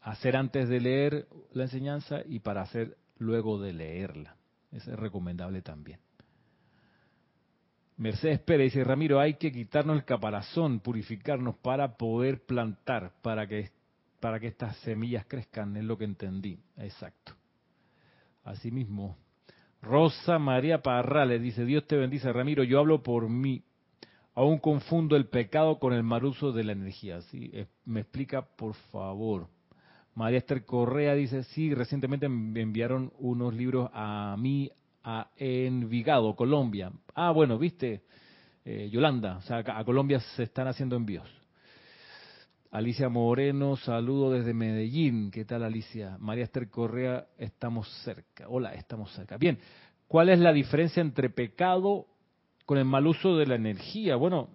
hacer 0.00 0.36
antes 0.36 0.68
de 0.68 0.80
leer 0.80 1.28
la 1.52 1.64
enseñanza 1.64 2.20
y 2.26 2.40
para 2.40 2.62
hacer 2.62 2.96
luego 3.18 3.60
de 3.60 3.72
leerla. 3.72 4.36
Es 4.72 4.86
recomendable 4.86 5.62
también. 5.62 6.00
Mercedes 7.98 8.40
Pérez 8.40 8.72
dice, 8.72 8.84
Ramiro, 8.84 9.18
hay 9.18 9.34
que 9.34 9.50
quitarnos 9.50 9.96
el 9.96 10.04
caparazón, 10.04 10.80
purificarnos 10.80 11.56
para 11.56 11.96
poder 11.96 12.44
plantar, 12.44 13.12
para 13.22 13.46
que, 13.46 13.70
para 14.20 14.38
que 14.38 14.48
estas 14.48 14.76
semillas 14.78 15.24
crezcan, 15.26 15.76
es 15.76 15.84
lo 15.84 15.96
que 15.96 16.04
entendí. 16.04 16.58
Exacto. 16.76 17.32
Asimismo, 18.44 19.16
Rosa 19.80 20.38
María 20.38 20.82
Parrales 20.82 21.40
dice, 21.40 21.64
Dios 21.64 21.86
te 21.86 21.96
bendice, 21.96 22.32
Ramiro, 22.32 22.64
yo 22.64 22.80
hablo 22.80 23.02
por 23.02 23.30
mí. 23.30 23.62
Aún 24.34 24.58
confundo 24.58 25.16
el 25.16 25.26
pecado 25.28 25.78
con 25.78 25.94
el 25.94 26.02
mal 26.02 26.26
uso 26.26 26.52
de 26.52 26.64
la 26.64 26.72
energía. 26.72 27.22
¿sí? 27.22 27.50
Me 27.86 28.00
explica, 28.00 28.42
por 28.42 28.74
favor. 28.74 29.48
María 30.14 30.38
Esther 30.38 30.66
Correa 30.66 31.14
dice, 31.14 31.44
sí, 31.44 31.74
recientemente 31.74 32.28
me 32.28 32.60
enviaron 32.60 33.12
unos 33.18 33.54
libros 33.54 33.88
a 33.94 34.36
mí 34.38 34.70
a 35.08 35.30
Envigado, 35.36 36.34
Colombia. 36.34 36.90
Ah, 37.14 37.30
bueno, 37.30 37.58
viste, 37.58 38.02
eh, 38.64 38.90
Yolanda, 38.90 39.36
o 39.36 39.40
sea, 39.42 39.58
a 39.64 39.84
Colombia 39.84 40.18
se 40.34 40.42
están 40.42 40.66
haciendo 40.66 40.96
envíos. 40.96 41.28
Alicia 42.72 43.08
Moreno, 43.08 43.76
saludo 43.76 44.32
desde 44.32 44.52
Medellín. 44.52 45.30
¿Qué 45.30 45.44
tal, 45.44 45.62
Alicia? 45.62 46.16
María 46.18 46.42
Esther 46.42 46.68
Correa, 46.68 47.28
estamos 47.38 47.88
cerca. 48.02 48.48
Hola, 48.48 48.74
estamos 48.74 49.12
cerca. 49.12 49.36
Bien, 49.36 49.60
¿cuál 50.08 50.28
es 50.28 50.40
la 50.40 50.52
diferencia 50.52 51.00
entre 51.00 51.30
pecado 51.30 52.08
con 52.64 52.76
el 52.76 52.84
mal 52.84 53.06
uso 53.06 53.36
de 53.36 53.46
la 53.46 53.54
energía? 53.54 54.16
Bueno, 54.16 54.48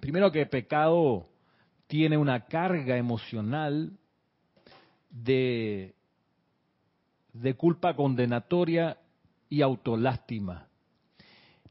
primero 0.00 0.32
que 0.32 0.46
pecado 0.46 1.28
tiene 1.86 2.16
una 2.16 2.46
carga 2.46 2.96
emocional 2.96 3.92
de, 5.10 5.94
de 7.32 7.54
culpa 7.54 7.94
condenatoria 7.94 8.98
y 9.48 9.62
autolástima. 9.62 10.68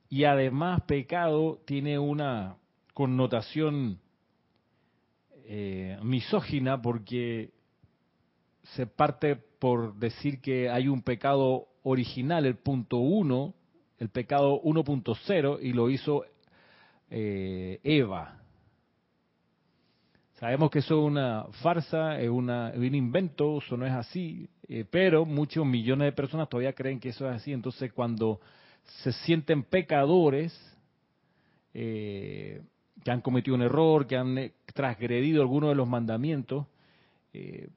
Y 0.10 0.24
además 0.24 0.82
pecado 0.84 1.60
tiene 1.66 2.00
una 2.00 2.58
connotación 2.94 4.00
eh, 5.46 5.98
misógina 6.02 6.82
porque 6.82 7.52
se 8.76 8.88
parte 8.88 9.36
por 9.36 9.96
decir 9.96 10.42
que 10.42 10.70
hay 10.70 10.88
un 10.88 11.02
pecado 11.02 11.68
original, 11.84 12.46
el 12.46 12.58
punto 12.58 12.98
uno, 12.98 13.54
el 13.98 14.10
pecado 14.10 14.62
1.0, 14.62 15.60
y 15.62 15.74
lo 15.74 15.90
hizo 15.90 16.26
eh, 17.10 17.80
Eva. 17.84 18.42
Sabemos 20.40 20.70
que 20.70 20.80
eso 20.80 21.00
es 21.00 21.04
una 21.04 21.46
farsa, 21.64 22.22
es 22.22 22.30
una, 22.30 22.72
un 22.76 22.94
invento, 22.94 23.58
eso 23.58 23.76
no 23.76 23.88
es 23.88 23.94
así, 23.94 24.48
eh, 24.68 24.86
pero 24.88 25.26
muchos 25.26 25.66
millones 25.66 26.06
de 26.06 26.12
personas 26.12 26.48
todavía 26.48 26.74
creen 26.74 27.00
que 27.00 27.10
eso 27.10 27.28
es 27.28 27.38
así. 27.38 27.52
Entonces, 27.52 27.92
cuando 27.92 28.40
se 29.02 29.14
sienten 29.14 29.64
pecadores, 29.64 30.54
eh, 31.74 32.62
que 33.04 33.10
han 33.10 33.22
cometido 33.22 33.56
un 33.56 33.64
error, 33.64 34.06
que 34.06 34.16
han 34.16 34.38
eh, 34.38 34.54
transgredido 34.76 35.42
alguno 35.42 35.70
de 35.70 35.76
los 35.76 35.88
mandamientos, 35.88 36.68
en 37.34 37.72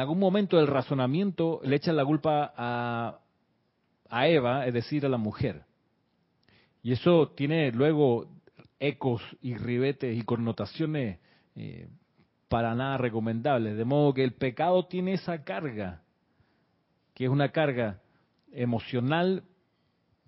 algún 0.00 0.18
momento 0.18 0.58
del 0.58 0.66
razonamiento 0.66 1.60
le 1.64 1.76
echan 1.76 1.96
la 1.96 2.04
culpa 2.04 2.52
a 2.56 4.28
Eva, 4.28 4.66
es 4.66 4.74
decir, 4.74 5.04
a 5.04 5.08
la 5.08 5.18
mujer. 5.18 5.62
Y 6.84 6.92
eso 6.92 7.32
tiene 7.34 7.72
luego 7.72 8.28
ecos 8.78 9.22
y 9.40 9.56
ribetes 9.56 10.14
y 10.14 10.22
connotaciones 10.22 11.18
eh, 11.56 11.88
para 12.48 12.74
nada 12.74 12.98
recomendables. 12.98 13.78
De 13.78 13.86
modo 13.86 14.12
que 14.12 14.22
el 14.22 14.34
pecado 14.34 14.84
tiene 14.84 15.14
esa 15.14 15.44
carga, 15.44 16.02
que 17.14 17.24
es 17.24 17.30
una 17.30 17.48
carga 17.52 18.02
emocional 18.52 19.44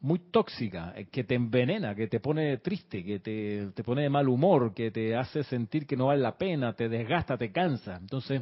muy 0.01 0.19
tóxica, 0.19 0.95
eh, 0.97 1.09
que 1.11 1.25
te 1.25 1.35
envenena, 1.35 1.95
que 1.95 2.07
te 2.07 2.21
pone 2.21 2.57
triste, 2.57 3.05
que 3.05 3.19
te, 3.19 3.67
te, 3.75 3.85
pone 3.85 4.05
de 4.05 4.09
mal 4.09 4.27
humor, 4.27 4.73
que 4.73 4.91
te 4.91 5.15
hace 5.15 5.45
sentir 5.45 5.87
que 5.87 5.95
no 5.95 6.07
vale 6.07 6.23
la 6.23 6.39
pena, 6.39 6.73
te 6.73 6.89
desgasta, 6.89 7.37
te 7.37 7.53
cansa. 7.53 7.97
Entonces, 7.97 8.41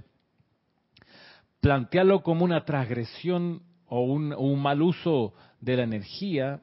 plantearlo 1.59 2.23
como 2.23 2.45
una 2.45 2.65
transgresión 2.65 3.61
o 3.87 4.05
un, 4.05 4.33
un 4.33 4.63
mal 4.63 4.83
uso 4.83 5.35
de 5.61 5.79
la 5.79 5.83
energía 5.83 6.61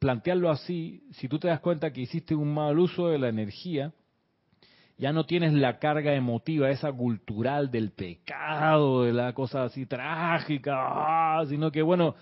plantearlo 0.00 0.50
así, 0.50 1.04
si 1.12 1.28
tú 1.28 1.38
te 1.38 1.48
das 1.48 1.60
cuenta 1.60 1.92
que 1.92 2.00
hiciste 2.00 2.34
un 2.34 2.52
mal 2.52 2.78
uso 2.78 3.08
de 3.08 3.18
la 3.18 3.28
energía, 3.28 3.92
ya 4.96 5.12
no 5.12 5.24
tienes 5.24 5.52
la 5.52 5.78
carga 5.78 6.14
emotiva, 6.14 6.70
esa 6.70 6.90
cultural 6.90 7.70
del 7.70 7.92
pecado, 7.92 9.04
de 9.04 9.12
la 9.12 9.32
cosa 9.34 9.64
así 9.64 9.86
trágica, 9.86 10.72
ah, 10.74 11.44
sino 11.46 11.70
que 11.70 11.82
bueno, 11.82 12.16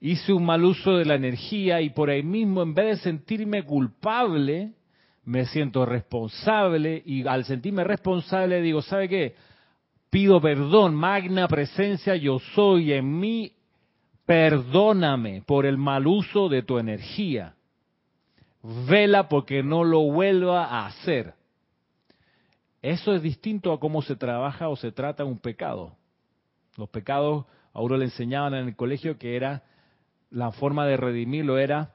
hice 0.00 0.32
un 0.32 0.44
mal 0.44 0.64
uso 0.64 0.98
de 0.98 1.04
la 1.04 1.14
energía 1.14 1.80
y 1.80 1.90
por 1.90 2.10
ahí 2.10 2.24
mismo, 2.24 2.62
en 2.62 2.74
vez 2.74 2.98
de 2.98 3.04
sentirme 3.04 3.64
culpable, 3.64 4.72
me 5.24 5.46
siento 5.46 5.86
responsable 5.86 7.02
y 7.06 7.26
al 7.26 7.44
sentirme 7.44 7.84
responsable 7.84 8.60
digo, 8.62 8.82
¿sabe 8.82 9.08
qué? 9.08 9.34
Pido 10.10 10.40
perdón, 10.40 10.96
magna 10.96 11.46
presencia 11.46 12.16
yo 12.16 12.40
soy 12.54 12.92
en 12.92 13.18
mí, 13.18 13.52
Perdóname 14.26 15.42
por 15.42 15.66
el 15.66 15.76
mal 15.78 16.06
uso 16.06 16.48
de 16.48 16.62
tu 16.62 16.78
energía. 16.78 17.54
Vela 18.62 19.28
porque 19.28 19.62
no 19.62 19.84
lo 19.84 20.02
vuelva 20.02 20.66
a 20.66 20.86
hacer. 20.86 21.34
Eso 22.80 23.14
es 23.14 23.22
distinto 23.22 23.72
a 23.72 23.80
cómo 23.80 24.02
se 24.02 24.16
trabaja 24.16 24.68
o 24.68 24.76
se 24.76 24.92
trata 24.92 25.24
un 25.24 25.38
pecado. 25.38 25.96
Los 26.76 26.88
pecados, 26.88 27.46
a 27.72 27.80
uno 27.80 27.96
le 27.96 28.06
enseñaban 28.06 28.54
en 28.54 28.68
el 28.68 28.76
colegio 28.76 29.18
que 29.18 29.36
era 29.36 29.62
la 30.32 30.50
forma 30.50 30.86
de 30.86 30.96
redimirlo 30.96 31.58
era 31.58 31.94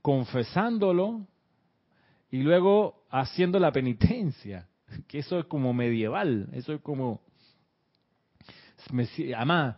confesándolo 0.00 1.26
y 2.30 2.38
luego 2.38 3.04
haciendo 3.10 3.60
la 3.60 3.72
penitencia, 3.72 4.68
que 5.06 5.18
eso 5.18 5.38
es 5.38 5.44
como 5.46 5.72
medieval, 5.72 6.48
eso 6.52 6.72
es 6.72 6.80
como 6.80 7.20
además 9.36 9.76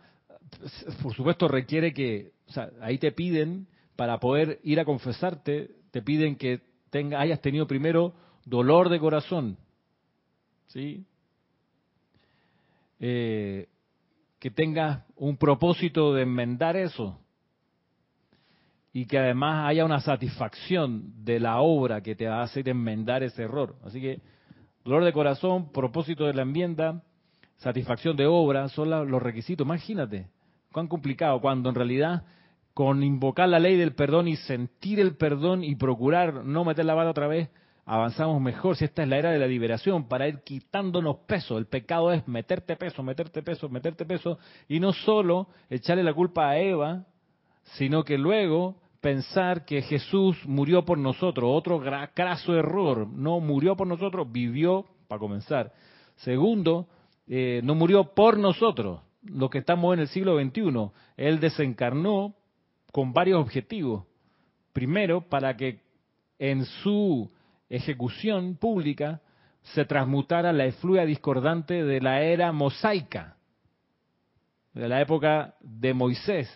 por 1.01 1.13
supuesto 1.13 1.47
requiere 1.47 1.93
que, 1.93 2.31
o 2.47 2.51
sea, 2.51 2.69
ahí 2.81 2.97
te 2.97 3.11
piden, 3.11 3.67
para 3.95 4.19
poder 4.19 4.59
ir 4.63 4.79
a 4.79 4.85
confesarte, 4.85 5.71
te 5.91 6.01
piden 6.01 6.35
que 6.35 6.61
tenga, 6.89 7.19
hayas 7.19 7.41
tenido 7.41 7.67
primero 7.67 8.13
dolor 8.45 8.89
de 8.89 8.99
corazón, 8.99 9.57
¿sí? 10.67 11.05
Eh, 12.99 13.67
que 14.39 14.51
tengas 14.51 15.03
un 15.15 15.37
propósito 15.37 16.13
de 16.13 16.23
enmendar 16.23 16.75
eso 16.77 17.19
y 18.93 19.05
que 19.05 19.17
además 19.17 19.67
haya 19.67 19.85
una 19.85 19.99
satisfacción 19.99 21.23
de 21.23 21.39
la 21.39 21.59
obra 21.59 22.01
que 22.01 22.15
te 22.15 22.27
va 22.27 22.39
a 22.39 22.43
hacer 22.43 22.69
enmendar 22.69 23.23
ese 23.23 23.43
error. 23.43 23.75
Así 23.83 23.99
que 24.01 24.21
dolor 24.83 25.03
de 25.03 25.13
corazón, 25.13 25.71
propósito 25.71 26.25
de 26.25 26.33
la 26.33 26.43
enmienda, 26.43 27.03
satisfacción 27.57 28.15
de 28.15 28.25
obra 28.25 28.69
son 28.69 28.89
los 28.89 29.21
requisitos. 29.21 29.65
Imagínate, 29.65 30.29
cuán 30.77 30.87
complicado, 30.87 31.41
cuando 31.41 31.69
en 31.69 31.75
realidad 31.75 32.23
con 32.75 33.01
invocar 33.01 33.49
la 33.49 33.57
ley 33.57 33.77
del 33.77 33.95
perdón 33.95 34.27
y 34.27 34.35
sentir 34.35 34.99
el 34.99 35.15
perdón 35.15 35.63
y 35.63 35.73
procurar 35.73 36.45
no 36.45 36.63
meter 36.63 36.85
la 36.85 36.93
bala 36.93 37.09
otra 37.09 37.25
vez, 37.25 37.49
avanzamos 37.83 38.39
mejor. 38.39 38.75
Si 38.75 38.85
esta 38.85 39.01
es 39.01 39.09
la 39.09 39.17
era 39.17 39.31
de 39.31 39.39
la 39.39 39.47
liberación, 39.47 40.07
para 40.07 40.27
ir 40.27 40.43
quitándonos 40.43 41.17
peso. 41.25 41.57
El 41.57 41.65
pecado 41.65 42.11
es 42.11 42.27
meterte 42.27 42.75
peso, 42.75 43.01
meterte 43.01 43.41
peso, 43.41 43.69
meterte 43.69 44.05
peso, 44.05 44.37
y 44.67 44.79
no 44.79 44.93
solo 44.93 45.47
echarle 45.67 46.03
la 46.03 46.13
culpa 46.13 46.47
a 46.47 46.59
Eva, 46.59 47.05
sino 47.63 48.03
que 48.03 48.19
luego 48.19 48.75
pensar 49.01 49.65
que 49.65 49.81
Jesús 49.81 50.37
murió 50.45 50.85
por 50.85 50.99
nosotros. 50.99 51.49
Otro 51.51 51.81
craso 52.13 52.55
error. 52.55 53.07
No 53.07 53.39
murió 53.39 53.75
por 53.75 53.87
nosotros, 53.87 54.31
vivió, 54.31 54.85
para 55.07 55.17
comenzar. 55.17 55.73
Segundo, 56.17 56.87
eh, 57.27 57.61
no 57.63 57.73
murió 57.73 58.13
por 58.13 58.37
nosotros 58.37 58.99
lo 59.21 59.49
que 59.49 59.59
estamos 59.59 59.93
en 59.93 60.01
el 60.01 60.07
siglo 60.07 60.39
XXI. 60.39 60.91
Él 61.17 61.39
desencarnó 61.39 62.35
con 62.91 63.13
varios 63.13 63.39
objetivos. 63.39 64.05
Primero, 64.73 65.21
para 65.21 65.55
que 65.55 65.81
en 66.39 66.65
su 66.65 67.31
ejecución 67.69 68.55
pública 68.55 69.21
se 69.73 69.85
transmutara 69.85 70.53
la 70.53 70.65
efluia 70.65 71.05
discordante 71.05 71.83
de 71.83 71.99
la 71.99 72.21
era 72.21 72.51
mosaica, 72.51 73.35
de 74.73 74.87
la 74.87 75.01
época 75.01 75.55
de 75.59 75.93
Moisés, 75.93 76.47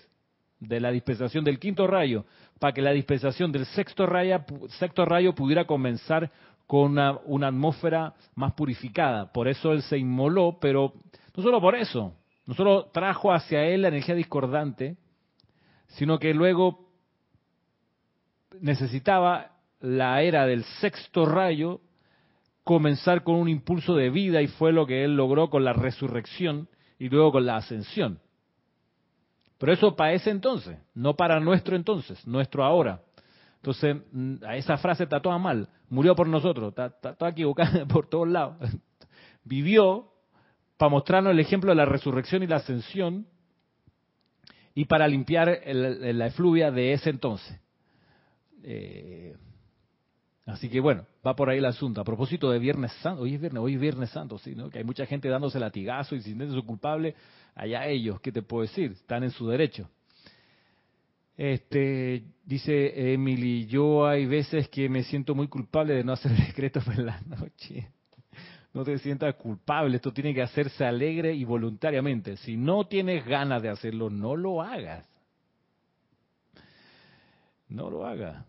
de 0.59 0.79
la 0.79 0.91
dispensación 0.91 1.43
del 1.43 1.59
quinto 1.59 1.87
rayo, 1.87 2.25
para 2.59 2.73
que 2.73 2.81
la 2.81 2.91
dispensación 2.91 3.51
del 3.51 3.65
sexto 3.65 4.05
rayo, 4.05 4.39
sexto 4.79 5.05
rayo 5.05 5.33
pudiera 5.33 5.65
comenzar 5.65 6.31
con 6.67 6.91
una, 6.91 7.17
una 7.25 7.47
atmósfera 7.47 8.13
más 8.35 8.53
purificada. 8.53 9.31
Por 9.33 9.47
eso 9.47 9.73
él 9.73 9.81
se 9.81 9.97
inmoló, 9.97 10.57
pero 10.61 10.93
no 11.35 11.43
solo 11.43 11.59
por 11.59 11.75
eso, 11.75 12.15
no 12.45 12.53
solo 12.53 12.89
trajo 12.91 13.31
hacia 13.31 13.63
él 13.65 13.83
la 13.83 13.89
energía 13.89 14.15
discordante, 14.15 14.97
sino 15.87 16.19
que 16.19 16.33
luego 16.33 16.89
necesitaba 18.59 19.57
la 19.79 20.21
era 20.21 20.45
del 20.45 20.63
sexto 20.63 21.25
rayo 21.25 21.81
comenzar 22.63 23.23
con 23.23 23.35
un 23.35 23.49
impulso 23.49 23.95
de 23.95 24.09
vida 24.09 24.41
y 24.41 24.47
fue 24.47 24.71
lo 24.71 24.85
que 24.85 25.03
él 25.03 25.15
logró 25.15 25.49
con 25.49 25.63
la 25.63 25.73
resurrección 25.73 26.69
y 26.99 27.09
luego 27.09 27.31
con 27.31 27.45
la 27.45 27.57
ascensión. 27.57 28.19
Pero 29.57 29.73
eso 29.73 29.95
para 29.95 30.13
ese 30.13 30.29
entonces, 30.29 30.77
no 30.93 31.15
para 31.15 31.39
nuestro 31.39 31.75
entonces, 31.75 32.25
nuestro 32.25 32.63
ahora. 32.63 33.01
Entonces, 33.57 33.97
mm, 34.11 34.37
esa 34.53 34.77
frase 34.77 35.03
está 35.03 35.21
toda 35.21 35.37
mal. 35.37 35.69
Murió 35.89 36.15
por 36.15 36.27
nosotros, 36.27 36.69
está, 36.69 36.89
toda 37.15 37.29
equivocada 37.29 37.85
por 37.87 38.07
todos 38.07 38.27
lados. 38.27 38.57
Vivió 39.43 40.10
para 40.81 40.89
mostrarnos 40.89 41.33
el 41.33 41.39
ejemplo 41.39 41.69
de 41.69 41.75
la 41.75 41.85
resurrección 41.85 42.41
y 42.41 42.47
la 42.47 42.55
ascensión 42.55 43.27
y 44.73 44.85
para 44.85 45.07
limpiar 45.07 45.61
la 45.63 46.25
efluvia 46.25 46.71
de 46.71 46.93
ese 46.93 47.11
entonces. 47.11 47.55
Eh, 48.63 49.35
así 50.47 50.69
que 50.69 50.79
bueno, 50.79 51.05
va 51.23 51.35
por 51.35 51.51
ahí 51.51 51.59
el 51.59 51.65
asunto. 51.65 52.01
A 52.01 52.03
propósito 52.03 52.49
de 52.49 52.57
Viernes 52.57 52.91
Santo, 52.93 53.21
hoy 53.21 53.35
es 53.35 53.39
Viernes, 53.39 53.61
hoy 53.61 53.75
es 53.75 53.79
Viernes 53.79 54.09
Santo, 54.09 54.39
¿sí? 54.39 54.55
¿no? 54.55 54.71
que 54.71 54.79
hay 54.79 54.83
mucha 54.83 55.05
gente 55.05 55.29
dándose 55.29 55.59
latigazo 55.59 56.15
y 56.15 56.21
sintiéndose 56.23 56.65
culpable. 56.65 57.13
Allá 57.53 57.85
ellos, 57.85 58.19
¿qué 58.19 58.31
te 58.31 58.41
puedo 58.41 58.63
decir? 58.63 58.93
Están 58.93 59.23
en 59.23 59.29
su 59.29 59.47
derecho. 59.47 59.87
Este, 61.37 62.23
dice 62.43 63.13
Emily, 63.13 63.67
yo 63.67 64.07
hay 64.07 64.25
veces 64.25 64.67
que 64.69 64.89
me 64.89 65.03
siento 65.03 65.35
muy 65.35 65.47
culpable 65.47 65.93
de 65.93 66.03
no 66.03 66.13
hacer 66.13 66.31
decretos 66.47 66.83
por 66.83 66.97
la 66.97 67.21
noche. 67.21 67.87
No 68.73 68.83
te 68.85 68.97
sientas 68.99 69.35
culpable, 69.35 69.97
esto 69.97 70.13
tiene 70.13 70.33
que 70.33 70.41
hacerse 70.41 70.85
alegre 70.85 71.33
y 71.33 71.43
voluntariamente. 71.43 72.37
Si 72.37 72.55
no 72.55 72.85
tienes 72.85 73.25
ganas 73.25 73.61
de 73.61 73.69
hacerlo, 73.69 74.09
no 74.09 74.35
lo 74.35 74.61
hagas. 74.61 75.05
No 77.67 77.89
lo 77.89 78.05
hagas. 78.05 78.45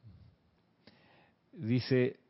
Dice 1.52 2.20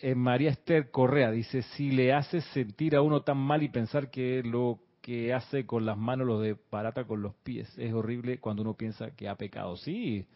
en 0.00 0.18
María 0.18 0.50
Esther 0.50 0.90
Correa, 0.90 1.30
dice, 1.30 1.62
si 1.62 1.90
le 1.90 2.12
haces 2.12 2.44
sentir 2.52 2.94
a 2.94 3.02
uno 3.02 3.22
tan 3.22 3.36
mal 3.36 3.62
y 3.62 3.68
pensar 3.68 4.10
que 4.10 4.42
lo 4.42 4.78
que 5.00 5.32
hace 5.32 5.66
con 5.66 5.86
las 5.86 5.96
manos 5.96 6.26
lo 6.26 6.40
de 6.40 6.56
barata 6.70 7.04
con 7.04 7.22
los 7.22 7.34
pies 7.36 7.66
es 7.78 7.92
horrible 7.92 8.38
cuando 8.38 8.62
uno 8.62 8.74
piensa 8.74 9.10
que 9.16 9.28
ha 9.28 9.34
pecado. 9.34 9.76
Sí, 9.76 10.26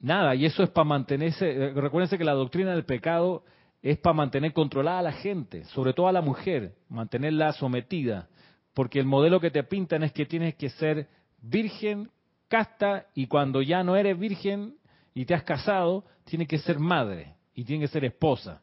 nada, 0.00 0.34
y 0.34 0.46
eso 0.46 0.62
es 0.62 0.70
para 0.70 0.84
mantenerse, 0.84 1.48
eh, 1.50 1.72
recuérdense 1.74 2.18
que 2.18 2.24
la 2.24 2.32
doctrina 2.32 2.72
del 2.72 2.84
pecado 2.84 3.44
es 3.82 3.98
para 3.98 4.14
mantener 4.14 4.52
controlada 4.52 4.98
a 4.98 5.02
la 5.02 5.12
gente, 5.12 5.64
sobre 5.66 5.92
todo 5.92 6.08
a 6.08 6.12
la 6.12 6.22
mujer, 6.22 6.74
mantenerla 6.88 7.52
sometida, 7.52 8.28
porque 8.74 8.98
el 8.98 9.06
modelo 9.06 9.40
que 9.40 9.50
te 9.50 9.62
pintan 9.64 10.02
es 10.02 10.12
que 10.12 10.26
tienes 10.26 10.54
que 10.56 10.70
ser 10.70 11.08
virgen, 11.40 12.10
casta, 12.48 13.06
y 13.14 13.26
cuando 13.26 13.62
ya 13.62 13.82
no 13.82 13.96
eres 13.96 14.18
virgen, 14.18 14.74
y 15.14 15.24
te 15.24 15.34
has 15.34 15.42
casado, 15.42 16.04
tiene 16.24 16.46
que 16.46 16.58
ser 16.58 16.78
madre 16.78 17.34
y 17.52 17.64
tiene 17.64 17.84
que 17.84 17.88
ser 17.88 18.04
esposa. 18.04 18.62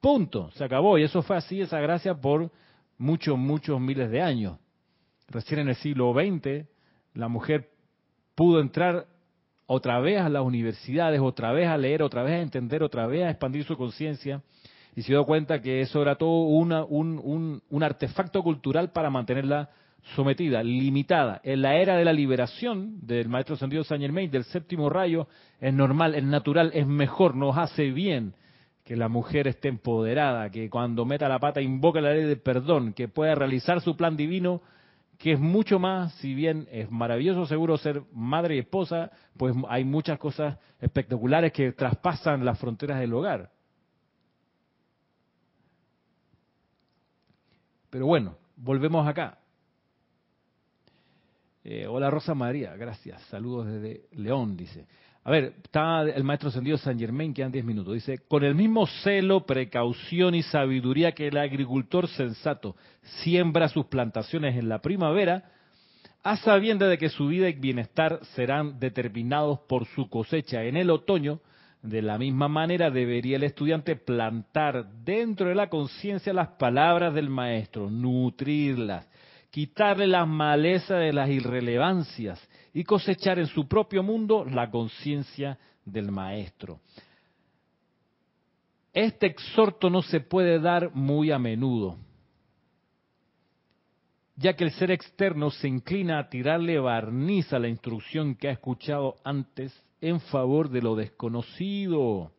Punto, 0.00 0.50
se 0.52 0.62
acabó. 0.62 0.98
Y 0.98 1.04
eso 1.04 1.22
fue 1.22 1.38
así, 1.38 1.62
esa 1.62 1.80
gracia, 1.80 2.14
por 2.14 2.50
muchos, 2.98 3.38
muchos 3.38 3.80
miles 3.80 4.10
de 4.10 4.20
años. 4.20 4.58
Recién 5.28 5.60
en 5.60 5.68
el 5.70 5.76
siglo 5.76 6.12
XX, 6.12 6.66
la 7.14 7.28
mujer 7.28 7.70
pudo 8.34 8.60
entrar 8.60 9.06
otra 9.72 10.00
vez 10.00 10.20
a 10.20 10.28
las 10.28 10.42
universidades, 10.42 11.20
otra 11.20 11.52
vez 11.52 11.68
a 11.68 11.78
leer, 11.78 12.02
otra 12.02 12.24
vez 12.24 12.32
a 12.32 12.42
entender, 12.42 12.82
otra 12.82 13.06
vez 13.06 13.22
a 13.22 13.30
expandir 13.30 13.62
su 13.62 13.76
conciencia, 13.76 14.42
y 14.96 15.02
se 15.02 15.12
dio 15.12 15.24
cuenta 15.24 15.62
que 15.62 15.80
eso 15.80 16.02
era 16.02 16.16
todo 16.16 16.40
una, 16.40 16.82
un, 16.82 17.20
un, 17.22 17.62
un 17.70 17.82
artefacto 17.84 18.42
cultural 18.42 18.90
para 18.90 19.10
mantenerla 19.10 19.70
sometida, 20.16 20.64
limitada. 20.64 21.40
En 21.44 21.62
la 21.62 21.76
era 21.76 21.96
de 21.96 22.04
la 22.04 22.12
liberación 22.12 22.98
del 23.06 23.28
maestro 23.28 23.54
Ascendido 23.54 23.84
Saint 23.84 24.02
Germain, 24.02 24.28
del 24.28 24.42
séptimo 24.42 24.90
rayo, 24.90 25.28
es 25.60 25.72
normal, 25.72 26.16
es 26.16 26.24
natural, 26.24 26.72
es 26.74 26.88
mejor, 26.88 27.36
nos 27.36 27.56
hace 27.56 27.92
bien 27.92 28.34
que 28.84 28.96
la 28.96 29.06
mujer 29.06 29.46
esté 29.46 29.68
empoderada, 29.68 30.50
que 30.50 30.68
cuando 30.68 31.04
meta 31.04 31.28
la 31.28 31.38
pata 31.38 31.60
invoque 31.60 32.00
la 32.00 32.12
ley 32.12 32.24
de 32.24 32.34
perdón, 32.34 32.92
que 32.92 33.06
pueda 33.06 33.36
realizar 33.36 33.80
su 33.80 33.96
plan 33.96 34.16
divino, 34.16 34.62
que 35.20 35.32
es 35.32 35.38
mucho 35.38 35.78
más, 35.78 36.14
si 36.14 36.32
bien 36.32 36.66
es 36.72 36.90
maravilloso 36.90 37.44
seguro 37.44 37.76
ser 37.76 38.02
madre 38.10 38.56
y 38.56 38.60
esposa, 38.60 39.10
pues 39.36 39.54
hay 39.68 39.84
muchas 39.84 40.18
cosas 40.18 40.56
espectaculares 40.80 41.52
que 41.52 41.72
traspasan 41.72 42.42
las 42.42 42.58
fronteras 42.58 42.98
del 42.98 43.12
hogar. 43.12 43.50
Pero 47.90 48.06
bueno, 48.06 48.38
volvemos 48.56 49.06
acá. 49.06 49.36
Eh, 51.64 51.86
hola 51.86 52.08
Rosa 52.08 52.34
María, 52.34 52.74
gracias. 52.76 53.20
Saludos 53.24 53.66
desde 53.66 54.06
León, 54.12 54.56
dice. 54.56 54.86
A 55.30 55.32
ver, 55.32 55.54
está 55.62 56.02
el 56.02 56.24
maestro 56.24 56.48
ascendido 56.48 56.76
San 56.76 56.98
Germain, 56.98 57.32
quedan 57.32 57.52
10 57.52 57.64
minutos. 57.64 57.94
Dice, 57.94 58.18
con 58.26 58.42
el 58.42 58.56
mismo 58.56 58.88
celo, 59.04 59.46
precaución 59.46 60.34
y 60.34 60.42
sabiduría 60.42 61.12
que 61.12 61.28
el 61.28 61.36
agricultor 61.36 62.08
sensato 62.08 62.74
siembra 63.22 63.68
sus 63.68 63.86
plantaciones 63.86 64.56
en 64.56 64.68
la 64.68 64.80
primavera, 64.80 65.52
a 66.24 66.36
sabienda 66.38 66.88
de 66.88 66.98
que 66.98 67.10
su 67.10 67.28
vida 67.28 67.48
y 67.48 67.52
bienestar 67.52 68.18
serán 68.34 68.80
determinados 68.80 69.60
por 69.68 69.86
su 69.86 70.08
cosecha 70.08 70.64
en 70.64 70.76
el 70.76 70.90
otoño, 70.90 71.38
de 71.80 72.02
la 72.02 72.18
misma 72.18 72.48
manera 72.48 72.90
debería 72.90 73.36
el 73.36 73.44
estudiante 73.44 73.94
plantar 73.94 74.90
dentro 75.04 75.46
de 75.46 75.54
la 75.54 75.68
conciencia 75.68 76.32
las 76.32 76.48
palabras 76.48 77.14
del 77.14 77.30
maestro, 77.30 77.88
nutrirlas, 77.88 79.06
quitarle 79.50 80.06
las 80.06 80.26
malezas 80.26 81.00
de 81.00 81.12
las 81.12 81.28
irrelevancias 81.28 82.40
y 82.72 82.84
cosechar 82.84 83.38
en 83.38 83.46
su 83.46 83.66
propio 83.66 84.02
mundo 84.02 84.44
la 84.44 84.70
conciencia 84.70 85.58
del 85.84 86.10
maestro. 86.10 86.80
Este 88.92 89.26
exhorto 89.26 89.90
no 89.90 90.02
se 90.02 90.20
puede 90.20 90.58
dar 90.58 90.94
muy 90.94 91.30
a 91.30 91.38
menudo, 91.38 91.96
ya 94.36 94.54
que 94.54 94.64
el 94.64 94.72
ser 94.72 94.90
externo 94.90 95.50
se 95.50 95.68
inclina 95.68 96.18
a 96.18 96.28
tirarle 96.28 96.78
barniz 96.78 97.52
a 97.52 97.58
la 97.58 97.68
instrucción 97.68 98.34
que 98.34 98.48
ha 98.48 98.52
escuchado 98.52 99.16
antes 99.22 99.72
en 100.00 100.20
favor 100.20 100.70
de 100.70 100.82
lo 100.82 100.96
desconocido. 100.96 102.32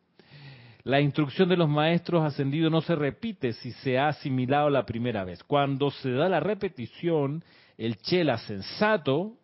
La 0.84 1.00
instrucción 1.00 1.48
de 1.50 1.58
los 1.58 1.70
maestros 1.70 2.24
ascendidos 2.24 2.72
no 2.72 2.82
se 2.82 2.96
repite 2.96 3.54
si 3.54 3.72
se 3.72 4.00
ha 4.00 4.10
asimilado 4.10 4.70
la 4.70 4.86
primera 4.86 5.24
vez. 5.24 5.44
Cuando 5.44 5.92
se 5.92 6.12
da 6.12 6.28
la 6.28 6.40
repetición, 6.40 7.44
el 7.78 7.98
chela 7.98 8.38
sensato 8.40 9.38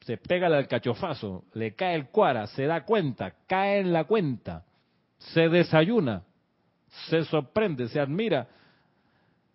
se 0.00 0.16
pega 0.16 0.46
al 0.46 0.68
cachofazo, 0.68 1.44
le 1.52 1.74
cae 1.74 1.96
el 1.96 2.08
cuara, 2.08 2.46
se 2.46 2.64
da 2.64 2.84
cuenta, 2.84 3.34
cae 3.48 3.80
en 3.80 3.92
la 3.92 4.04
cuenta, 4.04 4.64
se 5.18 5.48
desayuna, 5.48 6.22
se 7.08 7.24
sorprende, 7.24 7.88
se 7.88 7.98
admira, 7.98 8.46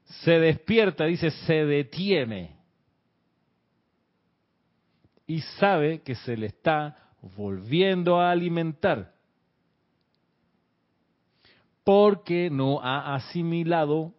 se 0.04 0.40
despierta, 0.40 1.06
dice, 1.06 1.32
se 1.32 1.66
detiene 1.66 2.58
y 5.26 5.40
sabe 5.40 6.02
que 6.02 6.16
se 6.16 6.36
le 6.36 6.48
está 6.48 6.98
volviendo 7.38 8.20
a 8.20 8.32
alimentar 8.32 9.14
porque 11.84 12.50
no 12.50 12.82
ha 12.82 13.16
asimilado 13.16 14.14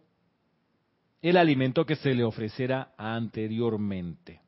el 1.21 1.37
alimento 1.37 1.85
que 1.85 1.95
se 1.95 2.13
le 2.13 2.23
ofreciera 2.23 2.93
anteriormente. 2.97 4.41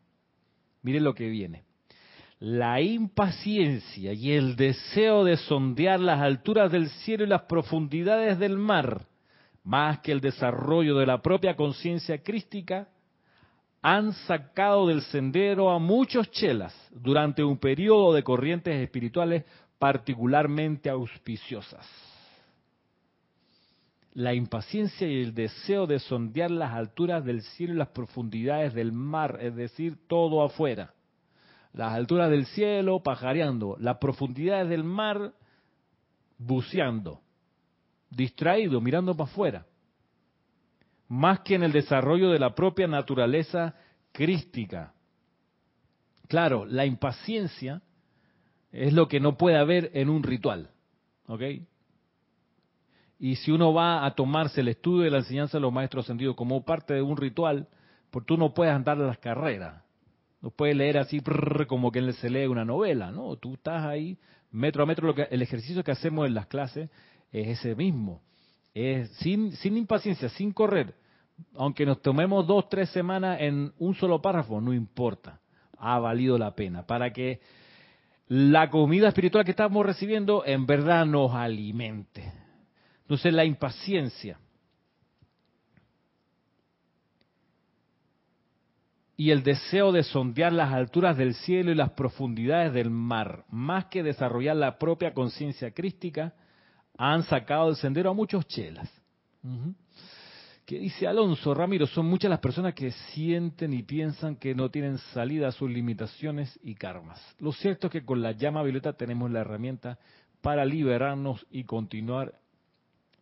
Miren 0.82 1.04
lo 1.04 1.16
que 1.16 1.30
viene 1.30 1.66
la 2.40 2.82
impaciencia 2.82 4.14
y 4.14 4.34
el 4.34 4.56
deseo 4.56 5.24
de 5.24 5.38
sondear 5.38 6.00
las 6.00 6.22
alturas 6.22 6.72
del 6.72 6.90
cielo 6.90 7.24
y 7.24 7.28
las 7.28 7.44
profundidades 7.44 8.38
del 8.40 8.58
mar, 8.58 9.06
más 9.64 10.00
que 10.00 10.12
el 10.12 10.22
desarrollo 10.22 10.98
de 10.98 11.06
la 11.06 11.22
propia 11.22 11.56
conciencia 11.56 12.22
crística, 12.22 12.90
han 13.82 14.14
sacado 14.14 14.88
del 14.88 15.02
sendero 15.04 15.72
a 15.72 15.80
muchos 15.80 16.30
chelas 16.32 16.76
durante 16.92 17.44
un 17.44 17.58
periodo 17.58 18.14
de 18.14 18.24
corrientes 18.24 18.76
espirituales 18.76 19.44
particularmente 19.80 20.90
auspiciosas. 20.90 21.88
La 24.16 24.34
impaciencia 24.34 25.08
y 25.08 25.22
el 25.22 25.36
deseo 25.36 25.86
de 25.86 26.00
sondear 26.00 26.50
las 26.50 26.74
alturas 26.74 27.24
del 27.24 27.44
cielo 27.44 27.76
y 27.76 27.78
las 27.78 27.90
profundidades 27.90 28.74
del 28.74 28.92
mar, 28.92 29.38
es 29.40 29.56
decir, 29.56 30.00
todo 30.08 30.44
afuera 30.44 30.96
las 31.76 31.94
alturas 31.94 32.30
del 32.30 32.46
cielo 32.46 33.04
pajareando, 33.04 33.76
las 33.80 33.98
profundidades 33.98 34.70
del 34.70 34.84
mar 34.84 35.34
buceando, 36.38 37.22
distraído, 38.10 38.80
mirando 38.80 39.16
para 39.16 39.30
afuera, 39.30 39.66
más 41.10 41.42
que 41.42 41.56
en 41.56 41.64
el 41.64 41.74
desarrollo 41.74 42.30
de 42.30 42.40
la 42.40 42.56
propia 42.56 42.88
naturaleza 42.88 43.76
crística. 44.14 44.94
Claro, 46.30 46.66
la 46.66 46.86
impaciencia 46.86 47.82
es 48.72 48.94
lo 48.94 49.08
que 49.08 49.20
no 49.20 49.38
puede 49.38 49.58
haber 49.58 49.92
en 49.94 50.10
un 50.10 50.24
ritual, 50.24 50.72
¿ok? 51.28 51.42
Y 53.20 53.36
si 53.38 53.52
uno 53.52 53.74
va 53.74 54.06
a 54.06 54.14
tomarse 54.14 54.62
el 54.62 54.68
estudio 54.68 55.04
de 55.04 55.12
la 55.12 55.20
enseñanza 55.20 55.58
de 55.58 55.62
los 55.62 55.72
maestros 55.72 56.06
ascendidos 56.06 56.36
como 56.36 56.64
parte 56.64 56.94
de 56.94 57.02
un 57.02 57.18
ritual, 57.18 57.68
pues 58.12 58.26
tú 58.26 58.38
no 58.38 58.54
puedes 58.54 58.74
andar 58.74 58.98
a 58.98 59.08
las 59.08 59.18
carreras. 59.18 59.84
No 60.42 60.52
puede 60.52 60.76
leer 60.76 60.98
así 60.98 61.22
como 61.68 61.92
que 61.92 62.14
se 62.14 62.30
lee 62.30 62.46
una 62.46 62.66
novela, 62.66 63.12
¿no? 63.12 63.36
Tú 63.38 63.56
estás 63.56 63.86
ahí 63.86 64.18
metro 64.52 64.84
a 64.84 64.86
metro, 64.86 65.14
el 65.30 65.42
ejercicio 65.42 65.84
que 65.84 65.92
hacemos 65.92 66.28
en 66.28 66.34
las 66.34 66.48
clases 66.48 66.90
es 67.32 67.60
ese 67.60 67.76
mismo. 67.76 68.22
Es 68.74 69.10
sin, 69.18 69.52
sin 69.54 69.78
impaciencia, 69.78 70.30
sin 70.30 70.52
correr. 70.52 70.96
Aunque 71.56 71.86
nos 71.86 72.02
tomemos 72.02 72.48
dos, 72.48 72.70
tres 72.70 72.90
semanas 72.90 73.38
en 73.42 73.74
un 73.80 73.96
solo 73.96 74.22
párrafo, 74.22 74.62
no 74.62 74.74
importa. 74.74 75.40
Ha 75.78 76.00
valido 76.00 76.38
la 76.38 76.56
pena. 76.56 76.86
Para 76.86 77.12
que 77.12 77.40
la 78.28 78.70
comida 78.70 79.10
espiritual 79.10 79.44
que 79.46 79.52
estamos 79.52 79.86
recibiendo 79.86 80.44
en 80.46 80.66
verdad 80.66 81.06
nos 81.06 81.34
alimente. 81.34 82.45
Entonces 83.06 83.34
la 83.34 83.46
impaciencia 83.46 84.40
y 89.16 89.30
el 89.30 89.44
deseo 89.44 89.92
de 89.92 90.02
sondear 90.04 90.52
las 90.52 90.74
alturas 90.74 91.16
del 91.16 91.36
cielo 91.36 91.72
y 91.72 91.76
las 91.76 91.92
profundidades 91.92 92.74
del 92.74 92.90
mar, 92.90 93.46
más 93.50 93.86
que 93.86 94.02
desarrollar 94.02 94.56
la 94.56 94.80
propia 94.80 95.14
conciencia 95.14 95.72
crística, 95.72 96.34
han 96.98 97.24
sacado 97.24 97.68
del 97.68 97.76
sendero 97.76 98.10
a 98.10 98.14
muchos 98.14 98.48
chelas. 98.48 98.92
Que 100.66 100.80
dice 100.80 101.08
Alonso 101.08 101.54
Ramiro, 101.54 101.86
son 101.86 102.08
muchas 102.08 102.32
las 102.32 102.40
personas 102.40 102.74
que 102.74 102.92
sienten 102.92 103.72
y 103.74 103.84
piensan 103.84 104.36
que 104.36 104.56
no 104.56 104.72
tienen 104.72 104.98
salida 105.14 105.50
a 105.50 105.52
sus 105.52 105.70
limitaciones 105.70 106.60
y 106.64 106.74
karmas. 106.74 107.22
Lo 107.38 107.52
cierto 107.52 107.88
es 107.88 107.94
que 107.94 108.04
con 108.04 108.24
la 108.24 108.32
llama 108.32 108.64
violeta 108.64 108.94
tenemos 108.94 109.30
la 109.30 109.42
herramienta 109.42 110.00
para 110.42 110.66
liberarnos 110.66 111.46
y 111.52 111.66
continuar 111.66 112.34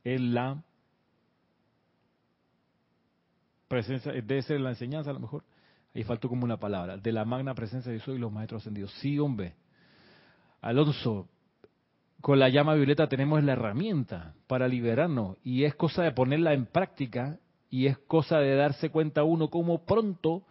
en 0.04 0.34
la 0.34 0.64
presencia, 3.68 4.12
debe 4.12 4.42
ser 4.42 4.60
la 4.60 4.70
enseñanza 4.70 5.10
a 5.10 5.14
lo 5.14 5.20
mejor, 5.20 5.44
Ahí 5.96 6.04
faltó 6.04 6.28
como 6.28 6.44
una 6.44 6.58
palabra. 6.58 6.98
De 6.98 7.12
la 7.12 7.24
magna 7.24 7.54
presencia 7.54 7.92
de 7.92 8.00
Dios 8.00 8.16
y 8.16 8.20
los 8.20 8.32
maestros 8.32 8.64
ascendidos. 8.64 8.92
Sí, 9.00 9.20
hombre. 9.20 9.54
Alonso, 10.62 11.28
con 12.22 12.40
la 12.40 12.50
llama 12.50 12.74
violeta 12.74 13.08
tenemos 13.08 13.44
la 13.44 13.54
herramienta 13.54 14.34
para 14.48 14.68
liberarnos 14.68 15.38
y 15.44 15.66
es 15.66 15.76
cosa 15.76 16.04
de 16.04 16.12
ponerla 16.12 16.54
en 16.54 16.66
práctica 16.66 17.38
y 17.70 17.88
es 17.88 17.98
cosa 17.98 18.40
de 18.40 18.56
darse 18.56 18.90
cuenta 18.90 19.24
uno 19.24 19.50
cómo 19.50 19.86
pronto 19.86 20.44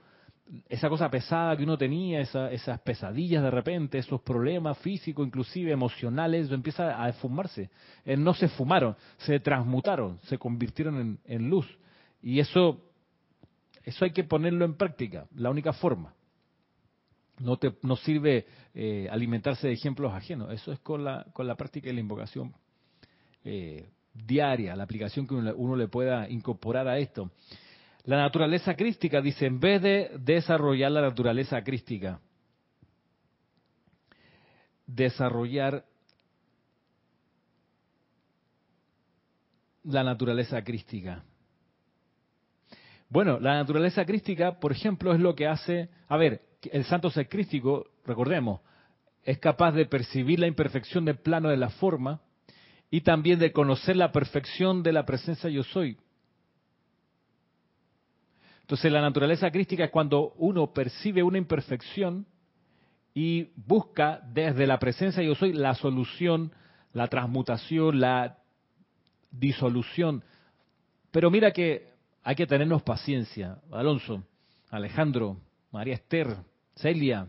esa 0.69 0.89
cosa 0.89 1.11
pesada 1.11 1.57
que 1.57 1.63
uno 1.63 1.79
tenía, 1.79 2.21
esas 2.21 2.81
pesadillas 2.81 3.43
de 3.43 3.51
repente, 3.51 3.99
esos 3.99 4.21
problemas 4.21 4.79
físicos, 4.79 5.27
inclusive 5.27 5.73
emocionales, 5.73 6.51
empieza 6.51 7.03
a 7.03 7.09
esfumarse. 7.09 7.71
Eh, 8.05 8.17
no 8.17 8.35
se 8.35 8.49
fumaron, 8.49 8.97
se 9.19 9.41
transmutaron, 9.41 10.19
se 10.25 10.39
convirtieron 10.39 11.01
en, 11.01 11.19
en 11.25 11.49
luz. 11.49 11.67
Y 12.21 12.39
eso 12.39 12.81
eso 13.85 14.05
hay 14.05 14.13
que 14.13 14.25
ponerlo 14.25 14.65
en 14.65 14.75
práctica, 14.75 15.27
la 15.35 15.51
única 15.51 15.73
forma. 15.73 16.15
No, 17.39 17.57
te, 17.57 17.75
no 17.83 17.97
sirve 17.97 18.47
eh, 18.75 19.09
alimentarse 19.11 19.67
de 19.67 19.73
ejemplos 19.73 20.13
ajenos, 20.13 20.53
eso 20.53 20.73
es 20.73 20.79
con 20.81 21.03
la, 21.03 21.27
con 21.33 21.47
la 21.47 21.57
práctica 21.57 21.91
y 21.91 21.93
la 21.93 22.01
invocación 22.01 22.55
eh, 23.45 23.89
diaria, 24.15 24.77
la 24.77 24.85
aplicación 24.85 25.27
que 25.27 25.35
uno, 25.35 25.77
le 25.77 25.89
pueda 25.89 26.29
incorporar 26.29 26.87
a 26.87 26.99
esto. 26.99 27.31
La 28.05 28.17
naturaleza 28.17 28.75
crística, 28.75 29.21
dice, 29.21 29.47
en 29.47 29.61
vez 29.61 29.81
de 29.81 30.11
desarrollar 30.19 30.91
la 30.91 31.03
naturaleza 31.03 31.63
crística, 31.63 32.21
desarrollar 34.87 35.85
la 39.85 40.03
naturaleza 40.03 40.63
crística. 40.63 41.25
Bueno, 43.09 43.39
la 43.39 43.55
naturaleza 43.55 44.05
crística, 44.05 44.59
por 44.59 44.73
ejemplo, 44.73 45.13
es 45.13 45.21
lo 45.21 45.35
que 45.35 45.47
hace, 45.47 45.91
a 46.09 46.17
ver, 46.17 46.43
el 46.71 46.85
santo 46.85 47.11
ser 47.11 47.29
crístico, 47.29 47.87
recordemos, 48.05 48.61
es 49.23 49.39
capaz 49.39 49.73
de 49.73 49.87
percibir 49.87 50.41
la 50.41 50.47
imperfección 50.47 51.05
del 51.05 51.19
plano 51.19 51.49
de 51.51 51.57
la 51.57 51.71
forma 51.71 52.21
y 52.91 53.03
también 53.03 53.39
de 53.39 53.53
conocer 53.53 53.97
la 53.97 54.13
perfección 54.13 54.83
de 54.83 54.93
la 54.93 55.05
presencia 55.05 55.49
yo 55.51 55.63
soy. 55.63 55.99
Entonces 58.73 58.91
la 58.91 59.03
naturaleza 59.03 59.51
crística 59.51 59.85
es 59.85 59.91
cuando 59.91 60.33
uno 60.39 60.73
percibe 60.73 61.23
una 61.23 61.37
imperfección 61.37 62.25
y 63.13 63.51
busca 63.55 64.23
desde 64.33 64.67
la 64.67 64.79
presencia 64.79 65.23
yo 65.23 65.35
soy 65.35 65.53
la 65.53 65.75
solución, 65.75 66.53
la 66.95 67.07
transmutación, 67.09 68.01
la 68.01 68.39
disolución. 69.31 70.25
Pero 71.11 71.31
mira 71.31 71.51
que 71.51 71.91
hay 72.23 72.35
que 72.35 72.47
tenernos 72.47 72.83
paciencia. 72.83 73.59
Alonso, 73.71 74.23
Alejandro, 74.71 75.37
María 75.71 75.93
Esther, 75.93 76.35
Celia, 76.75 77.27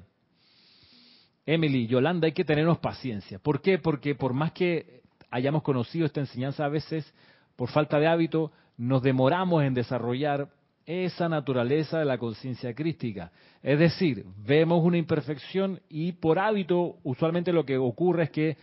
Emily, 1.46 1.88
Yolanda, 1.88 2.28
hay 2.28 2.32
que 2.32 2.46
tenernos 2.46 2.78
paciencia. 2.78 3.38
¿Por 3.38 3.62
qué? 3.62 3.80
Porque 3.80 4.16
por 4.16 4.32
más 4.32 4.54
que 4.54 5.02
hayamos 5.30 5.62
conocido 5.62 6.06
esta 6.06 6.22
enseñanza, 6.22 6.64
a 6.64 6.70
veces, 6.70 7.14
por 7.58 7.68
falta 7.68 8.00
de 8.00 8.08
hábito, 8.08 8.54
nos 8.78 9.04
demoramos 9.04 9.62
en 9.66 9.74
desarrollar 9.74 10.48
esa 10.86 11.30
naturaleza 11.30 12.00
de 12.00 12.06
la 12.06 12.18
conciencia 12.18 12.74
crística. 12.74 13.32
Es 13.62 13.80
decir, 13.80 14.26
vemos 14.38 14.84
una 14.84 14.98
imperfección 14.98 15.80
y 15.90 16.14
por 16.14 16.40
hábito 16.40 16.98
usualmente 17.04 17.54
lo 17.54 17.66
que 17.66 17.78
ocurre 17.78 18.24
es 18.24 18.32
que 18.32 18.58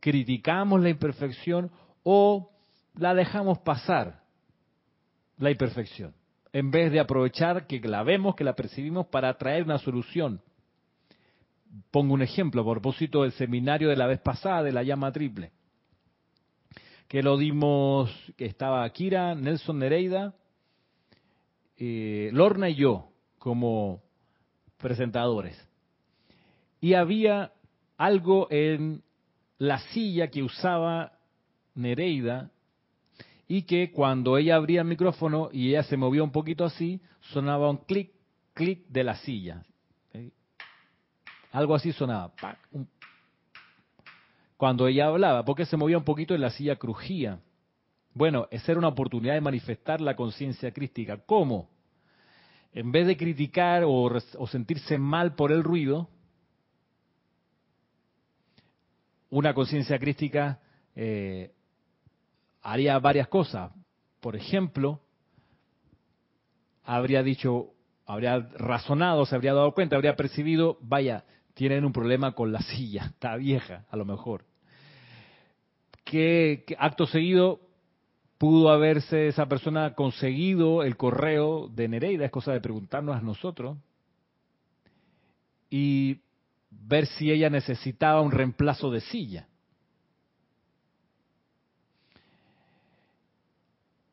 criticamos 0.00 0.82
la 0.82 0.90
imperfección 0.90 1.70
o 2.02 2.50
la 2.96 3.14
dejamos 3.14 3.58
pasar 3.60 4.22
la 5.38 5.50
imperfección, 5.50 6.14
en 6.52 6.70
vez 6.70 6.92
de 6.92 7.00
aprovechar 7.00 7.66
que 7.66 7.80
la 7.80 8.02
vemos, 8.02 8.34
que 8.34 8.44
la 8.44 8.54
percibimos 8.54 9.06
para 9.06 9.32
traer 9.38 9.62
una 9.62 9.78
solución. 9.78 10.40
Pongo 11.90 12.14
un 12.14 12.22
ejemplo 12.22 12.62
a 12.62 12.70
propósito 12.70 13.22
del 13.22 13.32
seminario 13.32 13.88
de 13.88 13.96
la 13.96 14.06
vez 14.06 14.20
pasada 14.20 14.62
de 14.62 14.72
la 14.72 14.82
llama 14.82 15.12
triple, 15.12 15.52
que 17.08 17.22
lo 17.22 17.38
dimos, 17.38 18.10
que 18.36 18.46
estaba 18.46 18.84
Akira, 18.84 19.34
Nelson 19.34 19.78
Nereida, 19.78 20.34
eh, 21.84 22.30
Lorna 22.32 22.68
y 22.68 22.76
yo 22.76 23.08
como 23.40 24.04
presentadores. 24.76 25.60
Y 26.80 26.94
había 26.94 27.52
algo 27.96 28.46
en 28.52 29.02
la 29.58 29.80
silla 29.92 30.28
que 30.28 30.44
usaba 30.44 31.18
Nereida 31.74 32.52
y 33.48 33.62
que 33.62 33.90
cuando 33.90 34.38
ella 34.38 34.54
abría 34.54 34.82
el 34.82 34.86
micrófono 34.86 35.48
y 35.52 35.70
ella 35.70 35.82
se 35.82 35.96
movía 35.96 36.22
un 36.22 36.30
poquito 36.30 36.64
así, 36.64 37.00
sonaba 37.32 37.68
un 37.68 37.78
clic, 37.78 38.12
clic 38.54 38.86
de 38.86 39.02
la 39.02 39.16
silla. 39.16 39.64
Algo 41.50 41.74
así 41.74 41.90
sonaba. 41.90 42.32
Cuando 44.56 44.86
ella 44.86 45.08
hablaba, 45.08 45.44
porque 45.44 45.66
se 45.66 45.76
movía 45.76 45.98
un 45.98 46.04
poquito 46.04 46.32
y 46.32 46.38
la 46.38 46.50
silla 46.50 46.76
crujía. 46.76 47.40
Bueno, 48.14 48.46
esa 48.52 48.70
era 48.70 48.78
una 48.78 48.88
oportunidad 48.88 49.34
de 49.34 49.40
manifestar 49.40 50.00
la 50.00 50.14
conciencia 50.14 50.70
crística. 50.70 51.16
¿Cómo? 51.16 51.71
En 52.74 52.90
vez 52.90 53.06
de 53.06 53.16
criticar 53.16 53.82
o, 53.86 54.46
sentirse 54.50 54.96
mal 54.96 55.34
por 55.34 55.52
el 55.52 55.62
ruido, 55.62 56.08
una 59.30 59.52
conciencia 59.52 59.98
crística 59.98 60.60
eh, 60.94 61.52
haría 62.62 62.98
varias 62.98 63.28
cosas. 63.28 63.72
Por 64.20 64.36
ejemplo, 64.36 65.00
habría 66.84 67.22
dicho, 67.22 67.74
habría 68.06 68.38
razonado, 68.38 69.26
se 69.26 69.34
habría 69.34 69.52
dado 69.52 69.72
cuenta, 69.72 69.96
habría 69.96 70.16
percibido, 70.16 70.78
vaya, 70.80 71.24
tienen 71.54 71.84
un 71.84 71.92
problema 71.92 72.32
con 72.32 72.52
la 72.52 72.60
silla, 72.60 73.06
está 73.06 73.36
vieja, 73.36 73.84
a 73.90 73.96
lo 73.96 74.04
mejor. 74.04 74.44
¿Qué, 76.04 76.64
acto 76.78 77.06
seguido 77.06 77.60
pudo 78.42 78.70
haberse 78.70 79.28
esa 79.28 79.46
persona 79.46 79.94
conseguido 79.94 80.82
el 80.82 80.96
correo 80.96 81.68
de 81.68 81.86
Nereida? 81.86 82.24
Es 82.24 82.32
cosa 82.32 82.50
de 82.50 82.60
preguntarnos 82.60 83.14
a 83.14 83.20
nosotros. 83.20 83.78
Y 85.70 86.18
ver 86.68 87.06
si 87.06 87.30
ella 87.30 87.50
necesitaba 87.50 88.20
un 88.20 88.32
reemplazo 88.32 88.90
de 88.90 89.00
silla. 89.00 89.46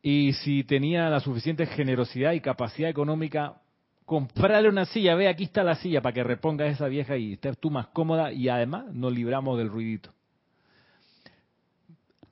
Y 0.03 0.33
si 0.33 0.63
tenía 0.63 1.09
la 1.09 1.21
suficiente 1.21 1.65
generosidad 1.65 2.33
y 2.33 2.39
capacidad 2.39 2.91
económica, 2.91 3.59
comprarle 4.05 4.69
una 4.69 4.85
silla, 4.85 5.15
ve, 5.15 5.27
aquí 5.27 5.45
está 5.45 5.63
la 5.63 5.73
silla 5.73 6.03
para 6.03 6.13
que 6.13 6.23
reponga 6.23 6.67
esa 6.67 6.87
vieja 6.87 7.17
y 7.17 7.33
estés 7.33 7.57
tú 7.57 7.71
más 7.71 7.87
cómoda 7.87 8.31
y 8.31 8.47
además 8.47 8.93
nos 8.93 9.11
libramos 9.11 9.57
del 9.57 9.69
ruidito. 9.69 10.11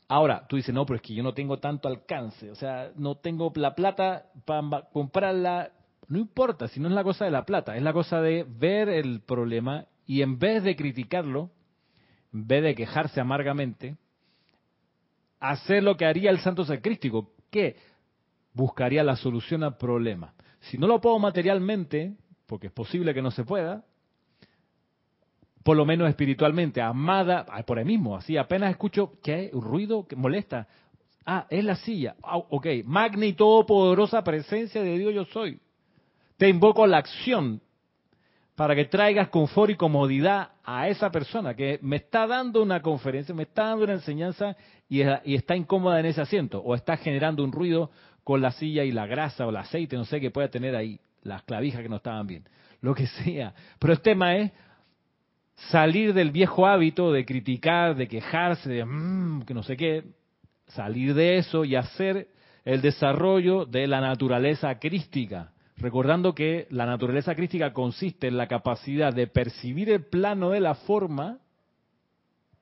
Ahora, 0.07 0.45
tú 0.47 0.55
dices, 0.55 0.73
no, 0.73 0.85
pero 0.85 0.97
es 0.97 1.01
que 1.01 1.13
yo 1.13 1.23
no 1.23 1.33
tengo 1.33 1.57
tanto 1.59 1.87
alcance, 1.87 2.49
o 2.49 2.55
sea, 2.55 2.91
no 2.95 3.15
tengo 3.15 3.51
la 3.55 3.75
plata 3.75 4.27
para 4.45 4.83
comprarla. 4.93 5.71
No 6.07 6.17
importa, 6.17 6.69
si 6.69 6.79
no 6.79 6.87
es 6.87 6.93
la 6.93 7.03
cosa 7.03 7.25
de 7.25 7.31
la 7.31 7.45
plata, 7.45 7.75
es 7.75 7.83
la 7.83 7.91
cosa 7.91 8.21
de 8.21 8.45
ver 8.47 8.87
el 8.87 9.19
problema 9.21 9.85
y 10.05 10.21
en 10.21 10.39
vez 10.39 10.63
de 10.63 10.77
criticarlo, 10.77 11.51
en 12.33 12.47
vez 12.47 12.63
de 12.63 12.75
quejarse 12.75 13.19
amargamente, 13.19 13.97
hacer 15.41 15.83
lo 15.83 15.97
que 15.97 16.05
haría 16.05 16.29
el 16.29 16.39
santo 16.39 16.63
sacrístico, 16.63 17.33
¿qué? 17.51 17.75
Buscaría 18.53 19.03
la 19.03 19.17
solución 19.17 19.63
al 19.63 19.75
problema. 19.75 20.33
Si 20.61 20.77
no 20.77 20.87
lo 20.87 21.01
puedo 21.01 21.19
materialmente, 21.19 22.15
porque 22.45 22.67
es 22.67 22.73
posible 22.73 23.13
que 23.13 23.21
no 23.21 23.31
se 23.31 23.43
pueda, 23.43 23.83
por 25.67 25.75
lo 25.75 25.85
menos 25.85 26.07
espiritualmente, 26.07 26.81
amada, 26.81 27.45
por 27.65 27.77
ahí 27.77 27.83
mismo, 27.83 28.15
así 28.15 28.37
apenas 28.37 28.69
escucho 28.69 29.19
que 29.21 29.33
hay 29.33 29.49
un 29.51 29.61
ruido 29.61 30.07
que 30.07 30.15
molesta. 30.15 30.65
Ah, 31.25 31.45
es 31.49 31.61
la 31.61 31.75
silla. 31.75 32.15
Ah, 32.23 32.37
ok, 32.37 32.67
magna 32.85 33.25
y 33.25 33.33
todopoderosa 33.33 34.23
presencia 34.23 34.81
de 34.81 34.97
Dios 34.97 35.13
yo 35.13 35.25
soy. 35.25 35.59
Te 36.37 36.47
invoco 36.47 36.85
a 36.85 36.87
la 36.87 36.99
acción 36.99 37.59
para 38.55 38.75
que 38.75 38.85
traigas 38.85 39.27
confort 39.27 39.71
y 39.71 39.75
comodidad 39.75 40.51
a 40.63 40.87
esa 40.87 41.11
persona 41.11 41.53
que 41.53 41.79
me 41.81 41.97
está 41.97 42.27
dando 42.27 42.63
una 42.63 42.81
conferencia, 42.81 43.35
me 43.35 43.43
está 43.43 43.65
dando 43.65 43.83
una 43.83 43.95
enseñanza 43.95 44.55
y, 44.87 45.01
está 45.01 45.57
incómoda 45.57 45.99
en 45.99 46.05
ese 46.05 46.21
asiento 46.21 46.61
o 46.61 46.75
está 46.75 46.95
generando 46.95 47.43
un 47.43 47.51
ruido 47.51 47.91
con 48.23 48.39
la 48.39 48.51
silla 48.51 48.85
y 48.85 48.93
la 48.93 49.05
grasa 49.05 49.45
o 49.45 49.49
el 49.49 49.57
aceite, 49.57 49.97
no 49.97 50.05
sé 50.05 50.21
qué 50.21 50.31
pueda 50.31 50.47
tener 50.47 50.77
ahí, 50.77 50.97
las 51.23 51.43
clavijas 51.43 51.81
que 51.81 51.89
no 51.89 51.97
estaban 51.97 52.25
bien, 52.25 52.45
lo 52.79 52.95
que 52.95 53.05
sea. 53.05 53.53
Pero 53.79 53.91
el 53.91 53.99
tema 53.99 54.37
es 54.37 54.53
salir 55.71 56.13
del 56.13 56.31
viejo 56.31 56.65
hábito 56.65 57.11
de 57.11 57.25
criticar, 57.25 57.95
de 57.95 58.07
quejarse, 58.07 58.69
de 58.69 58.85
mmm, 58.85 59.43
que 59.43 59.53
no 59.53 59.63
sé 59.63 59.77
qué, 59.77 60.03
salir 60.67 61.13
de 61.13 61.37
eso 61.37 61.65
y 61.65 61.75
hacer 61.75 62.29
el 62.65 62.81
desarrollo 62.81 63.65
de 63.65 63.87
la 63.87 64.01
naturaleza 64.01 64.79
crística 64.79 65.51
recordando 65.77 66.33
que 66.33 66.67
la 66.71 66.85
naturaleza 66.85 67.35
crística 67.35 67.71
consiste 67.71 68.27
en 68.27 68.37
la 68.37 68.47
capacidad 68.47 69.13
de 69.13 69.27
percibir 69.27 69.89
el 69.89 70.05
plano 70.05 70.49
de 70.49 70.59
la 70.59 70.75
forma, 70.75 71.39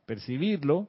percibirlo, 0.06 0.88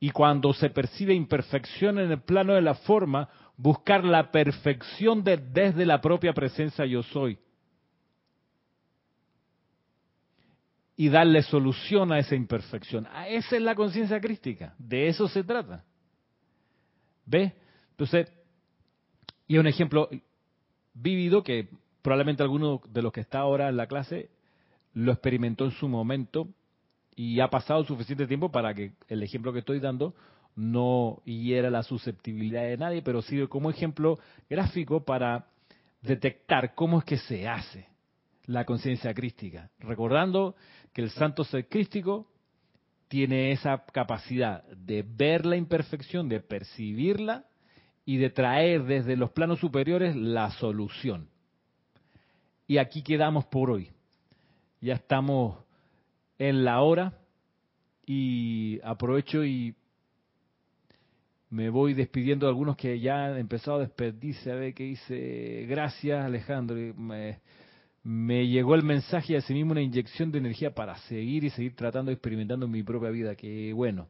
y 0.00 0.10
cuando 0.10 0.54
se 0.54 0.70
percibe 0.70 1.12
imperfección 1.12 1.98
en 1.98 2.10
el 2.10 2.22
plano 2.22 2.54
de 2.54 2.62
la 2.62 2.74
forma, 2.74 3.28
buscar 3.58 4.04
la 4.04 4.30
perfección 4.30 5.22
desde 5.22 5.84
la 5.84 6.00
propia 6.00 6.32
presencia 6.32 6.86
yo 6.86 7.02
soy. 7.02 7.38
Y 11.00 11.08
darle 11.08 11.42
solución 11.42 12.12
a 12.12 12.18
esa 12.18 12.34
imperfección. 12.34 13.06
Ah, 13.10 13.26
esa 13.26 13.56
es 13.56 13.62
la 13.62 13.74
conciencia 13.74 14.20
crística. 14.20 14.74
De 14.76 15.08
eso 15.08 15.28
se 15.28 15.42
trata. 15.42 15.82
¿Ve? 17.24 17.54
Entonces, 17.92 18.30
y 19.48 19.56
un 19.56 19.66
ejemplo, 19.66 20.10
vivido 20.92 21.42
que 21.42 21.70
probablemente 22.02 22.42
alguno 22.42 22.82
de 22.86 23.00
los 23.00 23.14
que 23.14 23.22
está 23.22 23.38
ahora 23.38 23.70
en 23.70 23.78
la 23.78 23.86
clase 23.86 24.28
lo 24.92 25.12
experimentó 25.12 25.64
en 25.64 25.70
su 25.70 25.88
momento 25.88 26.48
y 27.16 27.40
ha 27.40 27.48
pasado 27.48 27.82
suficiente 27.84 28.26
tiempo 28.26 28.52
para 28.52 28.74
que 28.74 28.92
el 29.08 29.22
ejemplo 29.22 29.54
que 29.54 29.60
estoy 29.60 29.80
dando 29.80 30.14
no 30.54 31.22
hiera 31.24 31.70
la 31.70 31.82
susceptibilidad 31.82 32.64
de 32.64 32.76
nadie, 32.76 33.00
pero 33.00 33.22
sirve 33.22 33.48
como 33.48 33.70
ejemplo 33.70 34.18
gráfico 34.50 35.02
para 35.02 35.46
detectar 36.02 36.74
cómo 36.74 36.98
es 36.98 37.06
que 37.06 37.16
se 37.16 37.48
hace 37.48 37.89
la 38.50 38.64
conciencia 38.64 39.14
crística, 39.14 39.70
recordando 39.78 40.56
que 40.92 41.02
el 41.02 41.10
santo 41.10 41.44
ser 41.44 41.68
crístico 41.68 42.26
tiene 43.06 43.52
esa 43.52 43.84
capacidad 43.92 44.64
de 44.70 45.04
ver 45.06 45.46
la 45.46 45.56
imperfección, 45.56 46.28
de 46.28 46.40
percibirla 46.40 47.44
y 48.04 48.16
de 48.16 48.30
traer 48.30 48.84
desde 48.84 49.16
los 49.16 49.30
planos 49.30 49.60
superiores 49.60 50.16
la 50.16 50.50
solución. 50.50 51.28
Y 52.66 52.78
aquí 52.78 53.02
quedamos 53.02 53.44
por 53.46 53.70
hoy. 53.70 53.90
Ya 54.80 54.94
estamos 54.94 55.56
en 56.38 56.64
la 56.64 56.80
hora 56.82 57.18
y 58.04 58.80
aprovecho 58.82 59.44
y 59.44 59.76
me 61.50 61.68
voy 61.70 61.94
despidiendo 61.94 62.46
de 62.46 62.50
algunos 62.50 62.76
que 62.76 62.98
ya 62.98 63.26
han 63.26 63.36
empezado 63.38 63.76
a 63.76 63.80
despedirse. 63.80 64.50
A 64.50 64.56
ver 64.56 64.74
qué 64.74 64.84
dice. 64.84 65.66
Gracias, 65.68 66.24
Alejandro. 66.24 66.76
Me, 66.96 67.38
me 68.02 68.46
llegó 68.46 68.74
el 68.74 68.82
mensaje 68.82 69.34
y 69.34 69.36
asimismo 69.36 69.72
una 69.72 69.82
inyección 69.82 70.32
de 70.32 70.38
energía 70.38 70.74
para 70.74 70.96
seguir 71.02 71.44
y 71.44 71.50
seguir 71.50 71.76
tratando 71.76 72.10
experimentando 72.10 72.66
mi 72.66 72.82
propia 72.82 73.10
vida. 73.10 73.34
Que 73.34 73.72
bueno. 73.72 74.08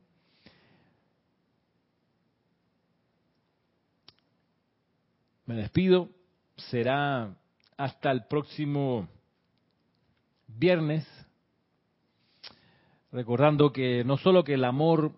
Me 5.47 5.57
despido. 5.57 6.09
Será 6.57 7.37
hasta 7.77 8.13
el 8.13 8.27
próximo 8.27 9.09
viernes. 10.47 11.07
Recordando 13.11 13.73
que 13.73 14.05
no 14.05 14.19
solo 14.19 14.45
que 14.45 14.55
el 14.55 14.65
amor 14.65 15.13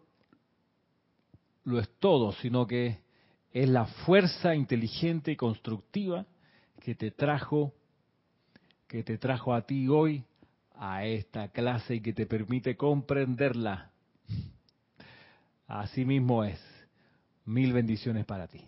lo 1.64 1.78
es 1.78 1.90
todo, 1.98 2.32
sino 2.32 2.66
que 2.66 3.00
es 3.52 3.68
la 3.68 3.84
fuerza 3.84 4.54
inteligente 4.54 5.32
y 5.32 5.36
constructiva 5.36 6.24
que 6.80 6.94
te 6.94 7.10
trajo 7.10 7.74
que 8.92 9.02
te 9.02 9.16
trajo 9.16 9.54
a 9.54 9.62
ti 9.62 9.88
hoy 9.88 10.22
a 10.76 11.06
esta 11.06 11.48
clase 11.48 11.94
y 11.94 12.00
que 12.02 12.12
te 12.12 12.26
permite 12.26 12.76
comprenderla. 12.76 13.90
Así 15.66 16.04
mismo 16.04 16.44
es. 16.44 16.60
Mil 17.46 17.72
bendiciones 17.72 18.26
para 18.26 18.48
ti. 18.48 18.62